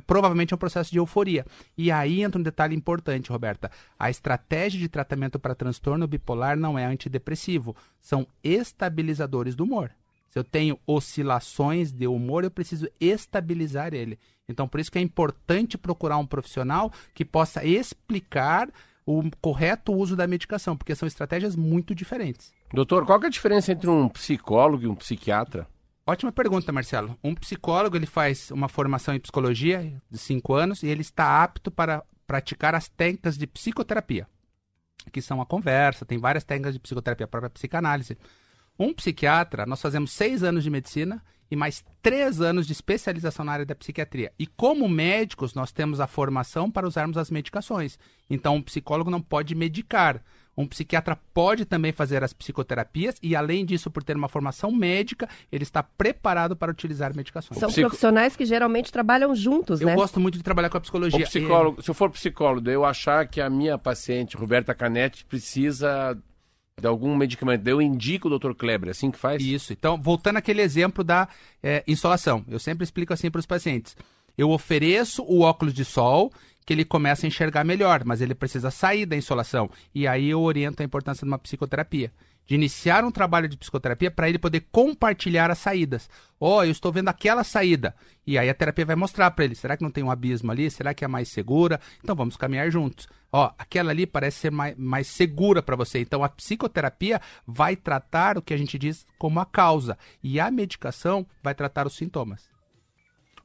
provavelmente 0.05 0.53
é 0.53 0.55
um 0.55 0.59
processo 0.59 0.91
de 0.91 0.99
euforia. 0.99 1.45
E 1.75 1.91
aí 1.91 2.21
entra 2.21 2.39
um 2.39 2.43
detalhe 2.43 2.75
importante, 2.75 3.31
Roberta. 3.31 3.71
A 3.97 4.09
estratégia 4.09 4.79
de 4.79 4.87
tratamento 4.87 5.39
para 5.39 5.55
transtorno 5.55 6.07
bipolar 6.07 6.55
não 6.55 6.77
é 6.77 6.85
antidepressivo, 6.85 7.75
são 7.99 8.27
estabilizadores 8.43 9.55
do 9.55 9.63
humor. 9.63 9.91
Se 10.29 10.39
eu 10.39 10.43
tenho 10.43 10.79
oscilações 10.87 11.91
de 11.91 12.07
humor, 12.07 12.43
eu 12.43 12.51
preciso 12.51 12.87
estabilizar 12.99 13.93
ele. 13.93 14.17
Então, 14.47 14.65
por 14.67 14.79
isso 14.79 14.91
que 14.91 14.97
é 14.97 15.01
importante 15.01 15.77
procurar 15.77 16.17
um 16.17 16.25
profissional 16.25 16.91
que 17.13 17.25
possa 17.25 17.65
explicar 17.65 18.69
o 19.05 19.23
correto 19.41 19.93
uso 19.93 20.15
da 20.15 20.27
medicação, 20.27 20.77
porque 20.77 20.95
são 20.95 21.07
estratégias 21.07 21.55
muito 21.55 21.93
diferentes. 21.95 22.53
Doutor, 22.73 23.05
qual 23.05 23.21
é 23.21 23.27
a 23.27 23.29
diferença 23.29 23.71
entre 23.71 23.89
um 23.89 24.07
psicólogo 24.07 24.83
e 24.83 24.87
um 24.87 24.95
psiquiatra? 24.95 25.67
Ótima 26.05 26.31
pergunta, 26.31 26.71
Marcelo. 26.71 27.17
Um 27.23 27.35
psicólogo 27.35 27.95
ele 27.95 28.05
faz 28.05 28.51
uma 28.51 28.67
formação 28.67 29.13
em 29.13 29.19
psicologia 29.19 30.01
de 30.09 30.17
cinco 30.17 30.53
anos 30.53 30.83
e 30.83 30.87
ele 30.87 31.01
está 31.01 31.43
apto 31.43 31.69
para 31.69 32.03
praticar 32.25 32.73
as 32.73 32.87
técnicas 32.87 33.37
de 33.37 33.45
psicoterapia, 33.45 34.27
que 35.11 35.21
são 35.21 35.41
a 35.41 35.45
conversa, 35.45 36.05
tem 36.05 36.17
várias 36.17 36.43
técnicas 36.43 36.73
de 36.73 36.79
psicoterapia, 36.79 37.25
a 37.25 37.27
própria 37.27 37.49
psicanálise. 37.49 38.17
Um 38.79 38.93
psiquiatra, 38.93 39.65
nós 39.65 39.81
fazemos 39.81 40.11
seis 40.11 40.41
anos 40.41 40.63
de 40.63 40.69
medicina 40.69 41.21
e 41.51 41.55
mais 41.55 41.83
três 42.01 42.39
anos 42.39 42.65
de 42.65 42.71
especialização 42.71 43.43
na 43.43 43.51
área 43.51 43.65
da 43.65 43.75
psiquiatria. 43.75 44.31
E 44.39 44.47
como 44.47 44.87
médicos, 44.87 45.53
nós 45.53 45.71
temos 45.73 45.99
a 45.99 46.07
formação 46.07 46.71
para 46.71 46.87
usarmos 46.87 47.17
as 47.17 47.29
medicações. 47.29 47.99
Então, 48.29 48.55
um 48.55 48.61
psicólogo 48.61 49.11
não 49.11 49.21
pode 49.21 49.53
medicar. 49.53 50.23
Um 50.55 50.67
psiquiatra 50.67 51.17
pode 51.33 51.65
também 51.65 51.91
fazer 51.91 52.23
as 52.23 52.33
psicoterapias 52.33 53.15
e, 53.21 53.35
além 53.35 53.65
disso, 53.65 53.89
por 53.89 54.03
ter 54.03 54.15
uma 54.15 54.27
formação 54.27 54.71
médica, 54.71 55.27
ele 55.51 55.63
está 55.63 55.81
preparado 55.81 56.55
para 56.55 56.71
utilizar 56.71 57.15
medicações. 57.15 57.59
São 57.59 57.69
Psico... 57.69 57.87
profissionais 57.87 58.35
que 58.35 58.45
geralmente 58.45 58.91
trabalham 58.91 59.33
juntos, 59.33 59.81
eu 59.81 59.87
né? 59.87 59.93
Eu 59.93 59.97
gosto 59.97 60.19
muito 60.19 60.37
de 60.37 60.43
trabalhar 60.43 60.69
com 60.69 60.77
a 60.77 60.81
psicologia. 60.81 61.19
O 61.19 61.23
psicólogo, 61.23 61.79
e... 61.79 61.83
Se 61.83 61.89
eu 61.89 61.93
for 61.93 62.09
psicólogo, 62.09 62.69
eu 62.69 62.85
achar 62.85 63.27
que 63.27 63.39
a 63.39 63.49
minha 63.49 63.77
paciente, 63.77 64.35
Roberta 64.35 64.73
Canetti, 64.73 65.25
precisa 65.25 66.17
de 66.81 66.87
algum 66.87 67.15
medicamento, 67.15 67.65
eu 67.67 67.81
indico 67.81 68.27
o 68.27 68.39
Dr. 68.39 68.53
Kleber, 68.53 68.89
é 68.89 68.91
assim 68.91 69.11
que 69.11 69.17
faz? 69.17 69.41
Isso. 69.41 69.71
Então, 69.71 70.01
voltando 70.01 70.37
àquele 70.37 70.61
exemplo 70.61 71.03
da 71.03 71.27
é, 71.63 71.83
insolação, 71.87 72.43
eu 72.47 72.59
sempre 72.59 72.83
explico 72.83 73.13
assim 73.13 73.29
para 73.29 73.39
os 73.39 73.45
pacientes. 73.45 73.95
Eu 74.37 74.49
ofereço 74.49 75.23
o 75.23 75.41
óculos 75.41 75.73
de 75.73 75.85
sol 75.85 76.31
que 76.65 76.73
ele 76.73 76.83
começa 76.85 77.25
a 77.25 77.29
enxergar 77.29 77.63
melhor, 77.63 78.03
mas 78.05 78.21
ele 78.21 78.35
precisa 78.35 78.71
sair 78.71 79.05
da 79.05 79.15
insolação. 79.15 79.69
E 79.93 80.07
aí 80.07 80.29
eu 80.29 80.41
oriento 80.41 80.81
a 80.81 80.85
importância 80.85 81.25
de 81.25 81.31
uma 81.31 81.39
psicoterapia 81.39 82.11
de 82.45 82.55
iniciar 82.55 83.05
um 83.05 83.11
trabalho 83.11 83.47
de 83.47 83.57
psicoterapia 83.57 84.11
para 84.11 84.27
ele 84.27 84.39
poder 84.39 84.67
compartilhar 84.71 85.49
as 85.49 85.59
saídas. 85.59 86.09
Ó, 86.39 86.57
oh, 86.57 86.63
eu 86.63 86.71
estou 86.71 86.91
vendo 86.91 87.07
aquela 87.07 87.43
saída. 87.43 87.95
E 88.25 88.37
aí 88.37 88.49
a 88.49 88.53
terapia 88.53 88.85
vai 88.85 88.95
mostrar 88.95 89.31
para 89.31 89.45
ele, 89.45 89.55
será 89.55 89.77
que 89.77 89.83
não 89.83 89.91
tem 89.91 90.03
um 90.03 90.11
abismo 90.11 90.51
ali? 90.51 90.69
Será 90.69 90.93
que 90.93 91.05
é 91.05 91.07
mais 91.07 91.29
segura? 91.29 91.79
Então 92.03 92.15
vamos 92.15 92.35
caminhar 92.35 92.69
juntos. 92.69 93.07
Ó, 93.31 93.47
oh, 93.47 93.53
aquela 93.57 93.91
ali 93.91 94.05
parece 94.05 94.39
ser 94.39 94.51
mais, 94.51 94.75
mais 94.77 95.07
segura 95.07 95.63
para 95.63 95.75
você. 95.75 95.99
Então 95.99 96.23
a 96.23 96.29
psicoterapia 96.29 97.21
vai 97.47 97.75
tratar 97.75 98.37
o 98.37 98.41
que 98.41 98.53
a 98.53 98.57
gente 98.57 98.77
diz 98.77 99.05
como 99.17 99.39
a 99.39 99.45
causa 99.45 99.97
e 100.21 100.39
a 100.39 100.51
medicação 100.51 101.25
vai 101.41 101.55
tratar 101.55 101.87
os 101.87 101.95
sintomas. 101.95 102.49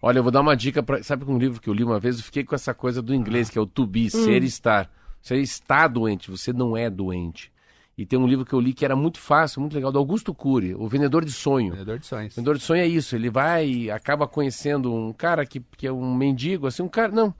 Olha, 0.02 0.18
eu 0.18 0.22
vou 0.22 0.32
dar 0.32 0.40
uma 0.40 0.56
dica 0.56 0.82
para, 0.82 1.02
sabe 1.02 1.24
um 1.24 1.38
livro 1.38 1.60
que 1.60 1.68
eu 1.68 1.74
li 1.74 1.82
uma 1.82 1.98
vez, 1.98 2.18
eu 2.18 2.24
fiquei 2.24 2.44
com 2.44 2.54
essa 2.54 2.74
coisa 2.74 3.00
do 3.00 3.14
inglês, 3.14 3.48
que 3.48 3.58
é 3.58 3.60
o 3.60 3.66
to 3.66 3.86
be, 3.86 4.06
hum. 4.06 4.10
ser 4.10 4.42
e 4.42 4.46
estar. 4.46 4.90
Você 5.22 5.36
está 5.36 5.88
doente, 5.88 6.30
você 6.30 6.52
não 6.52 6.76
é 6.76 6.88
doente. 6.90 7.52
E 7.98 8.04
tem 8.04 8.18
um 8.18 8.26
livro 8.26 8.44
que 8.44 8.52
eu 8.52 8.60
li 8.60 8.74
que 8.74 8.84
era 8.84 8.94
muito 8.94 9.18
fácil, 9.18 9.58
muito 9.62 9.72
legal, 9.72 9.90
do 9.90 9.98
Augusto 9.98 10.34
Cury, 10.34 10.74
O 10.74 10.86
Vendedor 10.86 11.24
de 11.24 11.32
Sonho. 11.32 11.72
Vendedor 11.72 11.98
de 11.98 12.06
Sonhos. 12.06 12.36
Vendedor 12.36 12.58
de 12.58 12.62
Sonho 12.62 12.82
é 12.82 12.86
isso, 12.86 13.16
ele 13.16 13.30
vai 13.30 13.66
e 13.66 13.90
acaba 13.90 14.28
conhecendo 14.28 14.92
um 14.92 15.14
cara 15.14 15.46
que, 15.46 15.60
que 15.60 15.86
é 15.86 15.92
um 15.92 16.14
mendigo, 16.14 16.66
assim, 16.66 16.82
um 16.82 16.88
cara, 16.88 17.10
não, 17.10 17.34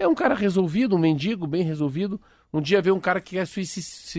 é 0.00 0.08
um 0.08 0.14
cara 0.14 0.34
resolvido, 0.34 0.96
um 0.96 0.98
mendigo 0.98 1.46
bem 1.46 1.62
resolvido. 1.62 2.20
Um 2.52 2.60
dia 2.60 2.82
vê 2.82 2.90
um 2.90 2.98
cara 2.98 3.20
que 3.20 3.36
quer 3.36 3.46
se 3.46 3.64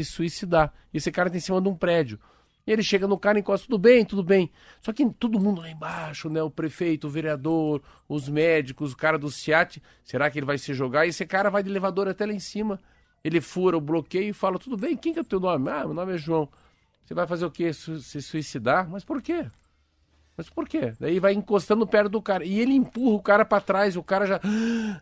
suicidar, 0.05 0.73
e 0.93 0.97
esse 0.97 1.11
cara 1.11 1.27
está 1.27 1.37
em 1.37 1.41
cima 1.41 1.61
de 1.61 1.67
um 1.67 1.75
prédio. 1.75 2.17
E 2.65 2.71
ele 2.71 2.83
chega 2.83 3.05
no 3.05 3.17
cara 3.17 3.37
e 3.37 3.41
encosta, 3.41 3.67
tudo 3.67 3.77
bem, 3.77 4.05
tudo 4.05 4.23
bem. 4.23 4.49
Só 4.79 4.93
que 4.93 5.05
todo 5.09 5.41
mundo 5.41 5.59
lá 5.59 5.69
embaixo, 5.69 6.29
né? 6.29 6.41
O 6.41 6.49
prefeito, 6.49 7.07
o 7.07 7.09
vereador, 7.09 7.81
os 8.07 8.29
médicos, 8.29 8.93
o 8.93 8.97
cara 8.97 9.17
do 9.17 9.29
SIAT, 9.29 9.81
será 10.05 10.29
que 10.29 10.39
ele 10.39 10.45
vai 10.45 10.57
se 10.57 10.73
jogar? 10.73 11.05
E 11.05 11.09
esse 11.09 11.25
cara 11.25 11.49
vai 11.49 11.63
de 11.63 11.69
elevador 11.69 12.07
até 12.07 12.25
lá 12.25 12.31
em 12.31 12.39
cima 12.39 12.79
ele 13.23 13.39
fura 13.39 13.77
o 13.77 13.81
bloqueio 13.81 14.29
e 14.29 14.33
fala, 14.33 14.57
tudo 14.57 14.77
bem, 14.77 14.97
quem 14.97 15.13
que 15.13 15.19
é 15.19 15.21
o 15.21 15.25
teu 15.25 15.39
nome? 15.39 15.69
Ah, 15.69 15.85
meu 15.85 15.93
nome 15.93 16.13
é 16.13 16.17
João. 16.17 16.49
Você 17.03 17.13
vai 17.13 17.27
fazer 17.27 17.45
o 17.45 17.51
quê? 17.51 17.73
Se 17.73 18.21
suicidar? 18.21 18.89
Mas 18.89 19.03
por 19.03 19.21
quê? 19.21 19.45
Mas 20.35 20.49
por 20.49 20.67
quê? 20.67 20.93
Daí 20.99 21.19
vai 21.19 21.33
encostando 21.33 21.85
perto 21.85 22.09
do 22.09 22.21
cara. 22.21 22.43
E 22.43 22.59
ele 22.59 22.73
empurra 22.73 23.15
o 23.15 23.21
cara 23.21 23.45
para 23.45 23.61
trás. 23.61 23.95
O 23.95 24.03
cara 24.03 24.25
já. 24.25 24.39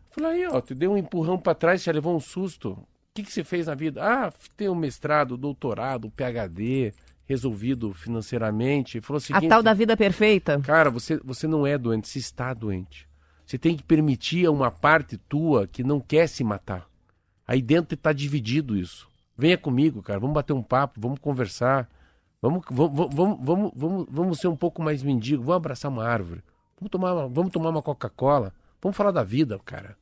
Fala 0.09 0.29
aí, 0.29 0.45
ó, 0.47 0.59
te 0.59 0.73
deu 0.73 0.91
um 0.91 0.97
empurrão 0.97 1.37
para 1.37 1.55
trás, 1.55 1.83
já 1.83 1.91
levou 1.91 2.15
um 2.15 2.19
susto. 2.19 2.71
O 2.71 2.87
que, 3.13 3.23
que 3.23 3.31
você 3.31 3.43
fez 3.43 3.67
na 3.67 3.75
vida? 3.75 4.03
Ah, 4.03 4.33
tem 4.57 4.69
um 4.69 4.75
mestrado, 4.75 5.37
doutorado, 5.37 6.11
PhD, 6.11 6.93
resolvido 7.25 7.93
financeiramente. 7.93 8.99
Falou 9.01 9.17
o 9.17 9.21
seguinte, 9.21 9.45
A 9.45 9.49
tal 9.49 9.63
da 9.63 9.73
vida 9.73 9.95
perfeita. 9.95 10.59
Cara, 10.61 10.89
você, 10.89 11.17
você 11.23 11.47
não 11.47 11.65
é 11.65 11.77
doente, 11.77 12.07
você 12.07 12.19
está 12.19 12.53
doente. 12.53 13.07
Você 13.45 13.57
tem 13.57 13.77
que 13.77 13.83
permitir 13.83 14.45
a 14.45 14.51
uma 14.51 14.71
parte 14.71 15.17
tua 15.17 15.67
que 15.67 15.83
não 15.83 15.99
quer 15.99 16.27
se 16.27 16.43
matar. 16.43 16.88
Aí 17.49 17.63
dentro 17.63 17.95
está 17.95 18.13
dividido 18.13 18.77
isso. 18.77 19.07
Venha 19.35 19.57
comigo, 19.57 20.03
cara, 20.03 20.19
vamos 20.19 20.35
bater 20.35 20.53
um 20.53 20.61
papo, 20.61 21.01
vamos 21.01 21.17
conversar. 21.17 21.89
Vamos, 22.39 22.63
vamos, 22.69 23.09
vamos, 23.11 23.39
vamos, 23.41 23.71
vamos, 23.75 24.07
vamos 24.07 24.39
ser 24.39 24.47
um 24.49 24.55
pouco 24.55 24.83
mais 24.83 25.01
mendigo, 25.01 25.41
vamos 25.41 25.55
abraçar 25.55 25.89
uma 25.89 26.05
árvore. 26.05 26.43
Vamos 26.79 26.91
tomar 26.91 27.11
uma, 27.11 27.27
vamos 27.27 27.51
tomar 27.51 27.71
uma 27.71 27.81
Coca-Cola. 27.81 28.53
Vamos 28.79 28.95
falar 28.95 29.09
da 29.09 29.23
vida, 29.23 29.59
cara. 29.65 29.97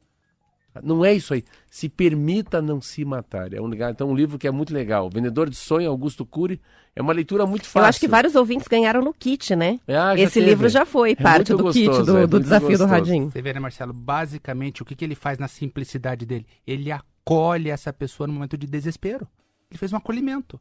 Não 0.84 1.06
é 1.06 1.14
isso 1.14 1.34
aí. 1.34 1.42
Se 1.72 1.88
permita 1.88 2.62
não 2.62 2.82
se 2.82 3.06
matar. 3.06 3.54
É 3.54 3.62
um, 3.62 3.74
então, 3.74 4.10
um 4.10 4.14
livro 4.14 4.38
que 4.38 4.46
é 4.46 4.52
muito 4.52 4.74
legal. 4.74 5.10
Vendedor 5.10 5.50
de 5.50 5.56
Sonho, 5.56 5.90
Augusto 5.90 6.26
Cury. 6.26 6.60
É 6.94 7.02
uma 7.02 7.14
leitura 7.14 7.46
muito 7.46 7.64
fácil. 7.64 7.80
Eu 7.80 7.86
acho 7.86 8.00
que 8.02 8.10
vários 8.10 8.36
ouvintes 8.36 8.68
ganharam 8.68 9.02
no 9.02 9.14
kit, 9.14 9.56
né? 9.56 9.80
Ah, 9.88 10.20
Esse 10.20 10.34
teve. 10.34 10.48
livro 10.48 10.68
já 10.68 10.86
foi 10.86 11.14
É 11.14 11.16
parte 11.16 11.54
do 11.54 11.72
kit 11.72 11.88
gostoso, 11.88 12.12
do, 12.12 12.18
é 12.18 12.28
do 12.28 12.42
desafio 12.42 12.68
do 12.68 12.72
gostoso. 12.72 12.90
Radinho. 12.90 13.32
Você 13.32 13.42
vê, 13.42 13.54
né, 13.54 13.60
Marcelo? 13.62 13.94
Basicamente, 13.94 14.82
o 14.82 14.86
que, 14.86 14.96
que 14.96 15.06
ele 15.06 15.16
faz 15.16 15.40
na 15.40 15.48
simplicidade 15.48 16.26
dele? 16.26 16.46
Ele 16.68 16.92
acolhe 17.28 17.70
essa 17.70 17.92
pessoa 17.92 18.26
no 18.26 18.34
momento 18.34 18.58
de 18.58 18.66
desespero. 18.66 19.28
Ele 19.70 19.78
fez 19.78 19.92
um 19.92 19.98
acolhimento. 19.98 20.60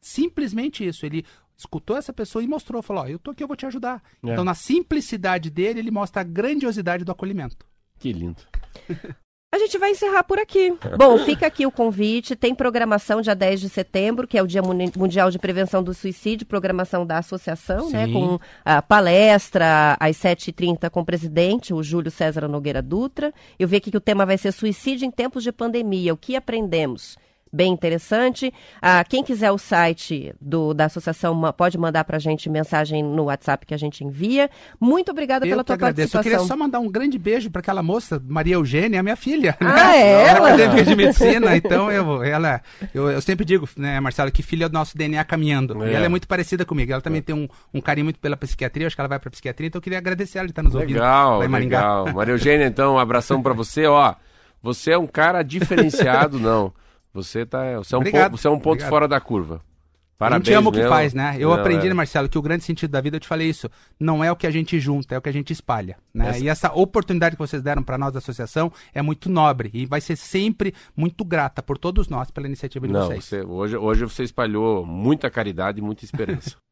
Simplesmente 0.00 0.86
isso. 0.86 1.06
Ele 1.06 1.24
escutou 1.56 1.96
essa 1.96 2.12
pessoa 2.12 2.44
e 2.44 2.46
mostrou, 2.46 2.82
falou, 2.82 3.04
ó, 3.04 3.08
eu 3.08 3.18
tô 3.18 3.30
aqui, 3.30 3.42
eu 3.42 3.48
vou 3.48 3.56
te 3.56 3.64
ajudar. 3.64 4.02
É. 4.22 4.30
Então, 4.30 4.44
na 4.44 4.54
simplicidade 4.54 5.48
dele, 5.48 5.78
ele 5.78 5.90
mostra 5.90 6.20
a 6.20 6.24
grandiosidade 6.24 7.04
do 7.04 7.12
acolhimento. 7.12 7.66
Que 7.98 8.12
lindo. 8.12 8.42
A 9.54 9.58
gente 9.58 9.76
vai 9.76 9.90
encerrar 9.90 10.24
por 10.24 10.38
aqui. 10.38 10.74
Bom, 10.96 11.18
fica 11.18 11.46
aqui 11.46 11.66
o 11.66 11.70
convite. 11.70 12.34
Tem 12.34 12.54
programação 12.54 13.20
dia 13.20 13.34
10 13.34 13.60
de 13.60 13.68
setembro, 13.68 14.26
que 14.26 14.38
é 14.38 14.42
o 14.42 14.46
Dia 14.46 14.62
Mundial 14.62 15.30
de 15.30 15.38
Prevenção 15.38 15.82
do 15.82 15.92
Suicídio, 15.92 16.46
programação 16.46 17.04
da 17.04 17.18
associação, 17.18 17.90
né? 17.90 18.06
Sim. 18.06 18.12
Com 18.14 18.40
a 18.64 18.80
palestra 18.80 19.94
às 20.00 20.16
7h30 20.16 20.88
com 20.88 21.00
o 21.00 21.04
presidente, 21.04 21.74
o 21.74 21.82
Júlio 21.82 22.10
César 22.10 22.48
Nogueira 22.48 22.80
Dutra. 22.80 23.30
Eu 23.58 23.68
vi 23.68 23.76
aqui 23.76 23.90
que 23.90 23.96
o 23.98 24.00
tema 24.00 24.24
vai 24.24 24.38
ser 24.38 24.52
suicídio 24.52 25.04
em 25.04 25.10
tempos 25.10 25.42
de 25.42 25.52
pandemia. 25.52 26.14
O 26.14 26.16
que 26.16 26.34
aprendemos? 26.34 27.18
Bem 27.54 27.70
interessante. 27.70 28.50
Ah, 28.80 29.04
quem 29.04 29.22
quiser 29.22 29.50
o 29.52 29.58
site 29.58 30.34
do- 30.40 30.72
da 30.72 30.86
associação 30.86 31.34
ma- 31.34 31.52
pode 31.52 31.76
mandar 31.76 32.02
para 32.04 32.16
a 32.16 32.18
gente 32.18 32.48
mensagem 32.48 33.02
no 33.02 33.24
WhatsApp 33.24 33.66
que 33.66 33.74
a 33.74 33.76
gente 33.76 34.02
envia. 34.02 34.48
Muito 34.80 35.10
obrigada 35.10 35.44
Eu 35.44 35.50
pela 35.50 35.62
tua 35.62 35.74
agradeço. 35.74 36.08
Eu 36.08 36.12
participação. 36.12 36.46
queria 36.46 36.46
só 36.48 36.56
mandar 36.56 36.80
um 36.80 36.90
grande 36.90 37.18
beijo 37.18 37.50
para 37.50 37.60
aquela 37.60 37.82
moça, 37.82 38.18
Maria 38.26 38.54
Eugênia, 38.54 39.00
a 39.00 39.02
minha 39.02 39.16
filha. 39.16 39.54
né? 39.60 39.70
Ah, 39.70 39.94
é 39.94 40.00
Ela 40.12 40.22
é 40.22 40.28
ela? 40.30 40.48
acadêmica 40.48 40.82
de 40.84 40.96
medicina, 40.96 41.54
então 41.54 41.92
eu, 41.92 42.22
ela, 42.24 42.62
eu, 42.94 43.10
eu 43.10 43.20
sempre 43.20 43.44
digo, 43.44 43.68
né, 43.76 44.00
Marcelo, 44.00 44.32
que 44.32 44.42
filha 44.42 44.64
é 44.64 44.68
o 44.68 44.72
nosso 44.72 44.96
DNA 44.96 45.22
caminhando. 45.24 45.84
É. 45.84 45.90
E 45.90 45.94
ela 45.94 46.06
é 46.06 46.08
muito 46.08 46.26
parecida 46.26 46.64
comigo. 46.64 46.90
Ela 46.90 47.02
também 47.02 47.20
tem 47.20 47.34
um, 47.34 47.46
um 47.74 47.82
carinho 47.82 48.06
muito 48.06 48.18
pela 48.18 48.36
psiquiatria, 48.36 48.86
acho 48.86 48.96
que 48.96 49.00
ela 49.02 49.08
vai 49.08 49.18
pra 49.18 49.30
psiquiatria, 49.30 49.66
então 49.68 49.78
eu 49.78 49.82
queria 49.82 49.98
agradecer 49.98 50.38
ela 50.38 50.46
de 50.46 50.52
estar 50.52 50.62
nos 50.62 50.74
ouvindo. 50.74 50.94
Legal, 50.94 51.44
em 51.44 51.48
Maringá. 51.48 51.78
legal. 52.02 52.14
Maria 52.14 52.32
Eugênia, 52.32 52.64
então, 52.66 52.94
um 52.94 52.98
abração 52.98 53.42
pra 53.42 53.52
você. 53.52 53.84
Ó, 53.86 54.14
você 54.62 54.92
é 54.92 54.98
um 54.98 55.06
cara 55.06 55.42
diferenciado, 55.44 56.38
não. 56.40 56.72
Você, 57.12 57.44
tá, 57.44 57.76
você, 57.76 57.94
é, 57.94 57.98
um 57.98 58.00
Obrigado, 58.00 58.30
ponto, 58.30 58.40
você 58.40 58.46
é 58.46 58.50
um 58.50 58.54
ponto 58.58 58.66
obrigado. 58.70 58.88
fora 58.90 59.06
da 59.08 59.20
curva. 59.20 59.56
a 59.56 60.16
Parabéns 60.18 60.46
gente 60.46 60.54
ama 60.56 60.70
o 60.70 60.72
que 60.72 60.86
faz, 60.88 61.12
né? 61.12 61.36
Eu 61.38 61.48
Não, 61.50 61.56
aprendi, 61.56 61.86
é. 61.86 61.88
né, 61.88 61.94
Marcelo, 61.94 62.28
que 62.28 62.38
o 62.38 62.42
grande 62.42 62.62
sentido 62.64 62.90
da 62.92 63.00
vida, 63.00 63.16
eu 63.16 63.20
te 63.20 63.26
falei 63.26 63.48
isso, 63.48 63.68
não 63.98 64.22
é 64.22 64.30
o 64.30 64.36
que 64.36 64.46
a 64.46 64.50
gente 64.52 64.78
junta, 64.78 65.14
é 65.14 65.18
o 65.18 65.20
que 65.20 65.28
a 65.28 65.32
gente 65.32 65.52
espalha. 65.52 65.96
Né? 66.14 66.28
Essa- 66.28 66.38
E 66.44 66.48
essa 66.48 66.72
oportunidade 66.72 67.34
que 67.36 67.42
vocês 67.42 67.60
deram 67.62 67.82
para 67.82 67.98
nós 67.98 68.12
da 68.12 68.18
associação 68.18 68.72
é 68.94 69.02
muito 69.02 69.28
nobre 69.28 69.70
e 69.74 69.84
vai 69.84 70.00
ser 70.00 70.14
sempre 70.16 70.72
muito 70.96 71.24
grata 71.24 71.60
por 71.62 71.76
todos 71.76 72.08
nós 72.08 72.30
pela 72.30 72.46
iniciativa 72.46 72.86
de 72.86 72.92
Não, 72.92 73.06
vocês. 73.08 73.24
você- 73.24 73.42
hoje, 73.42 73.76
hoje 73.76 74.04
você 74.04 74.22
espalhou 74.22 74.86
muita 74.86 75.28
caridade 75.28 75.80
e 75.80 75.82
muita 75.82 76.04
esperança. 76.04 76.56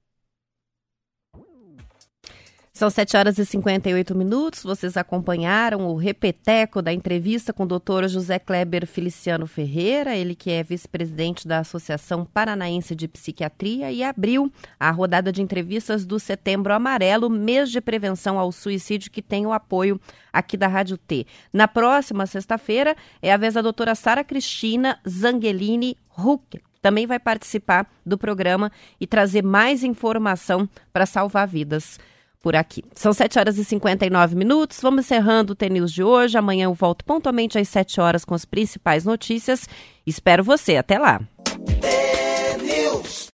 São 2.80 2.88
7 2.88 3.14
horas 3.14 3.36
e 3.36 3.44
58 3.44 4.14
minutos. 4.14 4.62
Vocês 4.62 4.96
acompanharam 4.96 5.86
o 5.86 5.96
repeteco 5.96 6.80
da 6.80 6.90
entrevista 6.90 7.52
com 7.52 7.64
o 7.64 7.66
doutor 7.66 8.08
José 8.08 8.38
Kleber 8.38 8.86
Feliciano 8.86 9.46
Ferreira, 9.46 10.16
ele 10.16 10.34
que 10.34 10.50
é 10.50 10.62
vice-presidente 10.62 11.46
da 11.46 11.58
Associação 11.58 12.24
Paranaense 12.24 12.94
de 12.94 13.06
Psiquiatria 13.06 13.92
e 13.92 14.02
abriu 14.02 14.50
a 14.78 14.90
rodada 14.90 15.30
de 15.30 15.42
entrevistas 15.42 16.06
do 16.06 16.18
Setembro 16.18 16.72
Amarelo, 16.72 17.28
mês 17.28 17.70
de 17.70 17.82
prevenção 17.82 18.38
ao 18.38 18.50
suicídio, 18.50 19.10
que 19.10 19.20
tem 19.20 19.44
o 19.44 19.52
apoio 19.52 20.00
aqui 20.32 20.56
da 20.56 20.66
Rádio 20.66 20.96
T. 20.96 21.26
Na 21.52 21.68
próxima 21.68 22.24
sexta-feira 22.24 22.96
é 23.20 23.30
a 23.30 23.36
vez 23.36 23.52
da 23.52 23.60
doutora 23.60 23.94
Sara 23.94 24.24
Cristina 24.24 24.98
Zangelini 25.06 25.98
Huck. 26.16 26.58
Também 26.80 27.06
vai 27.06 27.18
participar 27.18 27.86
do 28.06 28.16
programa 28.16 28.72
e 28.98 29.06
trazer 29.06 29.44
mais 29.44 29.84
informação 29.84 30.66
para 30.94 31.04
salvar 31.04 31.46
vidas 31.46 31.98
por 32.40 32.56
aqui. 32.56 32.82
São 32.94 33.12
7 33.12 33.38
horas 33.38 33.58
e 33.58 33.64
59 33.64 34.34
minutos. 34.34 34.80
Vamos 34.80 35.04
encerrando 35.04 35.52
o 35.52 35.56
TNews 35.56 35.92
de 35.92 36.02
hoje. 36.02 36.38
Amanhã 36.38 36.64
eu 36.64 36.74
volto 36.74 37.04
pontualmente 37.04 37.58
às 37.58 37.68
7 37.68 38.00
horas 38.00 38.24
com 38.24 38.34
as 38.34 38.44
principais 38.44 39.04
notícias. 39.04 39.68
Espero 40.06 40.42
você. 40.42 40.76
Até 40.76 40.98
lá. 40.98 41.20